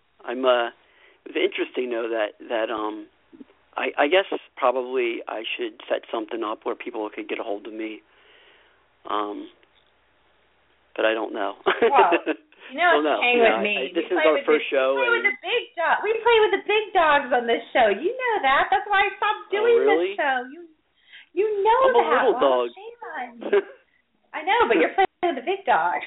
I'm 0.25 0.45
uh 0.45 0.67
it 1.25 1.31
was 1.31 1.39
interesting 1.39 1.89
though 1.91 2.07
that 2.11 2.35
that 2.47 2.71
um 2.71 3.07
I 3.75 3.91
I 3.97 4.07
guess 4.07 4.23
probably 4.55 5.19
I 5.27 5.43
should 5.57 5.79
set 5.89 6.03
something 6.11 6.43
up 6.43 6.63
where 6.63 6.75
people 6.75 7.03
could 7.13 7.27
get 7.27 7.39
a 7.39 7.43
hold 7.43 7.67
of 7.67 7.73
me. 7.73 7.99
Um 9.09 9.49
but 10.95 11.05
I 11.05 11.13
don't 11.13 11.33
know. 11.33 11.55
Well, 11.83 12.13
You 12.71 12.79
know, 12.79 13.03
Don't 13.03 13.19
hang 13.21 13.39
with 13.43 13.59
me. 13.61 13.75
I- 13.75 13.93
this 13.93 14.07
we 14.07 14.15
is 14.15 14.23
our 14.23 14.39
first 14.47 14.65
the, 14.71 14.71
show 14.71 14.95
We 14.95 15.03
play 15.03 15.11
with 15.19 15.27
the 15.27 15.37
big 15.43 15.63
dog. 15.75 15.95
We 15.99 16.11
play 16.23 16.37
with 16.47 16.53
the 16.55 16.63
big 16.63 16.85
dogs 16.95 17.29
on 17.35 17.43
this 17.45 17.59
show. 17.75 17.91
You 17.91 18.07
know 18.15 18.35
that. 18.47 18.71
That's 18.71 18.87
why 18.87 19.03
I 19.03 19.09
stopped 19.19 19.51
Oh, 19.51 19.55
doing 19.59 19.77
really? 19.83 20.15
this 20.15 20.23
show. 20.23 20.37
You, 20.47 20.61
You 21.35 21.47
know 21.59 21.79
I'm 21.83 21.93
that. 21.93 21.99
a 21.99 22.07
little 22.07 22.33
well, 22.39 22.71
dog. 22.71 23.63
Shame 24.33 24.41
on 24.41 24.41
you. 24.41 24.41
I 24.41 24.41
know, 24.43 24.59
but 24.67 24.77
you're 24.77 24.93
playing 24.93 25.35
with 25.35 25.45
the 25.45 25.45
big 25.45 25.65
dog. 25.65 26.01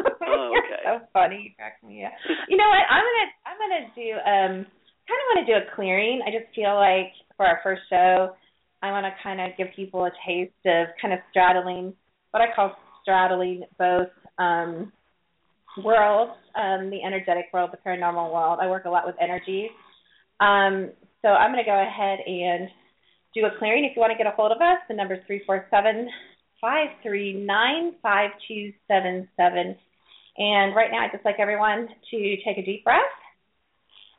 Oh, 0.28 0.50
you're 0.54 0.78
so 0.84 1.06
funny. 1.12 1.50
You 1.50 1.50
crack 1.56 1.78
me 1.82 2.04
up. 2.04 2.12
You 2.48 2.56
know 2.56 2.68
what? 2.68 2.84
I'm 2.90 3.02
gonna 3.02 3.28
I'm 3.46 3.58
gonna 3.58 3.86
do 3.94 4.12
um 4.22 4.54
kind 5.06 5.18
of 5.18 5.26
want 5.34 5.46
to 5.46 5.52
do 5.52 5.58
a 5.58 5.74
clearing. 5.74 6.20
I 6.26 6.30
just 6.30 6.54
feel 6.54 6.74
like 6.74 7.10
for 7.36 7.46
our 7.46 7.60
first 7.62 7.82
show, 7.90 8.34
I 8.82 8.90
want 8.90 9.06
to 9.06 9.12
kind 9.22 9.40
of 9.40 9.56
give 9.56 9.68
people 9.74 10.04
a 10.04 10.10
taste 10.26 10.52
of 10.66 10.88
kind 11.00 11.14
of 11.14 11.20
straddling 11.30 11.94
what 12.30 12.42
I 12.42 12.54
call 12.54 12.76
straddling 13.02 13.64
both 13.78 14.08
um 14.38 14.92
worlds, 15.82 16.32
um, 16.54 16.90
the 16.90 17.02
energetic 17.04 17.46
world, 17.52 17.70
the 17.72 17.78
paranormal 17.78 18.32
world. 18.32 18.58
I 18.60 18.68
work 18.68 18.84
a 18.84 18.90
lot 18.90 19.06
with 19.06 19.16
energies. 19.20 19.70
Um, 20.40 20.90
so 21.22 21.28
I'm 21.28 21.52
going 21.52 21.64
to 21.64 21.68
go 21.68 21.80
ahead 21.80 22.18
and 22.26 22.68
do 23.34 23.44
a 23.44 23.58
clearing. 23.58 23.84
If 23.84 23.96
you 23.96 24.00
want 24.00 24.12
to 24.12 24.18
get 24.18 24.26
a 24.26 24.34
hold 24.36 24.52
of 24.52 24.58
us, 24.58 24.78
the 24.88 24.94
number 24.94 25.14
is 25.14 25.20
three 25.26 25.42
four 25.46 25.66
seven 25.70 26.08
five 26.60 26.88
three 27.02 27.34
nine 27.34 27.94
five 28.02 28.30
two 28.48 28.72
seven 28.88 29.28
seven. 29.36 29.76
And 30.38 30.74
right 30.74 30.90
now, 30.90 31.04
I'd 31.04 31.12
just 31.12 31.24
like 31.24 31.36
everyone 31.38 31.88
to 32.10 32.36
take 32.44 32.58
a 32.58 32.64
deep 32.64 32.84
breath 32.84 33.00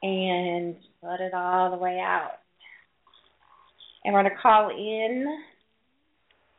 and 0.02 0.76
let 1.04 1.22
it 1.22 1.34
all 1.34 1.72
the 1.72 1.78
way 1.78 2.00
out. 2.00 2.40
And 4.04 4.14
we're 4.14 4.24
going 4.24 4.36
to 4.36 4.42
call 4.42 4.70
in 4.70 5.26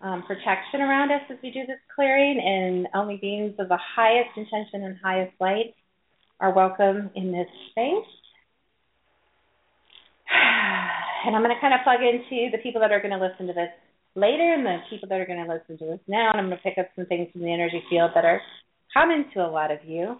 um, 0.00 0.22
protection 0.26 0.80
around 0.80 1.10
us 1.10 1.22
as 1.30 1.38
we 1.42 1.50
do 1.50 1.66
this 1.66 1.78
clearing, 1.94 2.38
and 2.38 2.88
only 2.94 3.16
beings 3.16 3.54
of 3.58 3.68
the 3.68 3.78
highest 3.96 4.30
intention 4.36 4.84
and 4.84 4.96
highest 5.02 5.32
light 5.40 5.74
are 6.40 6.52
welcome 6.52 7.10
in 7.14 7.32
this 7.32 7.48
space. 7.70 8.08
And 11.26 11.34
I'm 11.34 11.42
going 11.42 11.52
to 11.52 11.60
kind 11.60 11.74
of 11.74 11.80
plug 11.82 11.98
into 12.00 12.48
the 12.52 12.62
people 12.62 12.80
that 12.80 12.92
are 12.92 13.00
going 13.00 13.10
to 13.10 13.18
listen 13.18 13.48
to 13.48 13.52
this 13.52 13.74
later 14.14 14.54
and 14.54 14.64
the 14.64 14.78
people 14.90 15.08
that 15.08 15.20
are 15.20 15.26
going 15.26 15.44
to 15.44 15.52
listen 15.52 15.78
to 15.78 15.92
this 15.92 16.00
now, 16.08 16.30
and 16.30 16.40
I'm 16.40 16.46
going 16.46 16.58
to 16.58 16.62
pick 16.62 16.78
up 16.78 16.88
some 16.96 17.06
things 17.06 17.28
from 17.32 17.42
the 17.42 17.52
energy 17.52 17.82
field 17.90 18.10
that 18.14 18.24
are 18.24 18.40
common 18.92 19.26
to 19.34 19.40
a 19.40 19.50
lot 19.50 19.70
of 19.70 19.78
you. 19.84 20.16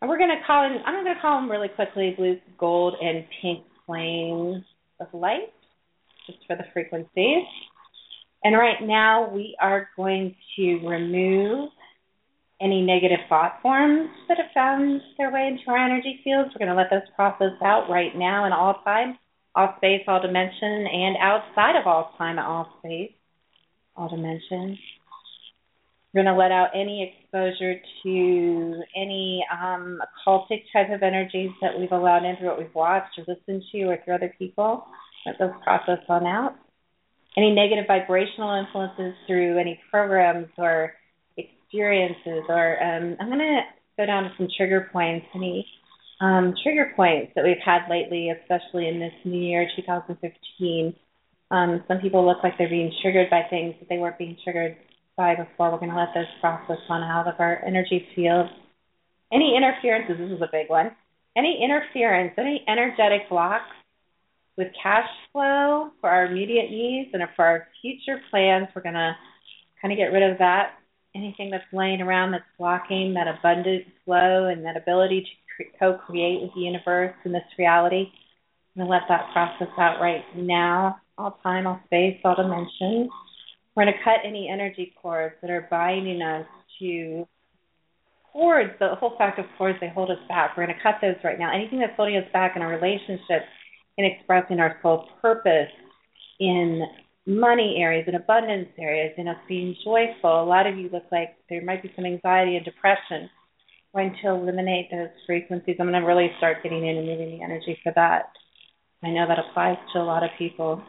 And 0.00 0.10
we're 0.10 0.18
going 0.18 0.30
to 0.30 0.46
call 0.46 0.66
in, 0.66 0.78
I'm 0.84 1.02
going 1.02 1.14
to 1.14 1.20
call 1.20 1.40
them 1.40 1.50
really 1.50 1.68
quickly 1.68 2.14
blue, 2.16 2.38
gold, 2.58 2.94
and 3.00 3.24
pink 3.40 3.64
flames 3.86 4.64
of 5.00 5.06
light, 5.12 5.52
just 6.26 6.38
for 6.46 6.56
the 6.56 6.64
frequencies. 6.72 7.44
And 8.42 8.56
right 8.56 8.82
now, 8.82 9.30
we 9.32 9.56
are 9.60 9.88
going 9.96 10.34
to 10.56 10.86
remove 10.86 11.70
any 12.60 12.82
negative 12.82 13.20
thought 13.28 13.58
forms 13.62 14.08
that 14.28 14.36
have 14.36 14.52
found 14.54 15.00
their 15.18 15.32
way 15.32 15.48
into 15.48 15.70
our 15.70 15.78
energy 15.78 16.20
fields. 16.22 16.50
We're 16.54 16.66
going 16.66 16.74
to 16.74 16.80
let 16.80 16.90
those 16.90 17.08
process 17.16 17.56
out 17.64 17.88
right 17.90 18.14
now 18.14 18.46
in 18.46 18.52
all 18.52 18.82
time, 18.84 19.18
all 19.54 19.74
space, 19.78 20.02
all 20.06 20.20
dimension, 20.20 20.86
and 20.86 21.16
outside 21.20 21.76
of 21.76 21.86
all 21.86 22.12
time 22.18 22.38
and 22.38 22.46
all 22.46 22.68
space, 22.78 23.12
all 23.96 24.08
dimensions. 24.08 24.78
We're 26.12 26.22
going 26.22 26.34
to 26.34 26.38
let 26.38 26.52
out 26.52 26.68
any 26.74 27.12
exposure 27.12 27.74
to 28.04 28.82
any 28.96 29.44
um, 29.52 30.00
occultic 30.26 30.62
type 30.72 30.90
of 30.92 31.02
energies 31.02 31.50
that 31.60 31.78
we've 31.78 31.90
allowed 31.90 32.24
in 32.24 32.36
through 32.36 32.48
what 32.48 32.58
we've 32.58 32.74
watched 32.74 33.18
or 33.18 33.24
listened 33.26 33.64
to 33.72 33.82
or 33.84 33.98
through 34.04 34.14
other 34.14 34.34
people. 34.38 34.86
Let 35.26 35.38
those 35.38 35.50
process 35.64 35.98
on 36.08 36.26
out 36.26 36.54
any 37.36 37.52
negative 37.52 37.84
vibrational 37.86 38.54
influences 38.54 39.14
through 39.26 39.58
any 39.58 39.80
programs 39.90 40.48
or 40.56 40.94
experiences 41.36 42.44
or 42.48 42.82
um, 42.82 43.16
I'm 43.20 43.28
going 43.28 43.38
to 43.38 43.60
go 43.96 44.06
down 44.06 44.24
to 44.24 44.30
some 44.36 44.48
trigger 44.56 44.88
points, 44.92 45.26
any 45.34 45.66
um, 46.20 46.54
trigger 46.62 46.92
points 46.94 47.32
that 47.34 47.44
we've 47.44 47.56
had 47.64 47.88
lately, 47.90 48.30
especially 48.30 48.88
in 48.88 49.00
this 49.00 49.12
new 49.24 49.40
year, 49.40 49.68
2015. 49.76 50.94
Um, 51.54 51.84
some 51.86 51.98
people 51.98 52.26
look 52.26 52.42
like 52.42 52.58
they're 52.58 52.68
being 52.68 52.92
triggered 53.00 53.30
by 53.30 53.42
things 53.48 53.76
that 53.78 53.88
they 53.88 53.98
weren't 53.98 54.18
being 54.18 54.36
triggered 54.42 54.76
by 55.16 55.36
before. 55.36 55.70
We're 55.70 55.78
going 55.78 55.92
to 55.92 55.96
let 55.96 56.08
those 56.12 56.26
process 56.40 56.82
on 56.88 57.02
out 57.02 57.28
of 57.28 57.34
our 57.38 57.64
energy 57.64 58.04
field. 58.16 58.48
Any 59.32 59.54
interferences, 59.56 60.16
this 60.18 60.34
is 60.34 60.42
a 60.42 60.50
big 60.50 60.68
one. 60.68 60.90
Any 61.36 61.60
interference, 61.62 62.34
any 62.38 62.64
energetic 62.66 63.28
blocks 63.28 63.70
with 64.56 64.68
cash 64.80 65.08
flow 65.32 65.90
for 66.00 66.10
our 66.10 66.26
immediate 66.26 66.70
needs 66.70 67.10
and 67.12 67.22
for 67.36 67.44
our 67.44 67.68
future 67.80 68.20
plans, 68.30 68.66
we're 68.74 68.82
going 68.82 68.94
to 68.94 69.14
kind 69.80 69.92
of 69.92 69.98
get 69.98 70.12
rid 70.12 70.28
of 70.28 70.38
that. 70.38 70.72
Anything 71.14 71.50
that's 71.50 71.64
laying 71.72 72.00
around 72.00 72.32
that's 72.32 72.44
blocking 72.58 73.14
that 73.14 73.28
abundant 73.28 73.84
flow 74.04 74.46
and 74.46 74.64
that 74.64 74.76
ability 74.76 75.24
to 75.58 75.64
co 75.78 75.98
create 76.04 76.42
with 76.42 76.50
the 76.56 76.62
universe 76.62 77.14
and 77.24 77.32
this 77.32 77.42
reality. 77.56 78.10
I'm 78.74 78.86
going 78.86 78.88
to 78.88 78.90
let 78.90 79.02
that 79.08 79.32
process 79.32 79.72
out 79.78 80.00
right 80.00 80.24
now, 80.34 80.96
all 81.18 81.38
time, 81.42 81.66
all 81.66 81.80
space, 81.86 82.18
all 82.24 82.36
dimensions. 82.36 83.10
We're 83.74 83.84
going 83.84 83.94
to 83.94 84.04
cut 84.04 84.18
any 84.24 84.48
energy 84.48 84.94
cords 85.00 85.34
that 85.42 85.50
are 85.50 85.66
binding 85.70 86.22
us 86.22 86.46
to 86.78 87.26
cords, 88.32 88.70
the 88.80 88.94
whole 88.96 89.16
fact 89.16 89.38
of 89.38 89.46
cords, 89.56 89.78
they 89.80 89.88
hold 89.88 90.10
us 90.10 90.18
back. 90.28 90.56
We're 90.56 90.66
going 90.66 90.76
to 90.76 90.82
cut 90.82 90.96
those 91.00 91.16
right 91.22 91.38
now. 91.38 91.54
Anything 91.54 91.78
that's 91.78 91.96
holding 91.96 92.16
us 92.16 92.28
back 92.32 92.56
in 92.56 92.62
our 92.62 92.68
relationships, 92.68 93.46
in 93.96 94.04
expressing 94.04 94.58
our 94.58 94.78
soul 94.82 95.06
purpose, 95.22 95.70
in 96.40 96.82
money 97.26 97.76
areas, 97.78 98.06
in 98.08 98.16
abundance 98.16 98.68
areas, 98.78 99.14
in 99.16 99.28
us 99.28 99.36
being 99.48 99.74
joyful. 99.84 100.42
A 100.42 100.44
lot 100.44 100.66
of 100.66 100.76
you 100.76 100.90
look 100.92 101.04
like 101.10 101.36
there 101.48 101.64
might 101.64 101.82
be 101.82 101.92
some 101.96 102.04
anxiety 102.04 102.56
and 102.56 102.64
depression. 102.64 103.30
I'm 103.94 104.10
going 104.10 104.16
to 104.22 104.30
eliminate 104.30 104.90
those 104.90 105.08
frequencies. 105.26 105.76
I'm 105.78 105.88
going 105.88 106.00
to 106.00 106.06
really 106.06 106.30
start 106.38 106.62
getting 106.62 106.86
in 106.86 106.96
and 106.98 107.06
moving 107.06 107.38
the 107.38 107.44
energy 107.44 107.78
for 107.82 107.92
that. 107.94 108.32
I 109.04 109.10
know 109.10 109.26
that 109.28 109.38
applies 109.38 109.78
to 109.92 110.00
a 110.00 110.02
lot 110.02 110.24
of 110.24 110.30
people. 110.36 110.82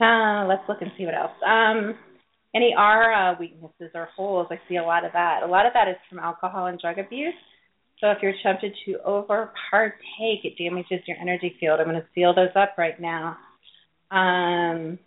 Uh, 0.00 0.46
let's 0.48 0.62
look 0.68 0.82
and 0.82 0.90
see 0.98 1.04
what 1.04 1.14
else. 1.14 1.32
Um, 1.46 1.94
any 2.54 2.74
aura 2.76 3.36
weaknesses 3.38 3.90
or 3.94 4.08
holes, 4.16 4.48
I 4.50 4.60
see 4.68 4.76
a 4.76 4.82
lot 4.82 5.04
of 5.04 5.12
that. 5.12 5.42
A 5.42 5.46
lot 5.46 5.66
of 5.66 5.72
that 5.74 5.88
is 5.88 5.96
from 6.08 6.18
alcohol 6.18 6.66
and 6.66 6.78
drug 6.78 6.98
abuse. 6.98 7.34
So 8.00 8.10
if 8.10 8.18
you're 8.22 8.34
tempted 8.42 8.74
to 8.86 8.98
over 9.04 9.52
partake, 9.70 10.44
it 10.44 10.58
damages 10.58 11.00
your 11.06 11.16
energy 11.20 11.56
field. 11.58 11.80
I'm 11.80 11.86
going 11.86 11.96
to 11.96 12.06
seal 12.14 12.34
those 12.34 12.54
up 12.54 12.74
right 12.76 13.00
now. 13.00 13.36
Um, 14.10 14.98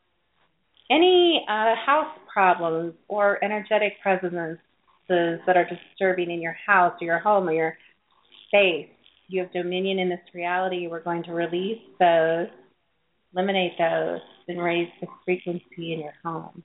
any 0.90 1.46
uh, 1.50 1.76
house 1.86 2.18
problems 2.32 2.94
or 3.08 3.44
energetic 3.44 3.94
presences 4.02 4.58
that 5.10 5.56
are 5.56 5.68
disturbing 5.70 6.32
in 6.32 6.42
your 6.42 6.56
house 6.66 6.94
or 7.02 7.06
your 7.06 7.20
home 7.20 7.50
or 7.50 7.54
your 7.54 7.78
space, 8.48 8.88
you 9.28 9.42
have 9.42 9.52
dominion 9.52 10.00
in 10.00 10.10
this 10.10 10.20
reality. 10.34 10.88
We're 10.88 11.04
going 11.04 11.24
to 11.24 11.34
release 11.34 11.82
those, 12.00 12.48
eliminate 13.38 13.74
those, 13.78 14.22
and 14.48 14.62
raise 14.62 14.90
the 15.00 15.08
frequency 15.24 15.94
in 15.94 16.00
your 16.00 16.14
home. 16.26 16.64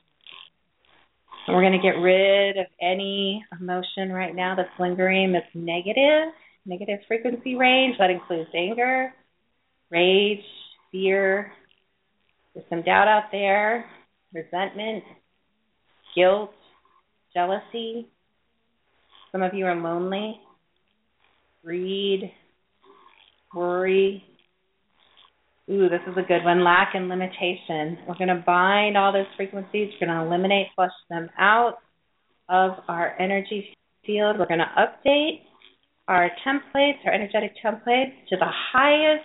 And 1.47 1.55
we're 1.55 1.63
going 1.63 1.73
to 1.73 1.79
get 1.79 1.99
rid 2.01 2.57
of 2.57 2.67
any 2.81 3.45
emotion 3.61 4.11
right 4.11 4.35
now 4.35 4.55
that's 4.57 4.71
lingering 4.79 5.33
that's 5.33 5.47
negative, 5.55 6.33
negative 6.65 7.01
frequency 7.07 7.57
range. 7.57 7.97
That 7.99 8.11
includes 8.11 8.49
anger, 8.55 9.13
rage, 9.91 10.45
fear. 10.91 11.53
There's 12.55 12.67
some 12.71 12.83
doubt 12.83 13.09
out 13.09 13.25
there, 13.33 13.85
resentment, 14.33 15.05
guilt, 16.15 16.53
jealousy. 17.35 18.09
Some 19.31 19.43
of 19.43 19.53
you 19.53 19.67
are 19.67 19.75
lonely, 19.75 20.41
greed, 21.65 22.31
worry. 23.55 24.25
Ooh, 25.71 25.89
this 25.89 26.01
is 26.09 26.15
a 26.17 26.27
good 26.27 26.45
one. 26.45 26.65
Lack 26.65 26.95
and 26.95 27.09
limitation. 27.09 27.99
We're 28.09 28.19
going 28.19 28.29
to 28.29 28.43
bind 28.45 28.97
all 28.97 29.13
those 29.13 29.27
frequencies. 29.37 29.93
We're 30.01 30.09
going 30.09 30.19
to 30.19 30.27
eliminate, 30.27 30.67
flush 30.75 30.91
them 31.09 31.31
out 31.39 31.77
of 32.49 32.73
our 32.89 33.15
energy 33.21 33.77
field. 34.05 34.39
We're 34.39 34.47
going 34.47 34.61
to 34.61 34.67
update 34.77 35.43
our 36.09 36.31
templates, 36.47 36.99
our 37.07 37.13
energetic 37.13 37.53
templates, 37.65 38.13
to 38.31 38.37
the 38.37 38.51
highest 38.73 39.25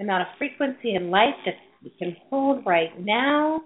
amount 0.00 0.22
of 0.22 0.28
frequency 0.38 0.94
and 0.94 1.10
light 1.10 1.34
that 1.44 1.54
we 1.82 1.90
can 1.98 2.16
hold 2.30 2.64
right 2.64 2.98
now. 2.98 3.60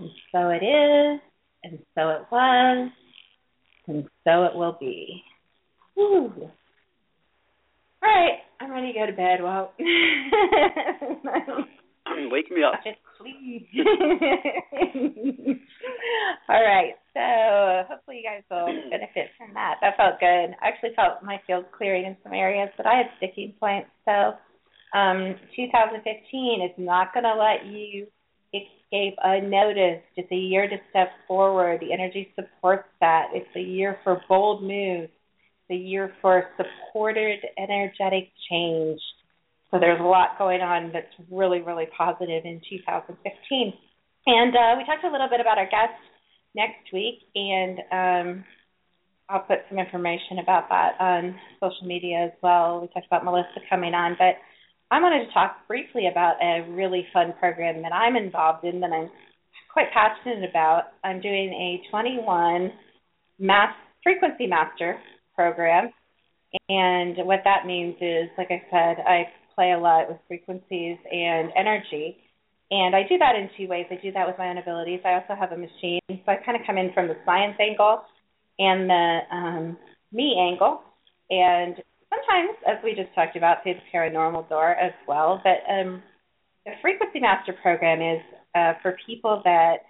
And 0.00 0.10
so 0.32 0.50
it 0.50 0.64
is, 0.64 1.20
and 1.62 1.78
so 1.94 2.10
it 2.10 2.22
was, 2.30 2.90
and 3.86 4.04
so 4.24 4.44
it 4.44 4.54
will 4.54 4.76
be. 4.80 5.22
Woo. 5.96 6.50
All 8.02 8.08
right, 8.08 8.38
I'm 8.60 8.70
ready 8.70 8.92
to 8.92 8.98
go 8.98 9.06
to 9.06 9.12
bed. 9.12 9.42
Well, 9.42 9.72
Wake 12.30 12.50
me 12.50 12.62
up. 12.62 12.74
Please. 13.20 13.66
All 16.48 16.62
right, 16.62 16.94
so 17.14 17.84
hopefully 17.88 18.22
you 18.22 18.28
guys 18.28 18.42
will 18.50 18.66
benefit 18.90 19.30
from 19.36 19.54
that. 19.54 19.76
That 19.80 19.96
felt 19.96 20.20
good. 20.20 20.54
I 20.62 20.68
actually 20.68 20.94
felt 20.96 21.22
my 21.22 21.40
field 21.46 21.66
clearing 21.76 22.04
in 22.06 22.16
some 22.22 22.32
areas, 22.32 22.70
but 22.76 22.86
I 22.86 22.96
had 22.96 23.06
sticking 23.18 23.52
points. 23.60 23.90
So 24.04 24.34
um, 24.98 25.34
2015 25.54 26.62
is 26.62 26.72
not 26.78 27.12
going 27.12 27.24
to 27.24 27.34
let 27.34 27.66
you 27.66 28.06
escape 28.54 29.18
unnoticed. 29.22 30.06
It's 30.16 30.32
a 30.32 30.36
year 30.36 30.66
to 30.68 30.76
step 30.90 31.08
forward. 31.26 31.80
The 31.80 31.92
energy 31.92 32.32
supports 32.34 32.88
that. 33.00 33.28
It's 33.32 33.54
a 33.56 33.60
year 33.60 33.98
for 34.04 34.22
bold 34.28 34.62
moves. 34.62 35.10
A 35.70 35.74
year 35.74 36.12
for 36.22 36.44
supported 36.56 37.40
energetic 37.58 38.30
change. 38.50 39.00
So 39.70 39.78
there's 39.78 40.00
a 40.00 40.04
lot 40.04 40.38
going 40.38 40.62
on 40.62 40.92
that's 40.92 41.12
really, 41.30 41.60
really 41.60 41.86
positive 41.96 42.44
in 42.44 42.60
2015. 42.70 43.72
And 44.26 44.56
uh, 44.56 44.74
we 44.78 44.84
talked 44.84 45.04
a 45.04 45.12
little 45.12 45.28
bit 45.28 45.40
about 45.40 45.58
our 45.58 45.68
guest 45.68 45.92
next 46.54 46.92
week, 46.92 47.20
and 47.34 47.78
um, 47.92 48.44
I'll 49.28 49.40
put 49.40 49.58
some 49.68 49.78
information 49.78 50.38
about 50.42 50.68
that 50.70 50.96
on 51.00 51.36
social 51.60 51.86
media 51.86 52.24
as 52.26 52.32
well. 52.42 52.80
We 52.80 52.88
talked 52.88 53.06
about 53.06 53.24
Melissa 53.24 53.60
coming 53.68 53.92
on, 53.92 54.16
but 54.18 54.36
I 54.90 55.00
wanted 55.00 55.26
to 55.26 55.32
talk 55.32 55.68
briefly 55.68 56.08
about 56.10 56.36
a 56.42 56.64
really 56.70 57.06
fun 57.12 57.34
program 57.38 57.82
that 57.82 57.92
I'm 57.92 58.16
involved 58.16 58.64
in 58.64 58.80
that 58.80 58.90
I'm 58.90 59.10
quite 59.70 59.92
passionate 59.92 60.48
about. 60.48 60.84
I'm 61.04 61.20
doing 61.20 61.52
a 61.52 61.90
21 61.90 62.72
mass 63.38 63.74
frequency 64.02 64.46
master 64.46 64.96
program, 65.38 65.90
and 66.68 67.14
what 67.24 67.40
that 67.44 67.66
means 67.66 67.94
is, 68.00 68.26
like 68.36 68.50
I 68.50 68.62
said, 68.70 69.04
I 69.06 69.30
play 69.54 69.70
a 69.70 69.78
lot 69.78 70.08
with 70.08 70.18
frequencies 70.26 70.98
and 71.12 71.52
energy 71.54 72.18
and 72.70 72.94
I 72.94 73.02
do 73.08 73.16
that 73.18 73.34
in 73.34 73.48
two 73.56 73.68
ways. 73.68 73.86
I 73.90 73.96
do 74.02 74.12
that 74.12 74.26
with 74.26 74.36
my 74.36 74.48
own 74.48 74.58
abilities. 74.58 75.00
I 75.04 75.14
also 75.14 75.34
have 75.38 75.52
a 75.52 75.56
machine. 75.56 76.00
So 76.08 76.28
I 76.28 76.36
kind 76.44 76.58
of 76.58 76.66
come 76.66 76.76
in 76.76 76.92
from 76.92 77.08
the 77.08 77.16
science 77.24 77.56
angle 77.58 78.02
and 78.58 78.90
the 78.90 79.18
um, 79.32 79.78
me 80.12 80.36
angle. 80.38 80.82
And 81.30 81.76
sometimes, 82.10 82.58
as 82.68 82.76
we 82.84 82.94
just 82.94 83.14
talked 83.14 83.36
about, 83.36 83.62
through 83.62 83.74
the 83.74 83.86
paranormal 83.92 84.48
door 84.50 84.72
as 84.72 84.92
well. 85.06 85.40
But 85.42 85.64
um, 85.72 86.02
the 86.66 86.72
Frequency 86.82 87.20
Master 87.20 87.54
program 87.62 88.02
is 88.02 88.22
uh, 88.54 88.74
for 88.82 88.96
people 89.06 89.40
that 89.44 89.87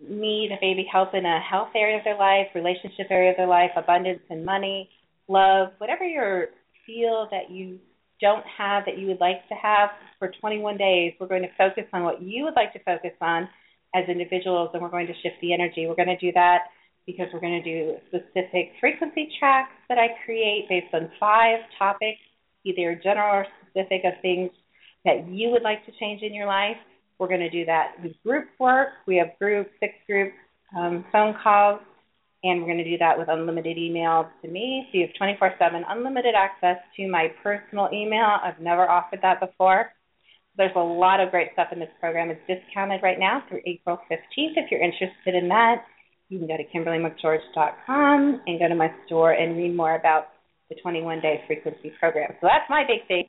need 0.00 0.50
maybe 0.60 0.86
help 0.90 1.14
in 1.14 1.26
a 1.26 1.40
health 1.40 1.70
area 1.74 1.98
of 1.98 2.04
their 2.04 2.16
life, 2.16 2.46
relationship 2.54 3.06
area 3.10 3.30
of 3.30 3.36
their 3.36 3.46
life, 3.46 3.70
abundance 3.76 4.22
and 4.30 4.44
money, 4.44 4.88
love, 5.28 5.68
whatever 5.78 6.04
you 6.04 6.46
feel 6.86 7.28
that 7.30 7.50
you 7.50 7.78
don't 8.20 8.44
have 8.58 8.84
that 8.84 8.98
you 8.98 9.06
would 9.06 9.20
like 9.20 9.46
to 9.48 9.54
have 9.54 9.90
for 10.18 10.30
21 10.40 10.76
days, 10.76 11.12
we're 11.18 11.26
going 11.26 11.42
to 11.42 11.48
focus 11.56 11.84
on 11.92 12.04
what 12.04 12.22
you 12.22 12.44
would 12.44 12.54
like 12.54 12.72
to 12.72 12.78
focus 12.80 13.12
on 13.20 13.48
as 13.94 14.08
individuals, 14.08 14.70
and 14.72 14.82
we're 14.82 14.90
going 14.90 15.06
to 15.06 15.14
shift 15.22 15.36
the 15.40 15.52
energy. 15.52 15.86
We're 15.86 15.96
going 15.96 16.08
to 16.08 16.18
do 16.18 16.32
that 16.32 16.64
because 17.06 17.26
we're 17.32 17.40
going 17.40 17.62
to 17.62 17.64
do 17.64 17.96
specific 18.08 18.72
frequency 18.78 19.28
tracks 19.38 19.72
that 19.88 19.98
I 19.98 20.08
create 20.24 20.68
based 20.68 20.94
on 20.94 21.10
five 21.18 21.60
topics, 21.78 22.20
either 22.64 23.00
general 23.02 23.34
or 23.34 23.46
specific 23.70 24.02
of 24.04 24.12
things 24.22 24.50
that 25.04 25.26
you 25.28 25.48
would 25.50 25.62
like 25.62 25.84
to 25.86 25.92
change 25.98 26.22
in 26.22 26.34
your 26.34 26.46
life. 26.46 26.76
We're 27.20 27.28
going 27.28 27.40
to 27.40 27.50
do 27.50 27.64
that 27.66 27.92
with 28.02 28.12
group 28.24 28.48
work. 28.58 28.88
We 29.06 29.16
have 29.16 29.38
group, 29.38 29.68
six 29.78 29.92
group 30.08 30.32
um, 30.76 31.04
phone 31.12 31.36
calls 31.40 31.80
and 32.42 32.60
we're 32.60 32.66
going 32.66 32.78
to 32.78 32.84
do 32.84 32.98
that 32.98 33.18
with 33.18 33.28
unlimited 33.28 33.76
email 33.76 34.28
to 34.42 34.48
me. 34.48 34.88
So 34.90 34.98
you 34.98 35.06
have 35.06 35.14
24 35.16 35.54
7 35.58 35.84
unlimited 35.88 36.34
access 36.34 36.78
to 36.96 37.08
my 37.08 37.28
personal 37.42 37.88
email. 37.92 38.38
I've 38.42 38.60
never 38.60 38.88
offered 38.88 39.20
that 39.22 39.40
before. 39.40 39.92
There's 40.56 40.72
a 40.74 40.80
lot 40.80 41.20
of 41.20 41.30
great 41.30 41.50
stuff 41.52 41.68
in 41.72 41.78
this 41.78 41.90
program. 42.00 42.30
It's 42.30 42.40
discounted 42.48 43.02
right 43.02 43.18
now 43.18 43.42
through 43.48 43.60
April 43.66 43.98
15th. 44.10 44.56
If 44.56 44.70
you're 44.70 44.82
interested 44.82 45.34
in 45.34 45.48
that, 45.48 45.84
you 46.28 46.38
can 46.38 46.48
go 46.48 46.56
to 46.56 46.64
KimberlyMcGeorge.com 46.64 48.42
and 48.46 48.58
go 48.58 48.68
to 48.68 48.74
my 48.74 48.90
store 49.06 49.32
and 49.32 49.56
read 49.56 49.76
more 49.76 49.96
about 49.96 50.28
the 50.68 50.76
21 50.82 51.20
day 51.20 51.42
frequency 51.46 51.92
program. 51.98 52.30
So 52.40 52.48
that's 52.50 52.68
my 52.70 52.84
big 52.86 53.06
thing 53.06 53.28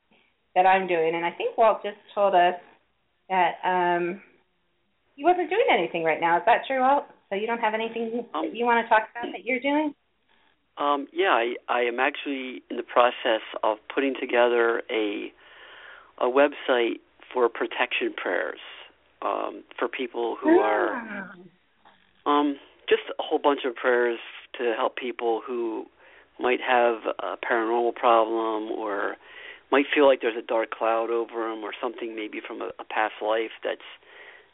that 0.54 0.66
I'm 0.66 0.86
doing. 0.86 1.14
And 1.14 1.24
I 1.24 1.30
think 1.30 1.56
Walt 1.58 1.82
just 1.82 1.96
told 2.14 2.34
us 2.34 2.54
that 3.32 3.56
um, 3.64 4.20
he 5.16 5.24
wasn't 5.24 5.48
doing 5.48 5.66
anything 5.72 6.04
right 6.04 6.20
now. 6.20 6.36
Is 6.36 6.42
that 6.44 6.62
true, 6.66 6.80
Walt? 6.80 7.04
So 7.30 7.36
you 7.36 7.46
don't 7.46 7.60
have 7.60 7.72
anything 7.72 8.26
um, 8.34 8.46
that 8.46 8.54
you 8.54 8.66
want 8.66 8.84
to 8.84 8.88
talk 8.88 9.08
about 9.10 9.32
that 9.32 9.44
you're 9.44 9.60
doing? 9.60 9.94
Um, 10.76 11.06
yeah, 11.12 11.32
I, 11.32 11.54
I 11.68 11.80
am 11.82 11.98
actually 11.98 12.62
in 12.70 12.76
the 12.76 12.82
process 12.82 13.40
of 13.62 13.78
putting 13.94 14.14
together 14.20 14.82
a 14.90 15.32
a 16.20 16.26
website 16.26 17.00
for 17.32 17.48
protection 17.48 18.12
prayers 18.14 18.60
um, 19.22 19.64
for 19.78 19.88
people 19.88 20.36
who 20.40 20.58
are 20.60 21.32
um, 22.26 22.56
just 22.88 23.02
a 23.18 23.22
whole 23.22 23.38
bunch 23.38 23.60
of 23.66 23.74
prayers 23.74 24.18
to 24.58 24.74
help 24.76 24.96
people 24.96 25.40
who 25.44 25.86
might 26.38 26.60
have 26.60 26.96
a 27.18 27.36
paranormal 27.44 27.94
problem 27.94 28.70
or 28.70 29.16
might 29.72 29.86
feel 29.92 30.06
like 30.06 30.20
there's 30.20 30.36
a 30.36 30.46
dark 30.46 30.70
cloud 30.70 31.08
over 31.10 31.48
them 31.48 31.64
or 31.64 31.72
something 31.80 32.14
maybe 32.14 32.40
from 32.46 32.60
a, 32.60 32.70
a 32.78 32.84
past 32.84 33.14
life 33.24 33.56
that's 33.64 33.88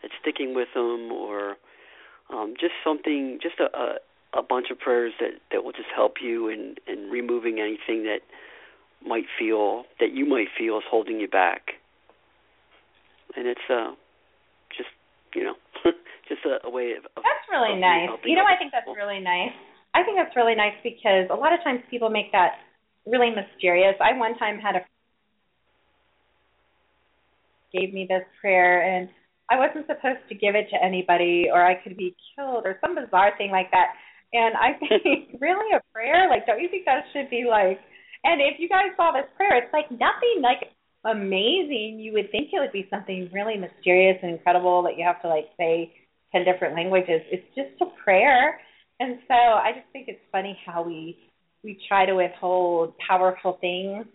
that's 0.00 0.14
sticking 0.22 0.54
with 0.54 0.68
them 0.74 1.10
or 1.10 1.56
um, 2.30 2.54
just 2.58 2.72
something, 2.84 3.40
just 3.42 3.58
a, 3.58 3.66
a, 3.76 4.38
a 4.38 4.42
bunch 4.42 4.68
of 4.70 4.78
prayers 4.78 5.12
that 5.18 5.42
that 5.50 5.64
will 5.64 5.72
just 5.72 5.90
help 5.94 6.22
you 6.22 6.48
in 6.48 6.76
in 6.86 7.10
removing 7.10 7.58
anything 7.58 8.04
that 8.04 8.20
might 9.04 9.26
feel 9.38 9.84
that 9.98 10.14
you 10.14 10.24
might 10.24 10.48
feel 10.56 10.78
is 10.78 10.84
holding 10.88 11.18
you 11.18 11.28
back. 11.28 11.82
And 13.36 13.46
it's 13.46 13.66
uh 13.68 13.98
just 14.70 14.90
you 15.34 15.42
know 15.42 15.54
just 16.28 16.46
a, 16.46 16.64
a 16.66 16.70
way 16.70 16.94
of, 16.94 17.04
of 17.16 17.26
that's 17.26 17.48
really 17.50 17.74
nice. 17.80 18.08
You 18.24 18.36
know, 18.36 18.46
I 18.46 18.56
think 18.56 18.70
that's 18.70 18.86
really 18.86 19.20
nice. 19.20 19.50
I 19.94 20.04
think 20.04 20.16
that's 20.16 20.36
really 20.36 20.54
nice 20.54 20.78
because 20.84 21.26
a 21.30 21.34
lot 21.34 21.52
of 21.52 21.58
times 21.64 21.80
people 21.90 22.10
make 22.10 22.30
that 22.30 22.60
really 23.06 23.34
mysterious. 23.34 23.96
I 23.98 24.16
one 24.16 24.38
time 24.38 24.60
had 24.60 24.76
a 24.76 24.84
gave 27.72 27.92
me 27.92 28.06
this 28.08 28.24
prayer 28.40 28.82
and 28.82 29.08
I 29.50 29.56
wasn't 29.58 29.86
supposed 29.86 30.28
to 30.28 30.34
give 30.34 30.54
it 30.54 30.68
to 30.70 30.84
anybody 30.84 31.48
or 31.52 31.64
I 31.64 31.80
could 31.82 31.96
be 31.96 32.14
killed 32.36 32.64
or 32.66 32.78
some 32.80 32.94
bizarre 32.94 33.32
thing 33.38 33.50
like 33.50 33.70
that. 33.70 33.96
And 34.32 34.54
I 34.56 34.76
think 35.02 35.40
really 35.40 35.74
a 35.74 35.80
prayer, 35.92 36.28
like 36.28 36.46
don't 36.46 36.60
you 36.60 36.68
think 36.68 36.84
that 36.84 37.04
should 37.12 37.30
be 37.30 37.44
like 37.48 37.80
and 38.24 38.40
if 38.40 38.58
you 38.58 38.68
guys 38.68 38.90
saw 38.96 39.12
this 39.12 39.30
prayer, 39.36 39.56
it's 39.56 39.72
like 39.72 39.90
nothing 39.90 40.42
like 40.42 40.74
amazing. 41.04 41.98
You 42.00 42.12
would 42.14 42.30
think 42.30 42.50
it 42.52 42.58
would 42.58 42.72
be 42.72 42.86
something 42.90 43.30
really 43.32 43.56
mysterious 43.56 44.18
and 44.22 44.32
incredible 44.32 44.82
that 44.82 44.98
you 44.98 45.04
have 45.04 45.22
to 45.22 45.28
like 45.28 45.46
say 45.56 45.92
ten 46.32 46.44
different 46.44 46.74
languages. 46.74 47.22
It's 47.30 47.46
just 47.54 47.80
a 47.80 47.86
prayer. 48.02 48.60
And 49.00 49.18
so 49.28 49.34
I 49.34 49.70
just 49.74 49.86
think 49.92 50.08
it's 50.08 50.20
funny 50.32 50.58
how 50.66 50.82
we 50.82 51.18
we 51.62 51.78
try 51.88 52.06
to 52.06 52.14
withhold 52.14 52.94
powerful 52.98 53.58
things 53.60 54.06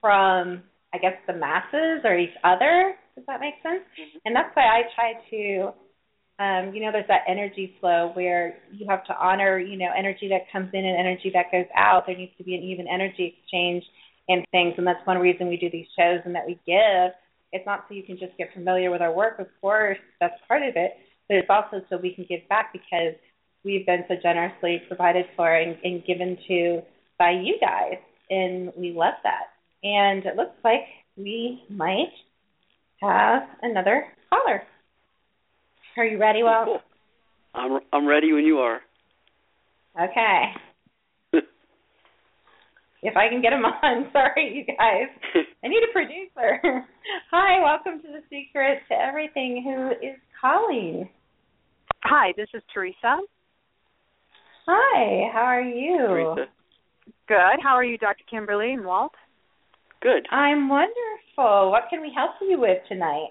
from 0.00 0.62
I 0.94 0.98
guess 0.98 1.14
the 1.26 1.34
masses 1.34 2.00
or 2.04 2.18
each 2.18 2.36
other 2.44 2.94
does 3.14 3.24
that 3.26 3.40
make 3.40 3.54
sense? 3.62 3.82
Mm-hmm. 3.98 4.18
And 4.24 4.36
that's 4.36 4.54
why 4.54 4.64
I 4.64 4.82
try 4.94 5.12
to 5.30 5.72
um, 6.38 6.72
you 6.72 6.80
know, 6.80 6.92
there's 6.92 7.08
that 7.08 7.24
energy 7.26 7.74
flow 7.80 8.12
where 8.14 8.58
you 8.72 8.86
have 8.88 9.04
to 9.06 9.16
honor, 9.18 9.58
you 9.58 9.76
know, 9.76 9.90
energy 9.96 10.28
that 10.28 10.42
comes 10.52 10.70
in 10.72 10.84
and 10.84 10.96
energy 10.96 11.32
that 11.34 11.50
goes 11.50 11.66
out. 11.76 12.04
There 12.06 12.16
needs 12.16 12.32
to 12.38 12.44
be 12.44 12.54
an 12.54 12.62
even 12.62 12.86
energy 12.86 13.34
exchange 13.36 13.82
in 14.28 14.44
things, 14.52 14.74
and 14.78 14.86
that's 14.86 15.04
one 15.04 15.18
reason 15.18 15.48
we 15.48 15.56
do 15.56 15.68
these 15.70 15.88
shows 15.98 16.20
and 16.24 16.34
that 16.36 16.46
we 16.46 16.54
give. 16.64 17.10
It's 17.50 17.66
not 17.66 17.86
so 17.88 17.94
you 17.94 18.04
can 18.04 18.18
just 18.18 18.36
get 18.38 18.52
familiar 18.54 18.90
with 18.90 19.00
our 19.00 19.12
work, 19.12 19.40
of 19.40 19.48
course, 19.60 19.98
that's 20.20 20.34
part 20.46 20.62
of 20.62 20.76
it, 20.76 20.92
but 21.28 21.38
it's 21.38 21.50
also 21.50 21.84
so 21.90 21.96
we 21.96 22.14
can 22.14 22.26
give 22.28 22.46
back 22.48 22.72
because 22.72 23.14
we've 23.64 23.86
been 23.86 24.04
so 24.06 24.14
generously 24.22 24.82
provided 24.86 25.24
for 25.34 25.52
and, 25.52 25.76
and 25.82 26.04
given 26.04 26.38
to 26.46 26.82
by 27.18 27.30
you 27.32 27.58
guys, 27.60 27.98
and 28.30 28.70
we 28.76 28.92
love 28.92 29.14
that. 29.24 29.57
And 29.82 30.24
it 30.26 30.36
looks 30.36 30.56
like 30.64 30.82
we 31.16 31.62
might 31.70 32.12
have 33.00 33.42
another 33.62 34.06
caller. 34.30 34.62
Are 35.96 36.04
you 36.04 36.18
ready, 36.18 36.42
Well, 36.42 36.64
Cool. 36.64 36.80
I'm 37.54 37.80
I'm 37.92 38.06
ready 38.06 38.32
when 38.32 38.44
you 38.44 38.58
are. 38.58 38.80
Okay. 40.00 40.44
if 43.02 43.16
I 43.16 43.28
can 43.28 43.42
get 43.42 43.52
him 43.52 43.64
on, 43.64 44.08
sorry, 44.12 44.54
you 44.54 44.64
guys. 44.64 45.08
I 45.64 45.68
need 45.68 45.82
a 45.82 45.92
producer. 45.92 46.84
Hi, 47.32 47.60
welcome 47.62 48.00
to 48.02 48.08
the 48.08 48.22
Secret 48.30 48.80
to 48.88 48.94
Everything. 48.94 49.62
Who 49.64 49.90
is 50.06 50.16
calling? 50.40 51.08
Hi, 52.04 52.32
this 52.36 52.48
is 52.54 52.62
Teresa. 52.72 53.18
Hi, 54.66 55.30
how 55.32 55.40
are 55.40 55.62
you? 55.62 55.98
Teresa. 55.98 56.50
Good. 57.26 57.60
How 57.62 57.74
are 57.74 57.84
you, 57.84 57.98
Dr. 57.98 58.22
Kimberly 58.30 58.72
and 58.72 58.84
Walt? 58.84 59.12
Good. 60.00 60.28
I'm 60.30 60.68
wonderful. 60.68 61.70
What 61.70 61.84
can 61.90 62.00
we 62.00 62.12
help 62.14 62.32
you 62.40 62.60
with 62.60 62.78
tonight? 62.88 63.30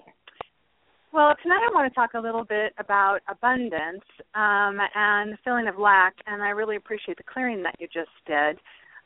Well, 1.14 1.34
tonight 1.42 1.62
I 1.66 1.72
want 1.72 1.90
to 1.90 1.94
talk 1.94 2.10
a 2.14 2.20
little 2.20 2.44
bit 2.44 2.74
about 2.78 3.20
abundance 3.26 4.04
um, 4.34 4.76
and 4.94 5.32
the 5.32 5.38
feeling 5.42 5.66
of 5.66 5.78
lack, 5.78 6.14
and 6.26 6.42
I 6.42 6.50
really 6.50 6.76
appreciate 6.76 7.16
the 7.16 7.22
clearing 7.32 7.62
that 7.62 7.76
you 7.78 7.86
just 7.86 8.10
did. 8.26 8.58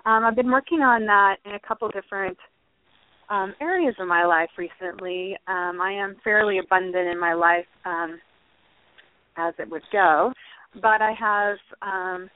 Um, 0.04 0.24
I've 0.24 0.34
been 0.34 0.50
working 0.50 0.80
on 0.80 1.06
that 1.06 1.36
in 1.44 1.54
a 1.54 1.60
couple 1.60 1.88
different 1.90 2.36
um, 3.30 3.54
areas 3.60 3.94
of 4.00 4.08
my 4.08 4.24
life 4.24 4.50
recently. 4.58 5.36
Um, 5.46 5.80
I 5.80 5.92
am 5.92 6.16
fairly 6.24 6.58
abundant 6.58 7.08
in 7.08 7.20
my 7.20 7.34
life 7.34 7.66
um, 7.84 8.18
as 9.36 9.54
it 9.60 9.70
would 9.70 9.84
go, 9.92 10.32
but 10.74 11.00
I 11.00 11.12
have 11.12 11.56
um, 11.80 12.28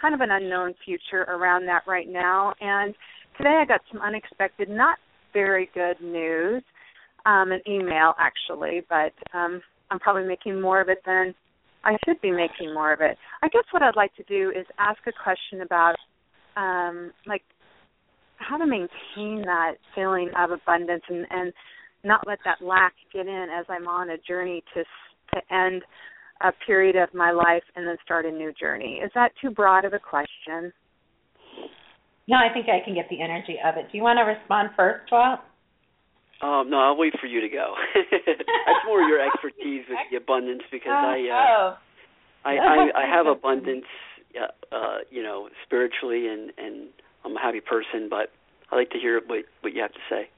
kind 0.00 0.14
of 0.14 0.20
an 0.20 0.30
unknown 0.30 0.74
future 0.84 1.22
around 1.22 1.66
that 1.66 1.82
right 1.88 2.08
now. 2.08 2.54
And 2.60 2.94
today 3.40 3.58
I 3.62 3.64
got 3.64 3.80
some 3.90 4.02
unexpected, 4.02 4.68
not 4.68 4.98
very 5.32 5.70
good 5.72 5.98
news 6.02 6.62
um, 7.24 7.52
an 7.52 7.60
email 7.66 8.12
actually, 8.18 8.82
but 8.88 9.12
um, 9.32 9.62
I'm 9.90 9.98
probably 9.98 10.24
making 10.24 10.60
more 10.60 10.80
of 10.80 10.88
it 10.90 10.98
than 11.06 11.34
I 11.82 11.96
should 12.04 12.20
be 12.20 12.30
making 12.30 12.74
more 12.74 12.92
of 12.92 13.00
it. 13.00 13.16
I 13.42 13.48
guess 13.48 13.64
what 13.70 13.82
I'd 13.82 13.96
like 13.96 14.14
to 14.16 14.22
do 14.24 14.50
is 14.50 14.66
ask 14.78 14.98
a 15.06 15.12
question 15.12 15.62
about 15.62 15.94
um, 16.56 17.12
like 17.26 17.42
how 18.36 18.58
to 18.58 18.66
maintain 18.66 19.42
that 19.46 19.74
feeling 19.94 20.30
of 20.36 20.50
abundance 20.50 21.02
and, 21.08 21.26
and 21.30 21.52
not 22.04 22.26
let 22.26 22.40
that 22.44 22.62
lack 22.62 22.92
get 23.12 23.26
in 23.26 23.46
as 23.58 23.64
I'm 23.70 23.88
on 23.88 24.10
a 24.10 24.18
journey 24.18 24.62
to 24.74 24.84
to 25.32 25.54
end 25.54 25.82
a 26.42 26.50
period 26.66 26.96
of 26.96 27.14
my 27.14 27.30
life 27.30 27.62
and 27.76 27.86
then 27.86 27.96
start 28.04 28.26
a 28.26 28.30
new 28.30 28.52
journey. 28.58 29.00
Is 29.04 29.12
that 29.14 29.30
too 29.40 29.50
broad 29.50 29.84
of 29.84 29.92
a 29.92 29.98
question? 29.98 30.72
No, 32.28 32.36
I 32.36 32.52
think 32.52 32.66
I 32.68 32.84
can 32.84 32.94
get 32.94 33.08
the 33.08 33.20
energy 33.20 33.56
of 33.64 33.76
it. 33.76 33.90
Do 33.90 33.98
you 33.98 34.04
want 34.04 34.18
to 34.18 34.24
respond 34.24 34.70
first, 34.76 35.10
Walt? 35.10 35.40
Um, 36.42 36.70
no, 36.70 36.80
I'll 36.80 36.96
wait 36.96 37.12
for 37.20 37.26
you 37.26 37.40
to 37.40 37.48
go. 37.48 37.74
That's 37.94 38.84
more 38.86 39.02
your 39.02 39.20
expertise 39.20 39.84
with 39.88 39.98
the 40.10 40.16
abundance 40.16 40.62
because 40.72 40.92
oh, 40.92 41.12
I, 41.12 41.18
uh, 41.28 41.36
oh. 41.36 41.76
I, 42.44 42.52
I, 42.56 43.04
I 43.04 43.16
have 43.16 43.26
abundance, 43.26 43.84
uh, 44.72 45.04
you 45.10 45.22
know, 45.22 45.48
spiritually, 45.66 46.28
and 46.28 46.50
and 46.56 46.88
I'm 47.24 47.36
a 47.36 47.40
happy 47.40 47.60
person. 47.60 48.08
But 48.08 48.32
I 48.72 48.76
like 48.76 48.90
to 48.90 48.98
hear 48.98 49.20
what 49.26 49.44
what 49.60 49.74
you 49.74 49.82
have 49.82 49.92
to 49.92 50.04
say. 50.08 50.30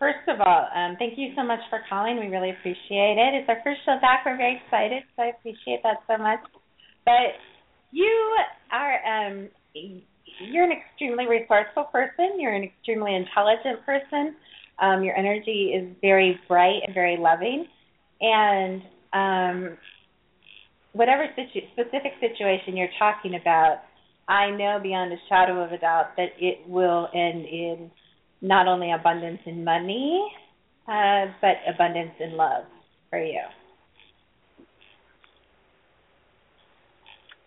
First 0.00 0.26
of 0.26 0.40
all, 0.40 0.66
um, 0.74 0.96
thank 0.98 1.18
you 1.18 1.30
so 1.36 1.44
much 1.44 1.60
for 1.68 1.82
calling. 1.88 2.18
We 2.18 2.26
really 2.26 2.50
appreciate 2.50 3.20
it. 3.20 3.34
It's 3.36 3.48
our 3.48 3.60
first 3.62 3.80
show 3.84 4.00
back. 4.00 4.24
We're 4.24 4.36
very 4.36 4.60
excited, 4.64 5.04
so 5.14 5.22
I 5.22 5.26
appreciate 5.26 5.84
that 5.84 6.02
so 6.08 6.16
much. 6.16 6.40
But 7.04 7.38
you 7.92 8.10
are 8.72 8.96
um, 9.04 9.48
you're 10.40 10.64
an 10.64 10.72
extremely 10.72 11.26
resourceful 11.26 11.84
person. 11.84 12.38
You're 12.38 12.54
an 12.54 12.64
extremely 12.64 13.14
intelligent 13.14 13.84
person. 13.84 14.36
Um, 14.80 15.04
your 15.04 15.16
energy 15.16 15.72
is 15.74 15.94
very 16.00 16.38
bright 16.48 16.80
and 16.86 16.94
very 16.94 17.18
loving, 17.18 17.66
and 18.20 18.82
um, 19.12 19.76
whatever 20.92 21.26
situ- 21.36 21.66
specific 21.72 22.12
situation 22.20 22.76
you're 22.76 22.88
talking 22.98 23.34
about, 23.34 23.82
I 24.28 24.50
know 24.50 24.78
beyond 24.82 25.12
a 25.12 25.16
shadow 25.28 25.62
of 25.62 25.72
a 25.72 25.78
doubt 25.78 26.16
that 26.16 26.30
it 26.38 26.66
will 26.66 27.08
end 27.14 27.44
in 27.44 27.90
not 28.40 28.68
only 28.68 28.92
abundance 28.92 29.40
in 29.44 29.64
money, 29.64 30.32
uh, 30.88 31.26
but 31.42 31.56
abundance 31.68 32.14
in 32.18 32.36
love 32.36 32.64
for 33.10 33.22
you. 33.22 33.42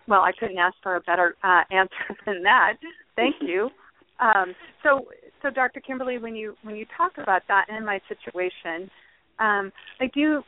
Well, 0.08 0.22
I 0.22 0.32
couldn't 0.38 0.58
ask 0.58 0.76
for 0.84 0.95
a 0.95 1.01
better 1.01 1.36
uh, 1.43 1.64
answer 1.72 2.16
than 2.26 2.43
that. 2.43 2.74
Thank 3.16 3.36
you. 3.41 3.70
Um, 4.20 4.54
so, 4.84 5.06
so 5.41 5.49
Dr. 5.49 5.80
Kimberly, 5.80 6.18
when 6.18 6.36
you 6.36 6.56
when 6.64 6.76
you 6.76 6.86
talk 6.95 7.14
about 7.18 7.41
that 7.47 7.66
in 7.76 7.86
my 7.86 7.99
situation, 8.08 8.89
um, 9.39 9.72
like 9.99 10.14
do 10.14 10.43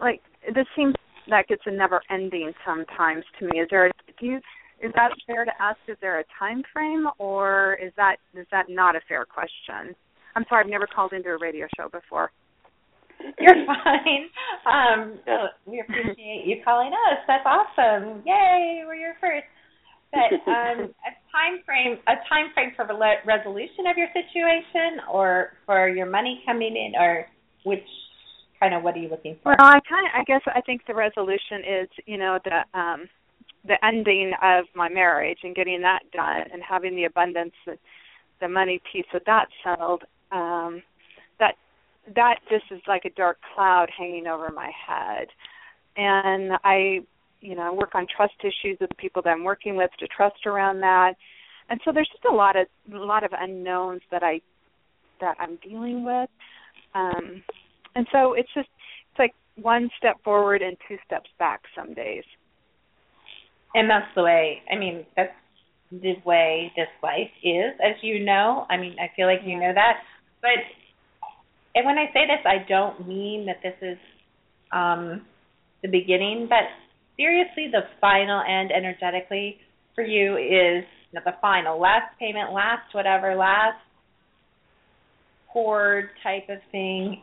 like 0.00 0.20
this 0.54 0.66
seems 0.74 0.94
like 1.28 1.46
it's 1.48 1.62
a 1.66 1.70
never 1.70 2.02
ending 2.10 2.52
sometimes 2.64 3.24
to 3.38 3.46
me. 3.46 3.60
Is 3.60 3.68
there 3.70 3.86
a, 3.86 3.92
do 4.18 4.26
you 4.26 4.40
is 4.80 4.92
that 4.94 5.10
fair 5.26 5.44
to 5.44 5.52
ask? 5.60 5.78
Is 5.88 5.96
there 6.00 6.20
a 6.20 6.24
time 6.38 6.62
frame, 6.72 7.06
or 7.18 7.78
is 7.82 7.92
that 7.96 8.16
is 8.34 8.46
that 8.50 8.66
not 8.68 8.96
a 8.96 9.00
fair 9.08 9.24
question? 9.24 9.94
I'm 10.34 10.44
sorry, 10.48 10.64
I've 10.64 10.70
never 10.70 10.86
called 10.86 11.12
into 11.12 11.30
a 11.30 11.38
radio 11.38 11.66
show 11.76 11.88
before. 11.88 12.30
You're 13.40 13.66
fine. 13.66 14.28
Um, 14.66 15.18
so 15.24 15.32
we 15.66 15.80
appreciate 15.80 16.44
you 16.46 16.62
calling 16.64 16.92
us. 16.92 17.18
That's 17.26 17.46
awesome. 17.46 18.22
Yay, 18.26 18.82
we're 18.86 18.94
your 18.94 19.14
first. 19.20 19.46
But 20.12 20.32
um, 20.50 20.94
a 21.06 21.12
time 21.32 21.62
frame, 21.64 21.98
a 22.06 22.14
time 22.28 22.52
frame 22.54 22.72
for 22.76 22.86
re- 22.86 23.22
resolution 23.26 23.86
of 23.90 23.96
your 23.96 24.08
situation, 24.12 25.00
or 25.12 25.52
for 25.66 25.88
your 25.88 26.06
money 26.06 26.42
coming 26.46 26.76
in, 26.76 26.92
or 27.00 27.26
which 27.64 27.84
kind 28.60 28.74
of 28.74 28.82
what 28.82 28.94
are 28.94 28.98
you 28.98 29.08
looking 29.08 29.36
for? 29.42 29.54
Well, 29.58 29.68
I 29.68 29.80
kind 29.88 30.06
of, 30.06 30.12
I 30.14 30.24
guess 30.24 30.42
I 30.46 30.60
think 30.60 30.82
the 30.86 30.94
resolution 30.94 31.82
is, 31.82 31.88
you 32.06 32.18
know, 32.18 32.38
the 32.44 32.78
um, 32.78 33.08
the 33.66 33.84
ending 33.84 34.32
of 34.42 34.64
my 34.74 34.88
marriage 34.88 35.38
and 35.42 35.54
getting 35.54 35.82
that 35.82 36.00
done, 36.12 36.44
and 36.52 36.62
having 36.62 36.94
the 36.94 37.04
abundance, 37.04 37.52
the, 37.66 37.76
the 38.40 38.48
money 38.48 38.80
piece 38.92 39.06
of 39.12 39.22
that 39.26 39.46
settled. 39.64 40.04
Um, 40.30 40.82
that 42.14 42.36
just 42.48 42.64
is 42.70 42.80
like 42.86 43.04
a 43.04 43.10
dark 43.10 43.38
cloud 43.54 43.88
hanging 43.96 44.26
over 44.26 44.50
my 44.50 44.70
head. 44.86 45.28
And 45.96 46.52
I, 46.64 47.00
you 47.40 47.54
know, 47.54 47.72
work 47.72 47.94
on 47.94 48.06
trust 48.14 48.34
issues 48.40 48.78
with 48.80 48.90
the 48.90 48.96
people 48.96 49.22
that 49.22 49.30
I'm 49.30 49.44
working 49.44 49.76
with 49.76 49.90
to 49.98 50.06
trust 50.06 50.46
around 50.46 50.80
that. 50.80 51.14
And 51.68 51.80
so 51.84 51.92
there's 51.92 52.08
just 52.08 52.24
a 52.30 52.34
lot 52.34 52.56
of 52.56 52.66
a 52.92 52.98
lot 52.98 53.24
of 53.24 53.32
unknowns 53.38 54.02
that 54.10 54.22
I 54.22 54.40
that 55.20 55.36
I'm 55.40 55.56
dealing 55.56 56.04
with. 56.04 56.30
Um 56.94 57.42
and 57.94 58.06
so 58.12 58.34
it's 58.34 58.52
just 58.54 58.68
it's 59.10 59.18
like 59.18 59.34
one 59.56 59.90
step 59.98 60.22
forward 60.22 60.62
and 60.62 60.76
two 60.86 60.96
steps 61.04 61.30
back 61.38 61.62
some 61.74 61.94
days. 61.94 62.24
And 63.74 63.90
that's 63.90 64.06
the 64.14 64.22
way 64.22 64.62
I 64.70 64.76
mean, 64.76 65.06
that's 65.16 65.32
the 65.90 66.14
way 66.24 66.72
this 66.76 66.88
life 67.02 67.30
is, 67.42 67.72
as 67.82 67.96
you 68.02 68.24
know. 68.24 68.66
I 68.68 68.76
mean, 68.76 68.96
I 69.00 69.10
feel 69.16 69.26
like 69.26 69.40
you 69.44 69.58
know 69.58 69.72
that. 69.74 69.98
But 70.40 70.62
and 71.76 71.84
when 71.84 71.98
I 71.98 72.06
say 72.14 72.26
this, 72.26 72.40
I 72.46 72.66
don't 72.66 73.06
mean 73.06 73.44
that 73.46 73.60
this 73.62 73.76
is 73.82 73.98
um, 74.72 75.26
the 75.82 75.88
beginning, 75.88 76.46
but 76.48 76.64
seriously, 77.18 77.68
the 77.70 77.82
final 78.00 78.40
end 78.40 78.72
energetically 78.72 79.58
for 79.94 80.02
you 80.02 80.38
is 80.38 80.84
not 81.12 81.24
the 81.24 81.34
final, 81.42 81.78
last 81.78 82.18
payment, 82.18 82.52
last 82.52 82.94
whatever, 82.94 83.34
last 83.34 83.76
chord 85.52 86.08
type 86.22 86.48
of 86.48 86.58
thing. 86.72 87.20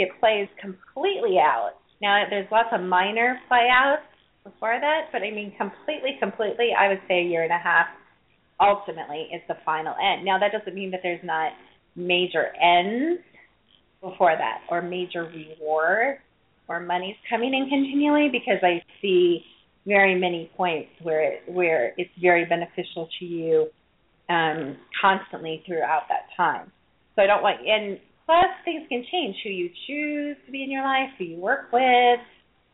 It 0.00 0.08
plays 0.18 0.48
completely 0.60 1.38
out. 1.38 1.74
Now, 2.02 2.24
there's 2.28 2.50
lots 2.50 2.70
of 2.72 2.80
minor 2.80 3.38
play 3.46 3.68
outs 3.70 4.02
before 4.42 4.76
that, 4.80 5.02
but 5.12 5.22
I 5.22 5.30
mean, 5.30 5.52
completely, 5.56 6.16
completely, 6.18 6.70
I 6.76 6.88
would 6.88 7.00
say 7.06 7.20
a 7.20 7.24
year 7.24 7.44
and 7.44 7.52
a 7.52 7.62
half 7.62 7.86
ultimately 8.60 9.28
is 9.32 9.40
the 9.46 9.56
final 9.64 9.94
end. 10.02 10.24
Now, 10.24 10.40
that 10.40 10.50
doesn't 10.50 10.74
mean 10.74 10.90
that 10.90 11.00
there's 11.04 11.22
not 11.22 11.52
major 11.94 12.46
ends 12.60 13.22
before 14.04 14.36
that 14.36 14.60
or 14.70 14.82
major 14.82 15.24
reward 15.24 16.18
or 16.68 16.80
money's 16.80 17.16
coming 17.28 17.54
in 17.54 17.68
continually 17.68 18.28
because 18.30 18.58
I 18.62 18.82
see 19.00 19.44
very 19.86 20.14
many 20.18 20.50
points 20.56 20.90
where 21.02 21.40
where 21.46 21.92
it's 21.96 22.10
very 22.20 22.44
beneficial 22.44 23.08
to 23.18 23.24
you 23.24 23.68
um, 24.28 24.76
constantly 25.00 25.62
throughout 25.66 26.02
that 26.08 26.28
time. 26.36 26.70
So 27.16 27.22
I 27.22 27.26
don't 27.26 27.42
want 27.42 27.60
and 27.66 27.98
plus 28.26 28.46
things 28.64 28.86
can 28.88 29.04
change 29.10 29.36
who 29.42 29.50
you 29.50 29.70
choose 29.86 30.36
to 30.46 30.52
be 30.52 30.62
in 30.62 30.70
your 30.70 30.84
life, 30.84 31.10
who 31.18 31.24
you 31.24 31.36
work 31.36 31.72
with, 31.72 32.20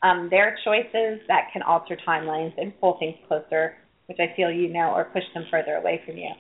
um, 0.03 0.29
their 0.31 0.57
choices 0.65 1.21
that 1.29 1.49
can 1.53 1.63
alter 1.63 1.97
timelines 2.07 2.53
and 2.57 2.79
pull 2.81 2.97
things 2.99 3.17
closer, 3.27 3.75
which 4.07 4.19
I 4.21 4.35
feel 4.37 4.51
you 4.51 4.73
know, 4.73 4.93
or 4.95 5.05
push 5.05 5.25
them 5.35 5.45
further 5.51 5.75
away 5.75 6.01
from 6.07 6.17
you. 6.17 6.31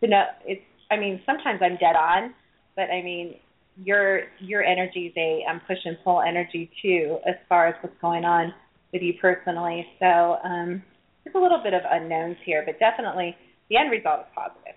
So 0.00 0.06
no, 0.06 0.24
it's 0.44 0.62
I 0.90 0.96
mean 0.96 1.20
sometimes 1.26 1.60
I'm 1.62 1.76
dead 1.76 1.96
on, 1.96 2.34
but 2.76 2.90
I 2.90 3.02
mean 3.02 3.36
your 3.82 4.22
your 4.40 4.62
energy 4.62 5.06
is 5.06 5.12
a 5.16 5.44
um, 5.50 5.60
push 5.66 5.78
and 5.84 5.96
pull 6.04 6.22
energy 6.22 6.70
too, 6.82 7.18
as 7.26 7.34
far 7.48 7.66
as 7.66 7.74
what's 7.80 7.96
going 8.00 8.24
on 8.24 8.52
with 8.92 9.02
you 9.02 9.14
personally. 9.20 9.86
So 9.98 10.36
um, 10.44 10.82
there's 11.24 11.34
a 11.34 11.38
little 11.38 11.60
bit 11.62 11.74
of 11.74 11.82
unknowns 11.90 12.36
here, 12.44 12.62
but 12.64 12.78
definitely 12.78 13.36
the 13.68 13.76
end 13.76 13.90
result 13.90 14.20
is 14.20 14.26
positive. 14.34 14.74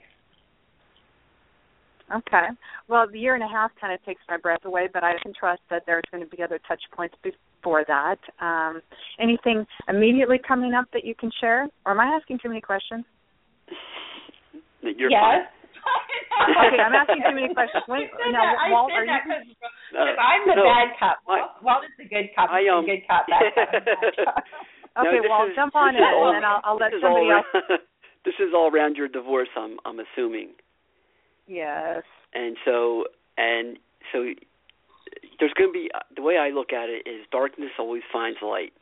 Okay. 2.16 2.48
Well, 2.88 3.06
the 3.12 3.20
year 3.20 3.36
and 3.36 3.44
a 3.44 3.48
half 3.48 3.72
kind 3.80 3.94
of 3.94 4.04
takes 4.06 4.22
my 4.30 4.38
breath 4.38 4.64
away, 4.64 4.88
but 4.92 5.04
I 5.04 5.14
can 5.22 5.34
trust 5.38 5.62
that 5.70 5.84
there's 5.86 6.04
going 6.10 6.24
to 6.24 6.36
be 6.36 6.42
other 6.42 6.60
touch 6.66 6.82
points 6.96 7.16
before 7.22 7.84
that. 7.88 8.18
Um, 8.40 8.82
anything 9.20 9.66
immediately 9.90 10.40
coming 10.48 10.74
up 10.74 10.86
that 10.94 11.04
you 11.04 11.14
can 11.16 11.30
share? 11.42 11.68
Or 11.86 11.92
am 11.92 12.00
I 12.00 12.06
asking 12.06 12.40
too 12.42 12.48
many 12.48 12.62
questions? 12.62 13.04
You're 14.82 15.12
yes. 15.12 15.50
Fine. 16.32 16.70
okay, 16.70 16.82
I'm 16.82 16.96
asking 16.96 17.22
too 17.24 17.36
many 17.36 17.54
questions. 17.54 17.84
Wait, 17.88 18.10
now, 18.32 18.56
I 18.58 18.72
Walt, 18.72 18.92
said 18.92 19.04
are 19.04 19.08
that 19.08 19.24
you? 19.26 19.56
because 19.56 20.20
I'm 20.20 20.44
the 20.48 20.56
no, 20.58 20.66
bad 20.66 20.90
cop. 21.00 21.18
I, 21.28 21.38
Walt 21.64 21.84
is 21.86 21.96
the 21.98 22.08
good 22.08 22.30
cop. 22.36 22.50
I, 22.50 22.68
um, 22.68 22.86
the 22.86 22.98
good 22.98 23.04
cop, 23.08 23.26
bad 23.28 23.52
cop. 23.56 23.72
Bad 23.72 24.16
cop. 24.26 24.44
Okay, 24.98 25.22
no, 25.22 25.30
Walt, 25.30 25.50
is, 25.50 25.56
jump 25.56 25.76
on 25.78 25.94
in, 25.94 26.02
all, 26.02 26.34
and 26.34 26.42
then 26.42 26.46
I'll, 26.46 26.62
I'll 26.66 26.78
let 26.78 26.90
this 26.90 27.02
somebody 27.02 27.30
all, 27.30 27.46
else. 27.46 27.82
this 28.26 28.38
is 28.42 28.50
all 28.56 28.74
around 28.74 28.98
your 28.98 29.08
divorce. 29.08 29.50
I'm 29.56 29.78
I'm 29.86 30.02
assuming. 30.02 30.58
Yes. 31.46 32.04
And 32.34 32.58
so 32.66 33.06
and 33.38 33.78
so 34.12 34.34
there's 35.40 35.54
going 35.54 35.70
to 35.70 35.74
be 35.74 35.90
the 36.16 36.22
way 36.22 36.38
I 36.38 36.50
look 36.50 36.74
at 36.74 36.90
it 36.90 37.08
is 37.08 37.26
darkness 37.32 37.70
always 37.80 38.04
finds 38.12 38.40
light, 38.42 38.74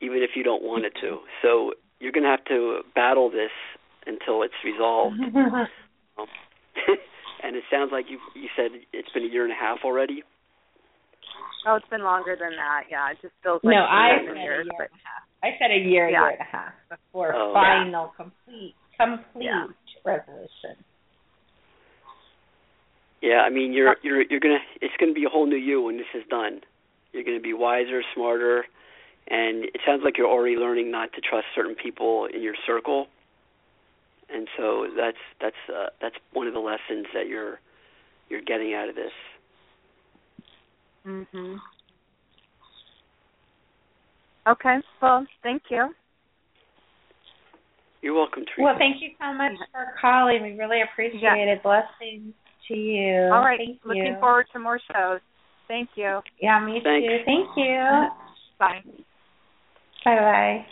even 0.00 0.18
if 0.18 0.30
you 0.34 0.42
don't 0.42 0.62
want 0.62 0.84
it 0.84 0.94
to. 1.00 1.18
So 1.42 1.72
you're 2.00 2.12
going 2.12 2.24
to 2.24 2.30
have 2.30 2.44
to 2.46 2.80
battle 2.94 3.30
this 3.30 3.52
until 4.06 4.42
it's 4.42 4.54
resolved. 4.64 5.16
and 7.42 7.56
it 7.56 7.64
sounds 7.70 7.90
like 7.92 8.06
you 8.08 8.18
you 8.34 8.48
said 8.56 8.70
it's 8.92 9.10
been 9.12 9.24
a 9.24 9.28
year 9.28 9.44
and 9.44 9.52
a 9.52 9.56
half 9.56 9.78
already. 9.84 10.22
Oh, 11.66 11.76
it's 11.76 11.88
been 11.88 12.04
longer 12.04 12.36
than 12.38 12.52
that. 12.56 12.84
Yeah, 12.90 13.10
it 13.10 13.18
just 13.22 13.34
feels 13.42 13.60
like 13.64 13.72
no, 13.74 13.84
I 13.84 14.20
said 14.20 14.28
and 14.28 14.38
a 14.38 14.42
year 14.42 14.64
But 14.76 14.90
and 14.92 15.00
a 15.00 15.04
half. 15.04 15.24
I 15.42 15.48
said 15.58 15.70
a 15.70 15.80
year, 15.80 16.08
Yeah. 16.08 16.20
year 16.20 16.30
and 16.30 16.40
a 16.40 16.44
half 16.44 16.72
before 16.90 17.34
Oh, 17.34 17.52
final, 17.52 18.12
complete, 18.16 18.74
complete 18.98 19.44
Yeah. 19.46 19.66
resolution. 20.04 20.76
Yeah, 23.22 23.40
I 23.40 23.50
mean 23.50 23.72
you're 23.72 23.96
you're 24.02 24.22
you're 24.22 24.40
gonna 24.40 24.60
it's 24.82 24.94
gonna 25.00 25.14
be 25.14 25.24
a 25.24 25.28
whole 25.30 25.46
new 25.46 25.56
you 25.56 25.80
when 25.82 25.96
this 25.96 26.06
is 26.14 26.24
done. 26.28 26.60
You're 27.12 27.24
gonna 27.24 27.40
be 27.40 27.54
wiser, 27.54 28.02
smarter, 28.14 28.66
and 29.28 29.64
it 29.64 29.80
sounds 29.86 30.02
like 30.04 30.18
you're 30.18 30.28
already 30.28 30.56
learning 30.56 30.90
not 30.90 31.12
to 31.14 31.20
trust 31.22 31.46
certain 31.54 31.74
people 31.74 32.26
in 32.26 32.42
your 32.42 32.54
circle. 32.66 33.06
And 34.34 34.48
so 34.56 34.86
that's 34.96 35.16
that's 35.40 35.56
uh, 35.68 35.86
that's 36.00 36.16
one 36.32 36.46
of 36.48 36.54
the 36.54 36.60
lessons 36.60 37.06
that 37.14 37.28
you're 37.28 37.60
you're 38.28 38.42
getting 38.42 38.74
out 38.74 38.88
of 38.88 38.96
this. 38.96 39.12
Mhm. 41.06 41.60
Okay. 44.46 44.76
Well, 45.00 45.26
thank 45.42 45.62
you. 45.70 45.94
You're 48.02 48.14
welcome, 48.14 48.44
Teresa. 48.44 48.62
Well, 48.62 48.74
thank 48.76 49.00
you 49.00 49.10
so 49.18 49.32
much 49.32 49.52
for 49.72 49.94
calling. 50.00 50.42
We 50.42 50.52
really 50.58 50.82
appreciate 50.82 51.22
Yeah. 51.22 51.36
it. 51.36 51.62
Blessings 51.62 52.34
to 52.68 52.74
you. 52.74 53.30
All 53.32 53.40
right. 53.40 53.56
Thank 53.58 53.84
Looking 53.84 54.14
you. 54.14 54.20
forward 54.20 54.46
to 54.52 54.58
more 54.58 54.78
shows. 54.92 55.20
Thank 55.68 55.90
you. 55.96 56.20
Yeah, 56.38 56.60
me 56.60 56.80
Thanks. 56.82 57.06
too. 57.06 57.22
Thank 57.24 57.56
you. 57.56 58.08
Bye. 58.58 58.82
Bye 60.04 60.16
bye. 60.16 60.66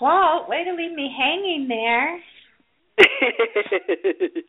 Walt, 0.00 0.48
way 0.48 0.64
to 0.64 0.72
leave 0.72 0.92
me 0.92 1.14
hanging 1.16 1.68
there. 1.68 2.20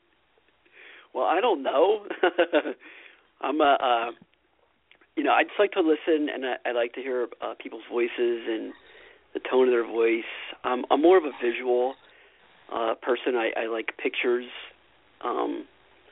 well, 1.13 1.25
I 1.25 1.39
don't 1.41 1.63
know. 1.63 2.05
I'm 3.41 3.61
a, 3.61 3.77
uh, 3.81 4.11
you 5.15 5.23
know, 5.23 5.31
I 5.31 5.43
just 5.43 5.59
like 5.59 5.71
to 5.73 5.81
listen, 5.81 6.27
and 6.33 6.45
I, 6.45 6.69
I 6.69 6.71
like 6.73 6.93
to 6.93 7.01
hear 7.01 7.27
uh, 7.41 7.53
people's 7.61 7.83
voices 7.91 8.09
and 8.19 8.73
the 9.33 9.39
tone 9.49 9.67
of 9.67 9.71
their 9.71 9.85
voice. 9.85 10.23
Um, 10.63 10.85
I'm 10.91 11.01
more 11.01 11.17
of 11.17 11.23
a 11.23 11.31
visual 11.43 11.95
uh, 12.73 12.95
person. 13.01 13.35
I, 13.35 13.51
I 13.63 13.67
like 13.67 13.97
pictures. 14.01 14.45
Um, 15.23 15.65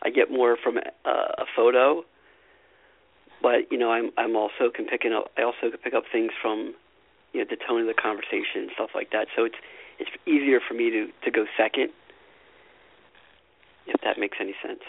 I 0.03 0.09
get 0.09 0.31
more 0.31 0.57
from 0.63 0.77
a, 0.77 1.09
a 1.09 1.45
photo, 1.55 2.03
but 3.41 3.71
you 3.71 3.77
know, 3.77 3.91
I'm 3.91 4.11
I'm 4.17 4.35
also 4.35 4.69
can 4.73 4.85
pick 4.85 5.01
up. 5.05 5.31
I 5.37 5.43
also 5.43 5.69
can 5.71 5.79
pick 5.83 5.93
up 5.93 6.03
things 6.11 6.31
from 6.41 6.73
you 7.35 7.43
know 7.43 7.47
the 7.51 7.59
tone 7.67 7.83
of 7.83 7.87
the 7.91 7.99
conversation 7.99 8.63
and 8.63 8.71
stuff 8.79 8.95
like 8.95 9.11
that. 9.11 9.27
So 9.35 9.43
it's 9.43 9.59
it's 9.99 10.11
easier 10.23 10.63
for 10.63 10.73
me 10.73 10.87
to 10.89 11.11
to 11.27 11.29
go 11.31 11.43
second, 11.59 11.91
if 13.91 13.99
that 14.07 14.15
makes 14.15 14.39
any 14.39 14.55
sense. 14.63 14.79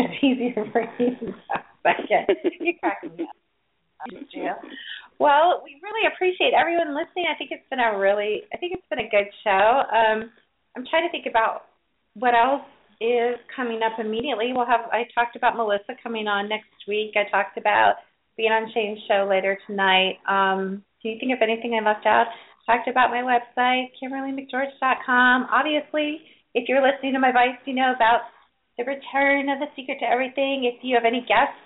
It's 0.00 0.16
easier 0.24 0.64
for 0.72 0.88
you 0.96 1.12
to 1.20 1.36
second. 1.84 2.24
You're 2.60 2.80
cracking 2.80 3.12
me 3.16 3.28
up. 3.28 4.64
Well, 5.18 5.60
we 5.62 5.76
really 5.84 6.08
appreciate 6.08 6.56
everyone 6.56 6.96
listening. 6.96 7.28
I 7.28 7.36
think 7.36 7.50
it's 7.52 7.68
been 7.68 7.80
a 7.80 7.98
really, 7.98 8.48
I 8.54 8.56
think 8.56 8.72
it's 8.72 8.88
been 8.88 9.04
a 9.04 9.10
good 9.10 9.28
show. 9.44 9.82
Um, 9.92 10.32
I'm 10.74 10.88
trying 10.88 11.04
to 11.04 11.12
think 11.12 11.26
about 11.28 11.68
what 12.14 12.32
else 12.32 12.64
is 13.00 13.36
coming 13.54 13.80
up 13.84 14.00
immediately. 14.00 14.52
We'll 14.54 14.64
have, 14.64 14.88
I 14.92 15.04
talked 15.14 15.36
about 15.36 15.56
Melissa 15.56 15.92
coming 16.02 16.26
on 16.26 16.48
next 16.48 16.72
week. 16.88 17.12
I 17.16 17.28
talked 17.28 17.58
about 17.58 18.00
the 18.36 18.44
Shane's 18.74 18.98
show 19.08 19.26
later 19.28 19.58
tonight. 19.66 20.18
Um, 20.28 20.82
do 21.02 21.08
you 21.08 21.16
think 21.18 21.32
of 21.32 21.42
anything 21.42 21.74
I 21.74 21.84
left 21.84 22.06
out? 22.06 22.26
Talked 22.66 22.88
about 22.88 23.10
my 23.10 23.22
website, 23.22 23.88
KimberlyMcGeorge.com. 24.02 25.48
Obviously, 25.50 26.20
if 26.54 26.68
you're 26.68 26.82
listening 26.82 27.14
to 27.14 27.18
my 27.18 27.32
voice, 27.32 27.58
you 27.64 27.74
know 27.74 27.92
about 27.94 28.22
the 28.76 28.84
return 28.84 29.48
of 29.48 29.58
the 29.58 29.66
secret 29.76 29.98
to 30.00 30.06
everything. 30.06 30.64
If 30.64 30.82
you 30.82 30.94
have 30.94 31.04
any 31.04 31.20
guests 31.20 31.60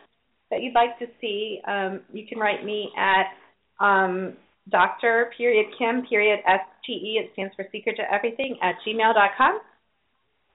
that 0.51 0.63
you'd 0.63 0.75
like 0.75 0.99
to 0.99 1.07
see, 1.21 1.61
um, 1.67 2.01
you 2.13 2.27
can 2.27 2.39
write 2.39 2.65
me 2.65 2.91
at 2.97 3.27
um, 3.81 4.35
Dr. 4.71 5.31
period 5.37 5.67
Kim 5.79 6.07
period 6.09 6.41
S 6.47 6.61
T 6.87 6.93
E. 6.93 7.21
It 7.23 7.31
stands 7.33 7.55
for 7.55 7.67
Secret 7.73 7.97
to 7.97 8.03
Everything 8.13 8.57
at 8.63 8.77
gmail.com. 8.87 9.61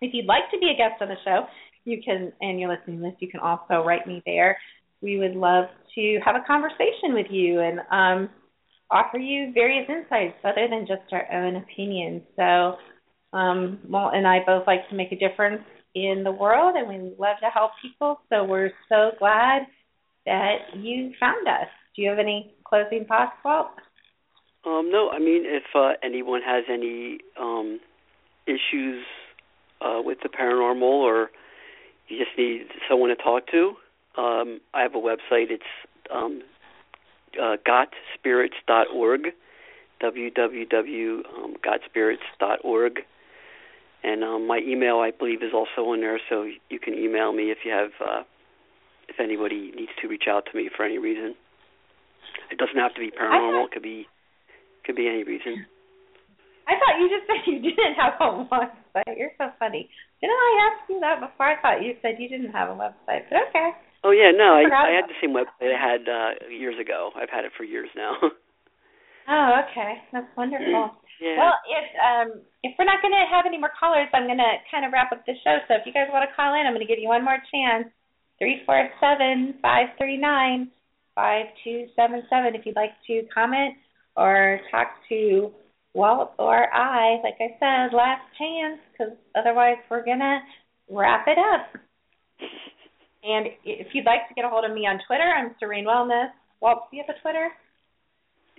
If 0.02 0.14
you'd 0.14 0.26
like 0.26 0.50
to 0.52 0.60
be 0.60 0.72
a 0.74 0.78
guest 0.78 1.02
on 1.02 1.10
the 1.10 1.20
show, 1.24 1.46
you 1.86 2.02
can, 2.04 2.32
and 2.42 2.60
you're 2.60 2.74
listening 2.74 2.98
to 3.00 3.04
this, 3.04 3.16
you 3.20 3.28
can 3.28 3.40
also 3.40 3.84
write 3.84 4.08
me 4.08 4.22
there. 4.26 4.58
We 5.02 5.18
would 5.18 5.36
love 5.36 5.66
to 5.96 6.20
have 6.26 6.36
a 6.36 6.46
conversation 6.46 7.14
with 7.14 7.28
you 7.30 7.60
and 7.60 7.80
um, 7.92 8.30
offer 8.92 9.18
you 9.18 9.52
various 9.54 9.88
insights 9.90 10.38
other 10.44 10.68
than 10.70 10.88
just 10.88 11.12
our 11.12 11.32
own 11.32 11.56
opinions. 11.56 12.22
So, 12.36 12.76
um, 13.34 13.80
and 13.92 14.28
I 14.28 14.40
both 14.46 14.68
like 14.68 14.88
to 14.90 14.96
make 14.96 15.12
a 15.12 15.16
difference 15.16 15.64
in 15.96 16.24
the 16.24 16.32
world, 16.32 16.76
and 16.76 16.88
we 16.88 17.16
love 17.18 17.38
to 17.42 17.50
help 17.54 17.72
people. 17.82 18.20
So 18.30 18.44
we're 18.44 18.72
so 18.90 19.12
glad 19.20 19.64
that 20.26 20.58
you 20.76 21.14
found 21.20 21.48
us. 21.48 21.68
Do 21.96 22.02
you 22.02 22.10
have 22.10 22.20
any 22.20 22.54
closing 22.64 23.06
thoughts, 23.06 23.34
Walt? 23.44 23.68
Um, 24.66 24.90
no, 24.92 25.10
I 25.10 25.20
mean 25.20 25.44
if 25.46 25.64
uh, 25.74 25.94
anyone 26.04 26.42
has 26.46 26.66
any 26.70 27.20
um, 27.40 27.80
issues 28.46 29.06
uh, 29.82 30.02
with 30.04 30.18
the 30.22 30.30
paranormal, 30.30 30.82
or 30.82 31.30
you 32.08 32.18
just 32.18 32.38
need 32.38 32.66
someone 32.90 33.10
to 33.10 33.16
talk 33.16 33.48
to, 33.52 33.74
um, 34.20 34.60
I 34.74 34.82
have 34.82 34.96
a 34.96 34.98
website. 34.98 35.50
It's 35.50 35.64
um, 36.14 36.42
uh, 37.42 37.56
gotspirits.org, 37.66 39.22
www.gotspirits.org, 40.04 42.94
and 44.04 44.24
um, 44.24 44.48
my 44.48 44.60
email 44.66 45.00
I 45.00 45.12
believe 45.18 45.42
is 45.44 45.54
also 45.54 45.92
on 45.92 46.02
there, 46.02 46.20
so 46.30 46.48
you 46.70 46.80
can 46.80 46.96
email 46.96 47.32
me 47.34 47.52
if 47.52 47.60
you 47.64 47.72
have 47.72 47.92
uh, 48.06 48.24
if 49.08 49.20
anybody 49.20 49.72
needs 49.76 49.92
to 50.02 50.08
reach 50.08 50.24
out 50.30 50.46
to 50.52 50.58
me 50.58 50.70
for 50.76 50.84
any 50.84 50.98
reason. 50.98 51.36
It 52.52 52.58
doesn't 52.58 52.78
have 52.78 52.94
to 52.96 53.00
be 53.00 53.12
paranormal. 53.12 53.66
It 53.66 53.72
could 53.72 53.84
be 53.84 54.08
could 54.86 54.96
be 54.96 55.08
any 55.08 55.24
reason. 55.24 55.66
I 56.68 56.74
thought 56.78 57.00
you 57.00 57.10
just 57.10 57.26
said 57.28 57.38
you 57.48 57.62
didn't 57.62 57.96
have 57.96 58.14
a 58.20 58.46
website. 58.52 59.18
You're 59.18 59.32
so 59.38 59.52
funny. 59.60 59.90
Didn't 60.22 60.36
I 60.36 60.68
ask 60.68 60.90
you 60.90 61.00
that 61.00 61.22
before? 61.22 61.48
I 61.48 61.56
thought 61.62 61.82
you 61.84 61.96
said 62.02 62.20
you 62.20 62.28
didn't 62.28 62.52
have 62.52 62.70
a 62.70 62.76
website, 62.76 63.24
but 63.30 63.40
okay. 63.50 63.72
Oh 64.04 64.12
yeah, 64.12 64.32
no, 64.32 64.56
I 64.56 64.64
forgot 64.64 64.88
I 64.88 64.96
had 64.96 65.10
the 65.12 65.20
same 65.20 65.36
website 65.36 65.76
I 65.76 65.80
had 65.80 66.08
uh 66.08 66.50
years 66.50 66.76
ago. 66.80 67.12
I've 67.16 67.30
had 67.30 67.44
it 67.46 67.52
for 67.58 67.64
years 67.64 67.90
now. 67.96 68.16
Oh, 69.30 69.62
okay. 69.62 70.02
That's 70.12 70.26
wonderful. 70.36 70.90
yeah. 71.22 71.38
Well, 71.38 71.54
if 71.70 71.88
um 72.02 72.42
if 72.64 72.74
we're 72.78 72.90
not 72.90 73.02
going 73.02 73.14
to 73.14 73.30
have 73.30 73.46
any 73.46 73.58
more 73.62 73.72
callers, 73.80 74.10
I'm 74.12 74.26
going 74.26 74.42
to 74.42 74.54
kind 74.72 74.84
of 74.84 74.92
wrap 74.92 75.14
up 75.14 75.24
the 75.26 75.38
show. 75.46 75.62
So 75.70 75.76
if 75.76 75.86
you 75.86 75.94
guys 75.94 76.10
want 76.12 76.28
to 76.28 76.36
call 76.36 76.58
in, 76.58 76.66
I'm 76.66 76.74
going 76.74 76.86
to 76.86 76.90
give 76.90 77.00
you 77.00 77.08
one 77.08 77.24
more 77.24 77.38
chance. 77.54 77.94
Three 78.40 78.66
four 78.66 78.90
seven 79.00 79.54
five 79.62 79.94
three 79.98 80.18
nine 80.18 80.72
five 81.14 81.46
two 81.64 81.86
seven 81.96 82.24
seven. 82.30 82.56
If 82.56 82.66
you'd 82.66 82.76
like 82.76 82.98
to 83.06 83.22
comment 83.32 83.78
or 84.18 84.60
talk 84.72 84.98
to 85.10 85.52
Walt 85.94 86.34
or 86.40 86.74
I, 86.74 87.22
like 87.22 87.38
I 87.38 87.54
said, 87.62 87.96
last 87.96 88.26
chance, 88.38 88.82
because 88.92 89.14
otherwise 89.38 89.78
we're 89.92 90.06
gonna 90.06 90.40
wrap 90.90 91.28
it 91.28 91.38
up. 91.38 91.70
And 93.24 93.48
if 93.66 93.88
you'd 93.94 94.06
like 94.06 94.28
to 94.30 94.34
get 94.34 94.46
a 94.46 94.50
hold 94.50 94.66
of 94.66 94.74
me 94.74 94.88
on 94.88 95.00
Twitter, 95.08 95.24
I'm 95.24 95.56
Serene 95.60 95.86
Wellness. 95.86 96.30
Walt, 96.62 96.90
do 96.92 96.98
you 96.98 97.04
have 97.06 97.16
a 97.16 97.20
Twitter? 97.22 97.50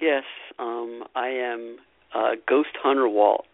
yes, 0.00 0.24
um 0.58 1.04
I 1.14 1.28
am 1.28 1.76
uh 2.14 2.32
Ghost 2.48 2.72
Hunter 2.82 3.08
Walt 3.08 3.44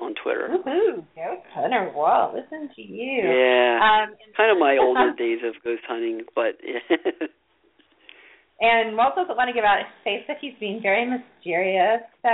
on 0.00 0.14
Twitter. 0.22 0.48
Woohoo! 0.50 1.04
Ghost 1.14 1.46
Hunter 1.54 1.92
Walt, 1.94 2.34
listen 2.34 2.70
to 2.74 2.82
you. 2.82 3.22
Yeah. 3.22 3.78
Um, 3.80 4.16
kind 4.36 4.50
of 4.50 4.58
my 4.58 4.76
older 4.80 5.12
days 5.16 5.40
of 5.44 5.54
ghost 5.62 5.82
hunting, 5.86 6.22
but 6.34 6.56
And 8.60 8.96
Walt 8.96 9.16
doesn't 9.16 9.36
want 9.36 9.48
to 9.48 9.54
give 9.54 9.64
out 9.64 9.78
his 9.82 9.92
face, 10.04 10.22
but 10.26 10.36
he's 10.40 10.54
being 10.60 10.80
very 10.80 11.04
mysterious. 11.04 12.00
So 12.22 12.30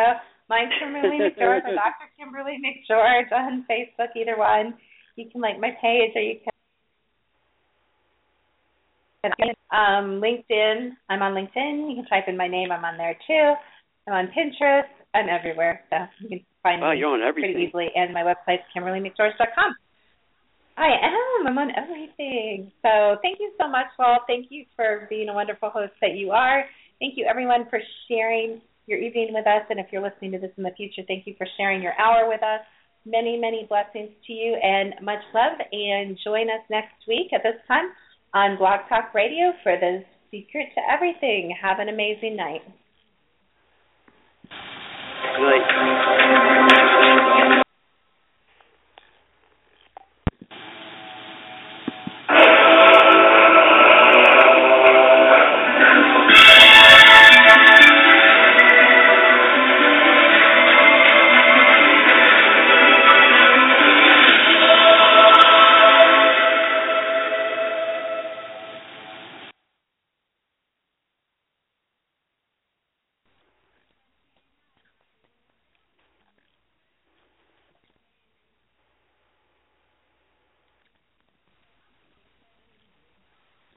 mine's 0.48 0.72
Kimberly 0.78 1.18
McGeorge 1.26 1.64
or 1.64 1.74
Dr. 1.74 2.06
Kimberly 2.18 2.60
McGeorge 2.60 3.32
on 3.32 3.64
Facebook, 3.70 4.14
either 4.14 4.36
one. 4.36 4.74
You 5.16 5.28
can 5.30 5.40
like 5.40 5.58
my 5.58 5.70
page 5.80 6.12
or 6.14 6.22
you 6.22 6.38
can 6.44 6.49
um 9.24 10.20
LinkedIn. 10.20 10.90
I'm 11.08 11.22
on 11.22 11.34
LinkedIn. 11.34 11.90
You 11.90 11.96
can 11.96 12.06
type 12.06 12.24
in 12.28 12.36
my 12.36 12.48
name, 12.48 12.72
I'm 12.72 12.84
on 12.84 12.96
there 12.96 13.16
too. 13.26 13.54
I'm 14.06 14.14
on 14.14 14.28
Pinterest. 14.28 14.88
I'm 15.14 15.28
everywhere. 15.28 15.82
So 15.90 15.96
you 16.20 16.28
can 16.28 16.46
find 16.62 16.80
wow, 16.80 16.92
me 16.92 16.98
you're 16.98 17.08
on 17.08 17.20
pretty 17.32 17.48
everything. 17.48 17.68
easily. 17.68 17.88
And 17.94 18.14
my 18.14 18.22
website's 18.22 18.62
KimberlyMcGeorge.com. 18.74 19.74
I 20.76 20.88
am. 21.02 21.46
I'm 21.46 21.58
on 21.58 21.70
everything. 21.76 22.72
So 22.80 23.16
thank 23.22 23.38
you 23.40 23.52
so 23.60 23.68
much, 23.68 23.86
Walt. 23.98 24.22
Thank 24.26 24.46
you 24.50 24.64
for 24.76 25.06
being 25.10 25.28
a 25.28 25.34
wonderful 25.34 25.70
host 25.70 25.92
that 26.00 26.14
you 26.16 26.30
are. 26.30 26.64
Thank 27.00 27.14
you, 27.16 27.26
everyone, 27.28 27.66
for 27.68 27.80
sharing 28.08 28.60
your 28.86 28.98
evening 28.98 29.30
with 29.32 29.46
us. 29.46 29.66
And 29.68 29.78
if 29.78 29.86
you're 29.92 30.02
listening 30.02 30.32
to 30.32 30.38
this 30.38 30.52
in 30.56 30.64
the 30.64 30.72
future, 30.76 31.02
thank 31.06 31.26
you 31.26 31.34
for 31.36 31.46
sharing 31.56 31.82
your 31.82 31.92
hour 32.00 32.28
with 32.28 32.42
us. 32.42 32.60
Many, 33.04 33.36
many 33.36 33.66
blessings 33.68 34.10
to 34.26 34.32
you 34.32 34.56
and 34.62 34.94
much 35.02 35.20
love. 35.34 35.58
And 35.72 36.16
join 36.24 36.48
us 36.48 36.64
next 36.70 36.96
week 37.06 37.32
at 37.34 37.42
this 37.42 37.60
time 37.68 37.90
on 38.34 38.56
Blog 38.56 38.80
Talk 38.88 39.14
Radio 39.14 39.52
for 39.62 39.76
the 39.76 40.04
secret 40.30 40.68
to 40.74 40.80
everything. 40.88 41.54
Have 41.60 41.78
an 41.78 41.88
amazing 41.88 42.36
night. 42.36 42.62
Good. 45.36 46.09